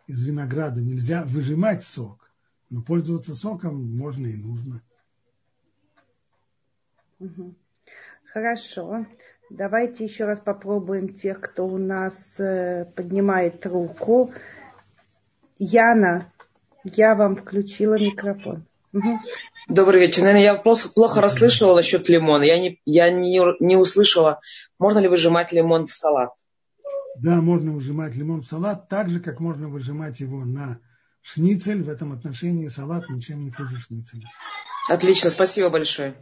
из 0.06 0.22
винограда. 0.22 0.80
Нельзя 0.80 1.24
выжимать 1.24 1.84
сок, 1.84 2.30
но 2.70 2.82
пользоваться 2.82 3.34
соком 3.34 3.96
можно 3.96 4.26
и 4.26 4.36
нужно. 4.36 4.82
Хорошо. 8.32 9.06
Давайте 9.50 10.04
еще 10.04 10.24
раз 10.24 10.40
попробуем 10.40 11.14
тех, 11.14 11.40
кто 11.40 11.66
у 11.66 11.78
нас 11.78 12.38
э, 12.40 12.86
поднимает 12.96 13.64
руку. 13.66 14.32
Яна, 15.58 16.32
я 16.82 17.14
вам 17.14 17.36
включила 17.36 17.94
микрофон. 17.94 18.66
Угу. 18.92 19.18
Добрый 19.68 20.00
вечер. 20.00 20.22
Наверное, 20.22 20.42
я 20.42 20.54
плохо, 20.56 20.88
плохо 20.88 21.20
расслышала 21.20 21.74
насчет 21.76 22.08
лимона. 22.08 22.42
Я, 22.42 22.58
не, 22.58 22.80
я 22.84 23.10
не, 23.10 23.40
не 23.60 23.76
услышала, 23.76 24.40
можно 24.78 24.98
ли 24.98 25.08
выжимать 25.08 25.52
лимон 25.52 25.86
в 25.86 25.92
салат. 25.92 26.32
Да, 27.16 27.40
можно 27.40 27.72
выжимать 27.72 28.14
лимон 28.14 28.42
в 28.42 28.46
салат, 28.46 28.88
так 28.88 29.08
же, 29.08 29.20
как 29.20 29.40
можно 29.40 29.68
выжимать 29.68 30.20
его 30.20 30.44
на 30.44 30.80
шницель. 31.22 31.82
В 31.82 31.88
этом 31.88 32.12
отношении 32.12 32.68
салат 32.68 33.08
ничем 33.08 33.44
не 33.44 33.50
хуже 33.50 33.78
шницеля. 33.78 34.28
Отлично, 34.88 35.30
спасибо 35.30 35.70
большое. 35.70 36.14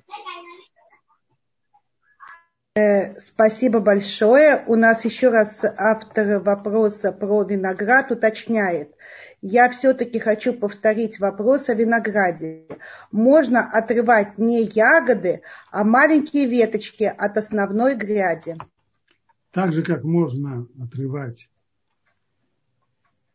Э, 2.75 3.19
спасибо 3.19 3.81
большое. 3.81 4.65
У 4.67 4.77
нас 4.77 5.05
еще 5.05 5.29
раз 5.29 5.63
автор 5.63 6.41
вопроса 6.41 7.13
про 7.13 7.43
виноград 7.43 8.11
уточняет. 8.11 8.95
Я 9.43 9.69
все-таки 9.71 10.19
хочу 10.19 10.55
повторить 10.55 11.19
вопрос 11.19 11.69
о 11.69 11.75
винограде. 11.75 12.67
Можно 13.11 13.69
отрывать 13.69 14.39
не 14.39 14.63
ягоды, 14.63 15.43
а 15.71 15.85
маленькие 15.85 16.47
веточки 16.47 17.05
от 17.05 17.37
основной 17.37 17.95
гряди. 17.95 18.57
Так 19.53 19.73
же, 19.75 19.83
как 19.83 20.03
можно 20.03 20.67
отрывать 20.83 21.51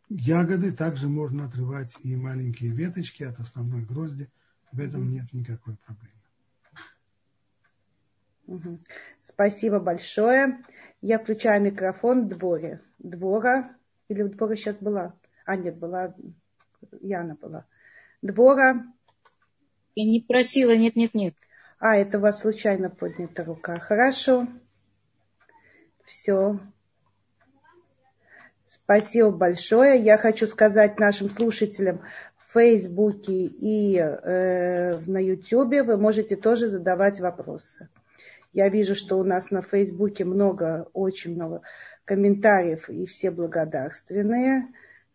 ягоды, 0.10 0.72
также 0.72 1.08
можно 1.08 1.46
отрывать 1.46 1.96
и 2.04 2.16
маленькие 2.16 2.72
веточки 2.72 3.24
от 3.24 3.40
основной 3.40 3.84
грозди. 3.84 4.30
В 4.72 4.80
этом 4.80 5.10
нет 5.12 5.32
никакой 5.32 5.78
проблемы. 5.86 6.18
Спасибо 9.22 9.80
большое. 9.80 10.64
Я 11.02 11.20
включаю 11.20 11.62
микрофон 11.62 12.28
Дворе. 12.28 12.82
Двора. 12.98 13.76
Или 14.10 14.24
Двора 14.24 14.56
сейчас 14.56 14.78
была? 14.78 15.14
А, 15.46 15.56
нет, 15.56 15.78
была 15.78 16.16
Яна 17.02 17.36
была. 17.36 17.66
Двора. 18.24 18.86
Я 19.96 20.06
не 20.06 20.22
просила, 20.22 20.76
нет, 20.76 20.96
нет, 20.96 21.14
нет. 21.14 21.36
А, 21.80 21.96
это 21.96 22.18
у 22.18 22.22
вас 22.22 22.42
случайно 22.42 22.90
поднята 22.90 23.44
рука. 23.44 23.78
Хорошо. 23.80 24.48
Все. 26.08 26.58
Спасибо 28.66 29.30
большое. 29.30 30.02
Я 30.02 30.18
хочу 30.18 30.48
сказать 30.48 30.98
нашим 31.00 31.30
слушателям 31.30 32.02
в 32.38 32.54
Фейсбуке 32.54 33.34
и 33.34 33.98
э, 33.98 35.00
на 35.00 35.18
Ютубе 35.18 35.84
вы 35.84 35.98
можете 35.98 36.38
тоже 36.38 36.70
задавать 36.70 37.20
вопросы. 37.20 37.90
Я 38.54 38.70
вижу, 38.70 38.96
что 38.96 39.20
у 39.20 39.26
нас 39.26 39.52
на 39.52 39.62
Фейсбуке 39.62 40.24
много, 40.24 40.88
очень 40.94 41.36
много 41.36 41.62
комментариев, 42.06 42.90
и 42.90 43.06
все 43.06 43.30
благодарственные. 43.30 44.70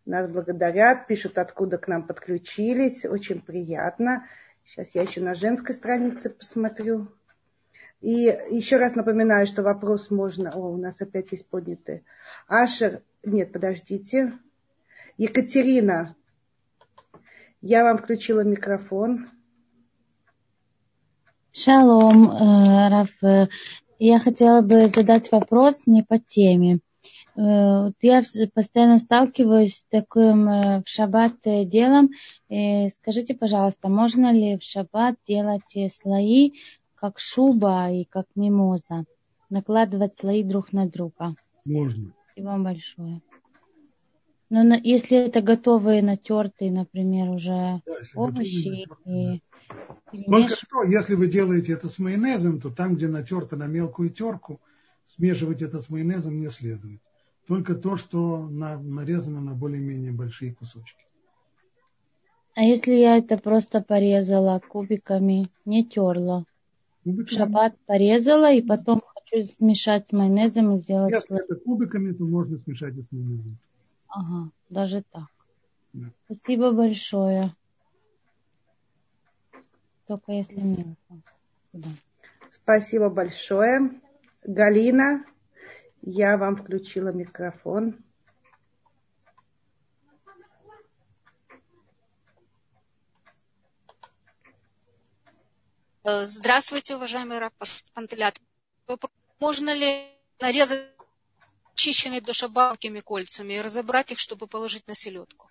Нас 0.05 0.29
благодарят, 0.29 1.07
пишут, 1.07 1.39
откуда 1.39 1.79
к 1.79 1.87
нам 1.87 2.05
подключились. 2.05 3.03
Очень 3.03 3.41
приятно. 3.41 4.27
Сейчас 4.63 4.93
я 4.93 5.01
еще 5.01 5.21
на 5.21 5.33
женской 5.33 5.73
странице 5.73 6.29
посмотрю. 6.29 7.07
И 8.03 8.25
еще 8.51 8.75
раз 8.75 8.95
напоминаю, 8.95 9.47
что 9.47 9.63
вопрос 9.63 10.11
можно... 10.11 10.51
О, 10.51 10.73
у 10.73 10.77
нас 10.77 10.99
опять 10.99 11.31
есть 11.31 11.47
поднятые. 11.47 12.03
Ашер... 12.49 13.01
Нет, 13.23 13.53
подождите. 13.53 14.33
Екатерина, 15.17 16.13
я 17.61 17.85
вам 17.85 17.97
включила 17.97 18.41
микрофон. 18.41 19.29
Шалом, 21.53 22.29
э, 22.29 22.89
Раф. 22.89 23.47
Я 23.99 24.19
хотела 24.19 24.59
бы 24.59 24.89
задать 24.89 25.31
вопрос 25.31 25.83
не 25.85 26.03
по 26.03 26.19
теме. 26.19 26.79
Э, 27.37 27.91
я 28.01 28.21
постоянно 28.53 28.99
сталкиваюсь 28.99 29.77
с 29.77 29.85
таким 29.89 30.49
э, 30.49 30.83
в 30.85 30.89
шаббат 30.89 31.35
делом. 31.45 32.09
Скажите, 32.99 33.33
пожалуйста, 33.33 33.87
можно 33.87 34.33
ли 34.33 34.57
в 34.57 34.63
шаббат 34.63 35.15
делать 35.25 35.93
слои, 36.01 36.51
как 37.03 37.19
шуба 37.19 37.91
и 37.91 38.05
как 38.05 38.27
мимоза? 38.33 39.03
Накладывать 39.49 40.13
слои 40.17 40.41
друг 40.41 40.71
на 40.71 40.87
друга? 40.87 41.35
Можно. 41.65 42.13
Спасибо 42.23 42.45
вам 42.45 42.63
большое. 42.63 43.21
Но 44.49 44.73
если 44.75 45.17
это 45.17 45.41
готовые 45.41 46.01
натертые, 46.01 46.71
например, 46.71 47.29
уже 47.29 47.81
да, 47.85 47.93
овощи 48.15 48.87
и 49.03 49.41
только 50.27 50.55
что, 50.55 50.83
если 50.83 51.15
вы 51.15 51.27
делаете 51.27 51.73
это 51.73 51.89
с 51.89 51.99
майонезом, 51.99 52.61
то 52.61 52.69
там, 52.69 52.95
где 52.95 53.09
натерто 53.09 53.57
на 53.57 53.67
мелкую 53.67 54.09
терку, 54.09 54.61
смешивать 55.03 55.61
это 55.61 55.79
с 55.79 55.89
майонезом 55.89 56.39
не 56.39 56.49
следует. 56.49 57.01
Только 57.47 57.75
то, 57.75 57.97
что 57.97 58.47
на, 58.47 58.79
нарезано 58.79 59.41
на 59.41 59.53
более-менее 59.55 60.13
большие 60.13 60.55
кусочки. 60.55 61.03
А 62.55 62.61
если 62.61 62.93
я 62.93 63.17
это 63.17 63.37
просто 63.37 63.81
порезала 63.81 64.61
кубиками, 64.65 65.47
не 65.65 65.83
терла? 65.83 66.45
Кубиками? 67.03 67.37
Шабат 67.37 67.77
порезала 67.85 68.51
и 68.51 68.61
потом 68.61 69.01
хочу 69.01 69.45
смешать 69.57 70.07
с 70.07 70.11
майонезом 70.11 70.75
и 70.75 70.77
сделать... 70.77 71.13
Если 71.13 71.43
это 71.43 71.55
кубиками, 71.55 72.11
то 72.13 72.23
можно 72.25 72.57
смешать 72.57 72.95
и 72.97 73.01
с 73.01 73.11
майонезом. 73.11 73.57
Ага, 74.07 74.49
даже 74.69 75.03
так. 75.11 75.27
Да. 75.93 76.07
Спасибо 76.25 76.71
большое 76.71 77.51
только 80.07 80.31
если 80.33 80.59
мелко. 80.59 81.21
Да. 81.73 81.89
Спасибо 82.49 83.09
большое. 83.09 84.01
Галина, 84.43 85.25
я 86.01 86.37
вам 86.37 86.55
включила 86.55 87.09
микрофон. 87.09 87.97
Здравствуйте, 96.03 96.97
уважаемый 96.97 97.39
Раф 97.39 97.53
Пантелят. 97.93 98.37
Можно 99.39 99.73
ли 99.73 100.03
нарезать 100.41 100.83
очищенные 101.73 102.19
душебавкими 102.19 102.99
кольцами 102.99 103.53
и 103.53 103.61
разобрать 103.61 104.11
их, 104.11 104.19
чтобы 104.19 104.47
положить 104.47 104.85
на 104.87 104.95
селедку? 104.95 105.49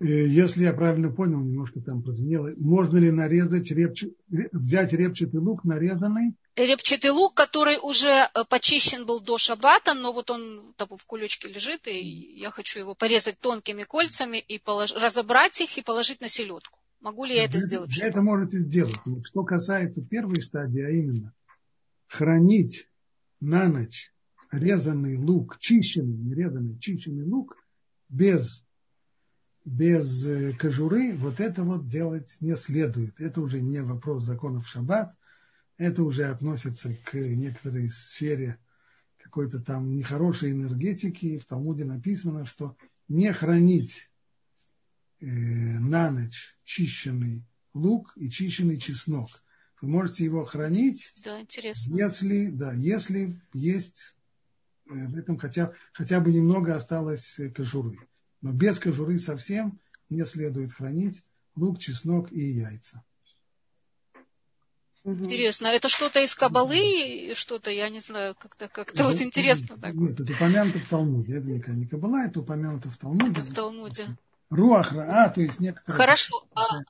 Э, 0.00 0.04
если 0.04 0.64
я 0.64 0.72
правильно 0.72 1.10
понял, 1.10 1.38
немножко 1.38 1.80
там 1.80 2.02
прозвенело, 2.02 2.50
можно 2.56 2.98
ли 2.98 3.12
нарезать 3.12 3.70
репчатый, 3.70 4.16
взять 4.52 4.92
репчатый 4.92 5.38
лук 5.38 5.64
нарезанный? 5.64 6.34
Репчатый 6.56 7.10
лук, 7.10 7.34
который 7.34 7.78
уже 7.80 8.10
э, 8.10 8.44
почищен 8.48 9.06
был 9.06 9.20
до 9.20 9.38
шабата, 9.38 9.94
но 9.94 10.12
вот 10.12 10.28
он 10.30 10.74
там 10.76 10.88
в 10.90 11.04
кулечке 11.06 11.48
лежит, 11.48 11.86
и 11.86 12.00
я 12.00 12.50
хочу 12.50 12.80
его 12.80 12.96
порезать 12.96 13.38
тонкими 13.38 13.84
кольцами 13.84 14.38
и 14.38 14.58
полож... 14.58 14.92
разобрать 14.92 15.60
их 15.60 15.78
и 15.78 15.82
положить 15.82 16.20
на 16.20 16.28
селедку. 16.28 16.80
Могу 17.00 17.24
ли 17.24 17.34
я 17.36 17.44
это 17.44 17.58
сделать? 17.58 17.96
Вы 17.96 18.06
это 18.06 18.22
можете 18.22 18.58
сделать. 18.58 18.96
Что 19.24 19.44
касается 19.44 20.02
первой 20.02 20.40
стадии, 20.40 20.80
а 20.80 20.90
именно 20.90 21.34
хранить 22.06 22.88
на 23.40 23.68
ночь 23.68 24.12
резанный 24.52 25.16
лук, 25.16 25.58
чищенный, 25.58 26.16
не 26.16 26.34
резанный, 26.34 26.78
чищенный 26.78 27.24
лук 27.24 27.56
без, 28.08 28.64
без 29.64 30.26
э, 30.26 30.52
кожуры, 30.54 31.14
вот 31.16 31.40
это 31.40 31.62
вот 31.62 31.88
делать 31.88 32.36
не 32.40 32.56
следует. 32.56 33.20
Это 33.20 33.40
уже 33.40 33.60
не 33.60 33.82
вопрос 33.82 34.24
законов 34.24 34.68
шаббат, 34.68 35.14
это 35.76 36.02
уже 36.02 36.24
относится 36.24 36.94
к 36.94 37.14
некоторой 37.14 37.88
сфере 37.90 38.58
какой-то 39.18 39.60
там 39.60 39.94
нехорошей 39.94 40.52
энергетики. 40.52 41.38
В 41.38 41.46
Талмуде 41.46 41.84
написано, 41.84 42.46
что 42.46 42.76
не 43.08 43.32
хранить 43.32 44.10
на 45.20 46.10
ночь 46.10 46.56
чищенный 46.64 47.44
лук 47.74 48.12
и 48.16 48.30
чищенный 48.30 48.78
чеснок. 48.78 49.42
Вы 49.80 49.88
можете 49.88 50.24
его 50.24 50.44
хранить, 50.44 51.12
да, 51.22 51.40
интересно. 51.40 51.94
если, 51.94 52.46
да, 52.46 52.72
если 52.72 53.38
есть 53.52 54.16
э, 54.88 55.06
в 55.06 55.16
этом 55.16 55.36
хотя, 55.36 55.72
хотя 55.92 56.20
бы 56.20 56.32
немного 56.32 56.74
осталось 56.74 57.38
кожуры. 57.54 57.98
Но 58.40 58.52
без 58.52 58.78
кожуры 58.78 59.18
совсем 59.20 59.78
не 60.08 60.24
следует 60.24 60.72
хранить 60.72 61.22
лук, 61.56 61.78
чеснок 61.78 62.32
и 62.32 62.40
яйца. 62.40 63.04
Интересно, 65.04 65.68
это 65.68 65.88
что-то 65.88 66.20
из 66.20 66.34
кабалы, 66.34 67.32
что-то, 67.34 67.70
я 67.70 67.88
не 67.90 68.00
знаю, 68.00 68.34
как-то 68.34 68.68
как-то 68.68 69.04
вот 69.04 69.20
интересно. 69.20 69.76
Так. 69.76 69.94
Нет, 69.94 70.18
это 70.18 70.32
упомянуто 70.32 70.80
в 70.80 70.88
Талмуде. 70.88 71.36
Это 71.36 71.70
не 71.70 71.86
кабала, 71.86 72.24
это 72.24 72.40
упомянуто 72.40 72.90
в 72.90 72.96
Талмуде. 72.96 73.30
Это 73.30 73.42
в 73.42 73.54
Талмуде. 73.54 74.16
Руахра, 74.50 75.06
а, 75.08 75.28
то 75.28 75.40
есть 75.40 75.60
некоторые... 75.60 75.96
Хорошо. 75.96 76.44
А... 76.54 76.80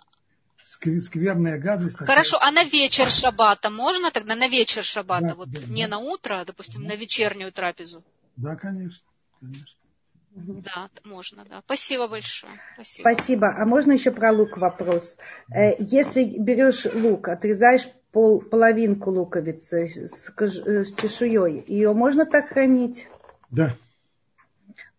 Скверная 0.63 1.59
гадость. 1.59 1.97
Хорошо, 1.97 2.39
такая. 2.39 2.49
а 2.49 2.53
на 2.53 2.65
вечер 2.65 3.09
шаббата 3.09 3.71
можно 3.71 4.11
тогда? 4.11 4.35
На 4.35 4.49
вечер 4.49 4.83
шаббата, 4.83 5.29
да, 5.29 5.35
вот 5.35 5.51
да, 5.51 5.61
не 5.67 5.87
да. 5.87 5.97
на 5.97 5.99
утро, 5.99 6.41
а, 6.41 6.45
допустим, 6.45 6.83
да. 6.83 6.89
на 6.89 6.97
вечернюю 6.97 7.53
трапезу? 7.53 8.03
Да, 8.37 8.57
конечно, 8.57 9.07
конечно. 9.41 9.77
Да, 10.37 10.91
можно, 11.05 11.45
да. 11.49 11.63
Спасибо 11.65 12.09
большое. 12.09 12.53
Спасибо. 12.75 13.09
Спасибо. 13.09 13.57
А 13.57 13.65
можно 13.65 13.93
еще 13.93 14.11
про 14.11 14.33
лук 14.33 14.59
вопрос? 14.59 15.17
Э, 15.51 15.77
если 15.79 16.25
берешь 16.39 16.85
лук, 16.85 17.29
отрезаешь 17.29 17.89
пол, 18.13 18.43
половинку 18.43 19.11
луковицы 19.11 20.09
с, 20.09 20.31
э, 20.39 20.85
с 20.85 20.95
чешуей, 20.95 21.65
ее 21.67 21.95
можно 21.95 22.27
так 22.27 22.49
хранить? 22.49 23.09
Да. 23.51 23.75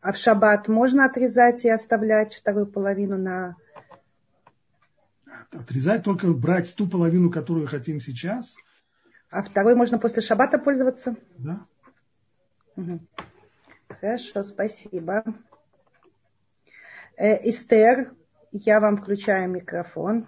А 0.02 0.14
в 0.14 0.18
шаббат 0.18 0.68
можно 0.68 1.06
отрезать 1.06 1.66
и 1.66 1.70
оставлять 1.70 2.36
вторую 2.36 2.68
половину 2.68 3.18
на... 3.18 3.56
Отрезать 5.52 6.04
только 6.04 6.28
брать 6.28 6.76
ту 6.76 6.88
половину, 6.88 7.32
которую 7.32 7.68
хотим 7.68 8.00
сейчас. 8.00 8.56
А 9.30 9.44
второй 9.44 9.76
можно 9.76 10.00
после 10.00 10.22
шаббата 10.22 10.60
пользоваться? 10.60 11.16
Да. 11.38 11.66
Угу. 12.76 13.00
Хорошо, 14.00 14.44
спасибо. 14.44 15.24
Э, 17.18 17.50
Эстер, 17.50 18.14
я 18.52 18.80
вам 18.80 18.98
включаю 18.98 19.50
микрофон. 19.50 20.28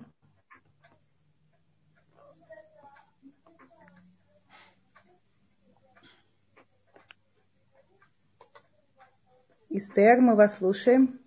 Эстер, 9.70 10.20
мы 10.20 10.36
вас 10.36 10.58
слушаем. 10.58 11.20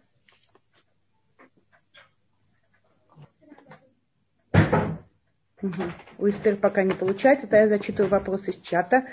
У 6.19 6.29
Эстер 6.29 6.57
пока 6.57 6.83
не 6.83 6.93
получается, 6.93 7.47
то 7.47 7.55
я 7.57 7.69
зачитываю 7.69 8.11
вопрос 8.11 8.49
из 8.49 8.57
чата. 8.57 9.07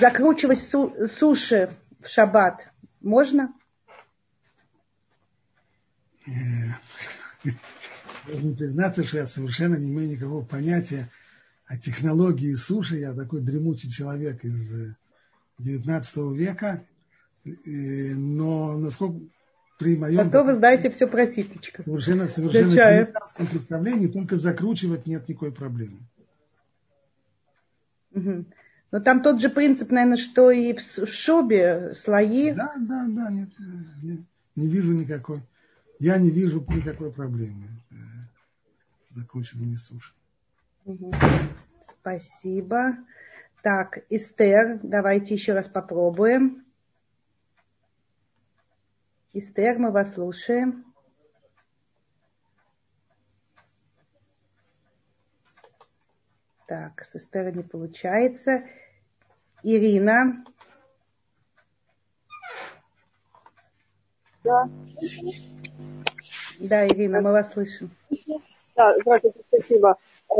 Закручивать 0.00 0.60
су- 0.60 0.92
суши 1.06 1.76
в 2.00 2.08
шаббат 2.08 2.68
можно? 3.00 3.54
Должен 8.26 8.56
признаться, 8.56 9.04
что 9.04 9.18
я 9.18 9.26
совершенно 9.28 9.76
не 9.76 9.90
имею 9.90 10.10
никакого 10.10 10.44
понятия 10.44 11.08
о 11.66 11.78
технологии 11.78 12.54
суши. 12.54 12.96
Я 12.96 13.14
такой 13.14 13.40
дремучий 13.40 13.88
человек 13.88 14.42
из 14.44 14.96
XIX 15.60 16.02
э, 16.16 16.36
века. 16.36 16.84
Но 17.44 18.78
насколько 18.78 19.20
при 19.78 19.96
моем... 19.96 20.16
Зато 20.16 20.44
вы 20.44 20.54
знаете 20.54 20.90
все 20.90 21.06
про 21.06 21.26
ситочку. 21.26 21.82
Совершенно, 21.82 22.26
совершенно 22.28 23.06
представлении 23.36 24.06
только 24.08 24.36
закручивать 24.36 25.06
нет 25.06 25.28
никакой 25.28 25.52
проблемы. 25.52 25.98
Угу. 28.12 28.44
Но 28.92 29.00
там 29.00 29.22
тот 29.22 29.40
же 29.40 29.50
принцип, 29.50 29.90
наверное, 29.90 30.16
что 30.16 30.50
и 30.50 30.74
в 30.74 31.06
шубе 31.06 31.94
слои. 31.96 32.52
Да, 32.52 32.74
да, 32.78 33.06
да, 33.08 33.30
нет, 33.30 33.50
нет 34.02 34.20
не 34.56 34.68
вижу 34.68 34.92
никакой. 34.92 35.40
Я 35.98 36.18
не 36.18 36.30
вижу 36.30 36.60
никакой 36.68 37.12
проблемы 37.12 37.68
э, 37.90 37.94
закручивания 39.14 39.76
суши. 39.76 40.12
Угу. 40.84 41.12
Спасибо. 42.00 42.96
Так, 43.62 43.98
Эстер, 44.10 44.80
давайте 44.82 45.34
еще 45.34 45.54
раз 45.54 45.68
попробуем. 45.68 46.63
Эстер, 49.36 49.80
мы 49.80 49.90
вас 49.90 50.14
слушаем. 50.14 50.84
Так, 56.68 57.04
с 57.04 57.16
Эстера 57.16 57.50
не 57.50 57.64
получается. 57.64 58.62
Ирина. 59.64 60.44
Да. 64.44 64.68
Да, 66.60 66.86
Ирина, 66.86 67.20
мы 67.20 67.32
вас 67.32 67.52
слышим. 67.52 67.90
Да, 68.76 68.96
здравствуйте, 69.00 69.40
спасибо. 69.48 69.96
Э, 70.30 70.34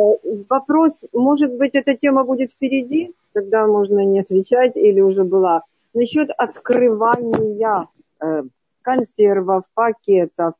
вопрос, 0.48 1.02
может 1.12 1.52
быть, 1.54 1.74
эта 1.74 1.96
тема 1.96 2.22
будет 2.22 2.52
впереди, 2.52 3.12
тогда 3.32 3.66
можно 3.66 4.04
не 4.04 4.20
отвечать 4.20 4.76
или 4.76 5.00
уже 5.00 5.24
была. 5.24 5.64
Насчет 5.94 6.30
открывания 6.30 7.88
э, 8.20 8.42
консервов, 8.84 9.64
пакетов. 9.74 10.54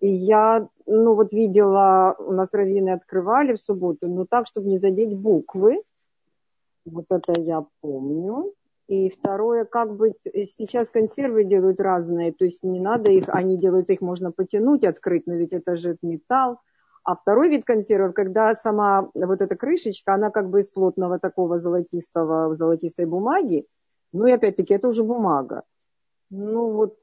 И 0.00 0.08
я, 0.08 0.68
ну 0.86 1.14
вот 1.14 1.32
видела, 1.32 2.14
у 2.18 2.32
нас 2.32 2.52
раввины 2.52 2.90
открывали 2.90 3.54
в 3.54 3.60
субботу, 3.60 4.06
но 4.08 4.26
так, 4.26 4.46
чтобы 4.46 4.68
не 4.68 4.78
задеть 4.78 5.16
буквы. 5.16 5.82
Вот 6.84 7.06
это 7.08 7.40
я 7.40 7.64
помню. 7.80 8.52
И 8.88 9.10
второе, 9.10 9.64
как 9.64 9.96
быть, 9.96 10.16
сейчас 10.56 10.88
консервы 10.88 11.44
делают 11.44 11.80
разные, 11.80 12.32
то 12.32 12.46
есть 12.46 12.62
не 12.62 12.80
надо 12.80 13.12
их, 13.12 13.24
они 13.28 13.58
делают 13.58 13.90
их, 13.90 14.00
можно 14.00 14.32
потянуть, 14.32 14.84
открыть, 14.84 15.26
но 15.26 15.34
ведь 15.34 15.52
это 15.52 15.76
же 15.76 15.98
металл. 16.00 16.58
А 17.04 17.14
второй 17.14 17.50
вид 17.50 17.64
консервов, 17.64 18.14
когда 18.14 18.54
сама 18.54 19.10
вот 19.14 19.42
эта 19.42 19.56
крышечка, 19.56 20.14
она 20.14 20.30
как 20.30 20.48
бы 20.48 20.60
из 20.60 20.70
плотного 20.70 21.18
такого 21.18 21.58
золотистого, 21.58 22.56
золотистой 22.56 23.04
бумаги, 23.04 23.66
ну 24.12 24.26
и 24.26 24.32
опять-таки 24.32 24.74
это 24.74 24.88
уже 24.88 25.04
бумага. 25.04 25.64
Ну 26.30 26.70
вот. 26.70 26.96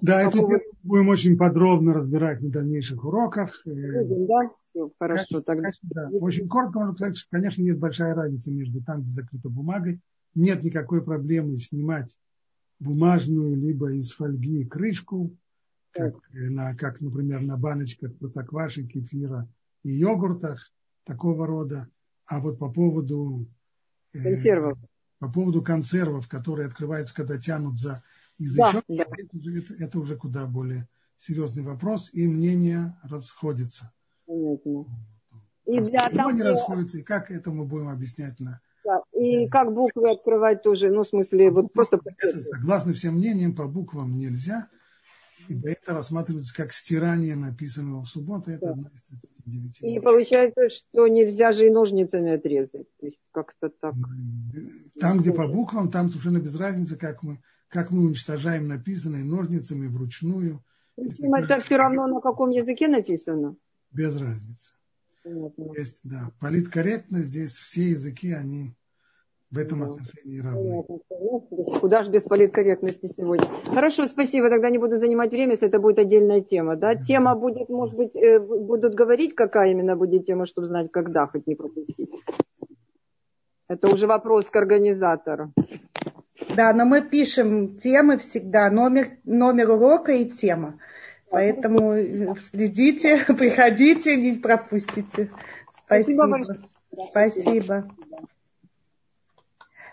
Да, 0.00 0.22
это 0.22 0.36
мы 0.38 0.60
будем 0.82 1.08
очень 1.08 1.36
подробно 1.36 1.92
разбирать 1.92 2.40
на 2.40 2.50
дальнейших 2.50 3.04
уроках. 3.04 3.62
Будем, 3.64 4.26
да? 4.26 4.50
Все, 4.70 4.90
хорошо, 4.98 5.40
тогда. 5.40 5.70
Да. 5.82 6.08
Очень 6.20 6.48
коротко 6.48 6.78
можно 6.78 6.94
сказать, 6.94 7.16
что, 7.16 7.28
конечно, 7.30 7.62
нет 7.62 7.78
большая 7.78 8.14
разница 8.14 8.50
между 8.52 8.82
там, 8.82 9.02
где 9.02 9.10
закрыта 9.10 9.48
бумагой. 9.48 10.00
Нет 10.34 10.62
никакой 10.62 11.02
проблемы 11.02 11.56
снимать 11.56 12.16
бумажную, 12.78 13.56
либо 13.56 13.92
из 13.92 14.12
фольги 14.12 14.64
крышку, 14.64 15.34
как, 15.92 16.14
на, 16.32 16.74
как 16.74 17.00
например, 17.00 17.40
на 17.40 17.56
баночках 17.56 18.14
простокваши, 18.16 18.84
кефира 18.84 19.48
и 19.82 19.92
йогуртах 19.92 20.70
такого 21.04 21.46
рода. 21.46 21.88
А 22.26 22.40
вот 22.40 22.58
по 22.58 22.70
поводу 22.70 23.46
э, 24.12 24.22
консервов, 24.22 24.78
по 25.18 25.30
поводу 25.30 25.62
консервов, 25.62 26.28
которые 26.28 26.66
открываются, 26.66 27.14
когда 27.14 27.38
тянут 27.38 27.78
за 27.78 28.02
язычок, 28.38 28.84
да, 28.88 29.04
да. 29.04 29.04
Это, 29.58 29.74
это, 29.78 29.98
уже 29.98 30.16
куда 30.16 30.46
более 30.46 30.88
серьезный 31.16 31.62
вопрос, 31.62 32.10
и 32.12 32.26
мнения 32.26 32.98
расходятся. 33.02 33.92
Понятно. 34.26 34.86
И 35.66 35.80
для 35.80 36.08
того, 36.08 36.30
не 36.30 36.42
расходятся, 36.42 36.98
и 36.98 37.02
как 37.02 37.30
это 37.30 37.50
мы 37.50 37.64
будем 37.64 37.88
объяснять 37.88 38.38
на... 38.38 38.60
Да. 38.84 39.02
И 39.18 39.48
как 39.48 39.72
буквы 39.72 40.12
открывать 40.12 40.62
тоже, 40.62 40.90
ну, 40.90 41.02
в 41.02 41.08
смысле, 41.08 41.50
вот 41.50 41.72
просто... 41.72 42.00
Это, 42.18 42.40
согласно 42.40 42.92
всем 42.92 43.16
мнениям, 43.16 43.54
по 43.54 43.66
буквам 43.66 44.16
нельзя, 44.16 44.68
ибо 45.48 45.70
это 45.70 45.92
рассматривается 45.92 46.54
как 46.54 46.72
стирание 46.72 47.34
написанного 47.34 48.04
в 48.04 48.08
субботу, 48.08 48.52
это 48.52 48.66
да. 48.66 48.72
одна 48.72 48.90
из 48.94 49.02
39. 49.44 49.82
И 49.82 50.00
получается, 50.00 50.68
что 50.68 51.08
нельзя 51.08 51.50
же 51.50 51.66
и 51.66 51.70
ножницами 51.70 52.32
отрезать, 52.32 52.86
то 53.00 53.06
есть 53.06 53.18
как-то 53.32 53.68
так. 53.68 53.94
Там, 55.00 55.18
где 55.18 55.32
по 55.32 55.48
буквам, 55.48 55.90
там 55.90 56.08
совершенно 56.08 56.38
без 56.38 56.54
разницы, 56.54 56.96
как 56.96 57.24
мы, 57.24 57.40
как 57.68 57.90
мы 57.90 58.06
уничтожаем 58.06 58.68
написанное 58.68 59.24
ножницами 59.24 59.86
вручную. 59.86 60.60
Это 60.96 61.60
все 61.60 61.76
равно 61.76 62.06
на 62.06 62.20
каком 62.20 62.50
языке 62.50 62.88
написано? 62.88 63.56
без 63.96 64.16
разницы. 64.20 64.72
Есть, 65.76 66.00
да, 66.04 66.30
политкорректно 66.40 67.18
здесь 67.18 67.54
все 67.54 67.90
языки, 67.90 68.32
они 68.32 68.76
в 69.50 69.58
этом 69.58 69.82
отношении 69.82 70.38
равны. 70.38 70.84
Куда 71.80 72.04
же 72.04 72.10
без 72.10 72.22
политкорректности 72.22 73.06
сегодня? 73.16 73.48
Хорошо, 73.64 74.06
спасибо. 74.06 74.50
Тогда 74.50 74.70
не 74.70 74.78
буду 74.78 74.98
занимать 74.98 75.32
время, 75.32 75.52
если 75.52 75.68
это 75.68 75.80
будет 75.80 75.98
отдельная 75.98 76.42
тема. 76.42 76.76
Да? 76.76 76.94
Тема 76.94 77.34
будет, 77.34 77.68
может 77.68 77.96
быть, 77.96 78.14
э, 78.14 78.38
будут 78.38 78.94
говорить, 78.94 79.34
какая 79.34 79.72
именно 79.72 79.96
будет 79.96 80.26
тема, 80.26 80.46
чтобы 80.46 80.66
знать, 80.66 80.92
когда, 80.92 81.26
хоть 81.26 81.46
не 81.46 81.56
пропустить. 81.56 82.10
Это 83.68 83.88
уже 83.88 84.06
вопрос 84.06 84.48
к 84.48 84.56
организатору. 84.56 85.52
Да, 86.48 86.72
но 86.72 86.84
мы 86.84 87.02
пишем 87.02 87.76
темы 87.76 88.18
всегда, 88.18 88.70
номер, 88.70 89.18
номер 89.24 89.70
урока 89.70 90.12
и 90.12 90.30
тема. 90.30 90.78
Поэтому 91.30 92.36
следите, 92.36 93.24
приходите, 93.26 94.16
не 94.16 94.38
пропустите. 94.38 95.30
Спасибо. 95.72 96.28
Спасибо. 96.28 96.68
Спасибо. 97.10 97.90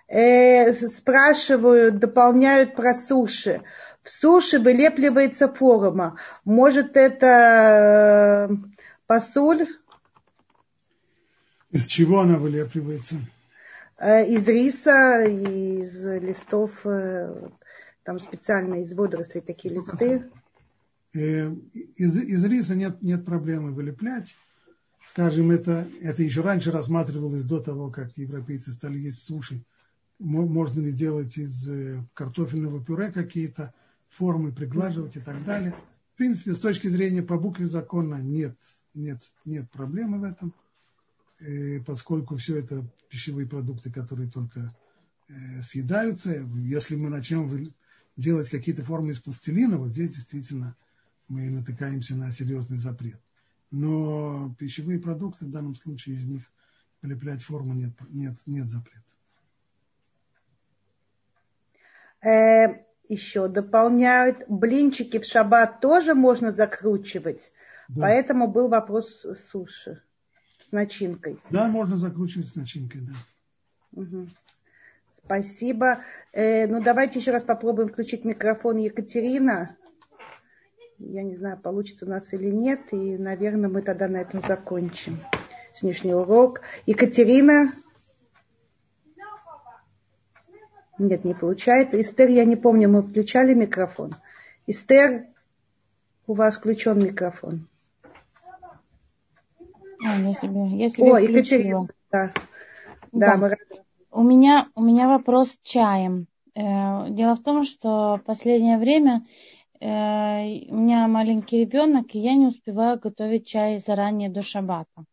Э, 0.07 0.71
спрашивают, 0.73 1.97
дополняют 1.97 2.75
про 2.75 2.93
суши. 2.93 3.63
В 4.03 4.09
суши 4.09 4.59
вылепливается 4.59 5.47
форма. 5.47 6.17
Может, 6.45 6.97
это 6.97 8.49
э, 8.49 8.55
посуль? 9.07 9.67
Из 11.71 11.87
чего 11.87 12.19
она 12.19 12.37
вылепливается? 12.37 13.15
Э, 14.03 14.27
из 14.27 14.47
риса, 14.47 15.23
из 15.23 16.05
листов, 16.21 16.85
э, 16.85 17.49
там 18.03 18.19
специально 18.19 18.81
из 18.81 18.93
водорослей 18.93 19.41
такие 19.41 19.73
листы. 19.73 20.29
Из, 21.13 22.17
из 22.17 22.43
риса 22.45 22.75
нет, 22.75 23.01
нет 23.01 23.23
проблемы 23.23 23.71
вылеплять 23.71 24.35
скажем, 25.07 25.51
это, 25.51 25.87
это 26.01 26.23
еще 26.23 26.41
раньше 26.41 26.71
рассматривалось 26.71 27.43
до 27.43 27.59
того, 27.59 27.89
как 27.89 28.17
европейцы 28.17 28.71
стали 28.71 28.97
есть 28.97 29.23
суши. 29.23 29.63
Можно 30.19 30.79
ли 30.81 30.91
делать 30.91 31.37
из 31.37 31.69
э, 31.69 32.03
картофельного 32.13 32.83
пюре 32.83 33.11
какие-то 33.11 33.73
формы, 34.09 34.51
приглаживать 34.51 35.17
и 35.17 35.19
так 35.19 35.43
далее. 35.43 35.73
В 36.13 36.17
принципе, 36.17 36.53
с 36.53 36.59
точки 36.59 36.87
зрения 36.87 37.23
по 37.23 37.37
букве 37.37 37.65
закона 37.65 38.21
нет, 38.21 38.55
нет, 38.93 39.19
нет 39.43 39.69
проблемы 39.71 40.19
в 40.19 40.23
этом, 40.23 40.49
э, 40.49 40.62
поскольку 41.85 42.37
все 42.37 42.57
это 42.57 42.85
пищевые 43.09 43.47
продукты, 43.47 43.91
которые 43.91 44.29
только 44.29 44.73
э, 45.27 45.61
съедаются. 45.61 46.31
Если 46.55 46.95
мы 46.95 47.09
начнем 47.09 47.73
делать 48.17 48.49
какие-то 48.49 48.83
формы 48.83 49.11
из 49.11 49.19
пластилина, 49.19 49.77
вот 49.77 49.89
здесь 49.89 50.15
действительно 50.15 50.75
мы 51.27 51.49
натыкаемся 51.49 52.15
на 52.15 52.31
серьезный 52.31 52.77
запрет 52.77 53.19
но 53.73 54.53
пищевые 54.59 54.99
продукты, 54.99 55.45
в 55.45 55.51
данном 55.51 55.73
случае 55.73 56.15
из 56.15 56.25
них 56.25 56.43
полеплять 57.01 57.41
форму 57.41 57.73
нет, 57.73 57.91
нет, 58.11 58.35
нет 58.45 58.69
запрета. 58.69 59.03
Э, 62.21 62.83
еще 63.09 63.47
дополняют, 63.47 64.47
блинчики 64.47 65.19
в 65.19 65.25
шаббат 65.25 65.81
тоже 65.81 66.13
можно 66.13 66.51
закручивать, 66.51 67.51
да. 67.89 68.01
поэтому 68.01 68.47
был 68.47 68.67
вопрос 68.67 69.25
суши 69.51 70.03
начинкой. 70.73 71.39
Да, 71.49 71.67
можно 71.67 71.95
закручивать 71.95 72.49
с 72.49 72.55
начинкой, 72.55 73.01
да. 73.01 73.13
Угу. 74.01 74.27
Спасибо. 75.11 75.99
Э, 76.33 76.67
ну, 76.67 76.81
давайте 76.81 77.19
еще 77.19 77.31
раз 77.31 77.43
попробуем 77.43 77.89
включить 77.89 78.25
микрофон 78.25 78.77
Екатерина. 78.77 79.77
Я 80.97 81.23
не 81.23 81.37
знаю, 81.37 81.57
получится 81.57 82.05
у 82.05 82.09
нас 82.09 82.33
или 82.33 82.49
нет. 82.49 82.91
И, 82.91 83.17
наверное, 83.17 83.69
мы 83.69 83.81
тогда 83.81 84.07
на 84.07 84.17
этом 84.17 84.41
закончим 84.41 85.19
сегодняшний 85.75 86.13
урок. 86.13 86.61
Екатерина? 86.85 87.73
Нет, 90.97 91.23
не 91.23 91.33
получается. 91.33 91.99
Эстер, 91.99 92.29
я 92.29 92.45
не 92.45 92.55
помню, 92.55 92.89
мы 92.89 93.01
включали 93.01 93.53
микрофон. 93.53 94.15
Эстер, 94.67 95.25
у 96.27 96.33
вас 96.33 96.57
включен 96.57 97.03
микрофон. 97.03 97.67
А, 100.13 100.19
я 100.19 100.33
себе, 100.33 100.67
я 100.77 100.89
себе 100.89 101.11
О, 101.11 101.15
включила. 101.15 101.37
Екатерина, 101.37 101.87
да. 102.11 102.33
Да, 103.11 103.37
да. 103.37 103.37
Мы... 103.37 103.57
У 104.11 104.23
меня, 104.23 104.67
у 104.75 104.83
меня 104.83 105.07
вопрос 105.07 105.51
с 105.51 105.59
чаем. 105.63 106.27
Э, 106.55 107.09
дело 107.09 107.35
в 107.35 107.43
том, 107.43 107.63
что 107.63 108.17
в 108.17 108.23
последнее 108.25 108.77
время 108.77 109.25
Э, 109.83 110.69
у 110.69 110.77
меня 110.77 111.07
маленький 111.09 111.59
ребенок, 111.59 112.15
и 112.15 112.19
я 112.19 112.35
не 112.35 112.47
успеваю 112.47 112.97
готовить 112.99 113.45
чай 113.45 113.79
заранее 113.79 114.29
до 114.29 114.41
шабата. 114.41 115.03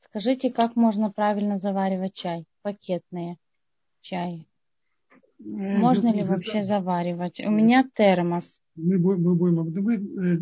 Скажите, 0.00 0.50
как 0.50 0.76
можно 0.76 1.10
правильно 1.10 1.56
заваривать 1.56 2.12
чай? 2.12 2.44
Пакетные 2.60 3.38
чай. 4.02 4.46
Э, 5.10 5.14
можно 5.40 6.12
ли 6.12 6.24
вообще 6.24 6.62
заваривать? 6.62 7.40
У 7.40 7.50
меня 7.50 7.88
термос. 7.94 8.60
Мы, 8.76 8.98
мы 8.98 9.34
будем 9.34 9.60
э, 10.18 10.38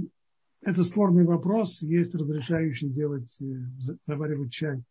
это 0.66 0.82
спорный 0.82 1.24
вопрос. 1.24 1.80
Есть 1.82 2.14
разрешающий 2.14 2.88
делать, 2.88 3.38
заваривать 4.04 4.52
чай 4.52 4.82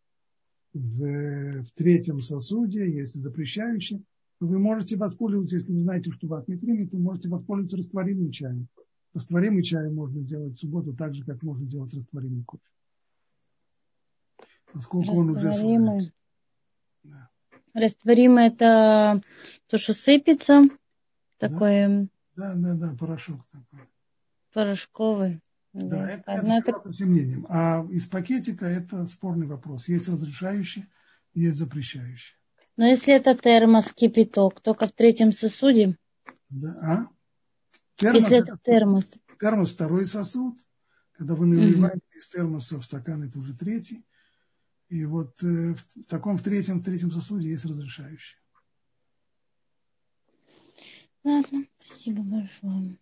в, 0.72 1.62
в 1.62 1.70
третьем 1.74 2.22
сосуде, 2.22 2.90
есть 2.90 3.14
запрещающий. 3.14 4.02
Вы 4.40 4.58
можете 4.58 4.96
воспользоваться, 4.96 5.56
если 5.56 5.72
вы 5.72 5.82
знаете, 5.82 6.10
что 6.12 6.26
у 6.26 6.30
вас 6.30 6.48
не 6.48 6.56
принято, 6.56 6.96
вы 6.96 7.02
можете 7.02 7.28
воспользоваться 7.28 7.76
растворимым 7.76 8.30
чаем. 8.30 8.68
Растворимый 9.12 9.62
чай 9.62 9.90
можно 9.90 10.22
делать 10.22 10.56
в 10.56 10.60
субботу 10.60 10.94
так 10.94 11.14
же, 11.14 11.24
как 11.24 11.42
можно 11.42 11.66
делать 11.66 11.92
растворимый 11.92 12.44
кофе. 12.44 12.64
Поскольку 14.72 15.12
он 15.14 15.30
уже... 15.30 16.12
Да. 17.04 17.28
Растворимый 17.74 18.46
это 18.46 19.22
то, 19.68 19.76
что 19.76 19.92
сыпется, 19.92 20.62
да? 20.62 21.48
такой... 21.48 22.08
Да, 22.34 22.54
да, 22.54 22.74
да, 22.74 22.94
порошок 22.98 23.40
такой. 23.52 23.86
Порошковый. 24.52 25.40
Да, 25.82 26.10
это, 26.10 26.32
Одна 26.32 26.58
это 26.58 26.72
так... 26.72 26.92
всем 26.92 27.10
мнением. 27.10 27.46
А 27.50 27.86
из 27.90 28.06
пакетика 28.06 28.64
это 28.64 29.04
спорный 29.06 29.46
вопрос. 29.46 29.88
Есть 29.88 30.08
разрешающий, 30.08 30.86
есть 31.34 31.58
запрещающий. 31.58 32.34
Но 32.76 32.86
если 32.86 33.14
это 33.14 33.34
термос, 33.34 33.92
кипяток, 33.92 34.60
только 34.62 34.86
в 34.86 34.92
третьем 34.92 35.32
сосуде? 35.32 35.98
Да, 36.48 36.70
а? 36.80 37.08
Термос, 37.96 38.22
Если 38.22 38.38
это 38.38 38.58
термос. 38.62 39.14
Термос 39.38 39.70
второй 39.70 40.06
сосуд. 40.06 40.58
Когда 41.12 41.34
вы 41.34 41.46
наливаете 41.46 41.98
mm 41.98 42.18
из 42.18 42.28
термоса 42.28 42.78
в 42.78 42.84
стакан, 42.84 43.22
это 43.22 43.38
уже 43.38 43.54
третий. 43.54 44.04
И 44.88 45.04
вот 45.04 45.42
э, 45.42 45.74
в 45.74 46.04
таком 46.08 46.38
в 46.38 46.42
третьем, 46.42 46.80
в 46.80 46.84
третьем 46.84 47.10
сосуде 47.10 47.50
есть 47.50 47.64
разрешающий. 47.64 48.38
Ладно, 51.24 51.66
спасибо 51.80 52.22
большое. 52.22 52.98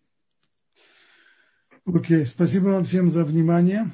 Окей, 1.85 2.25
спасибо 2.25 2.69
вам 2.69 2.83
всем 2.83 3.11
за 3.11 3.23
внимание. 3.23 3.91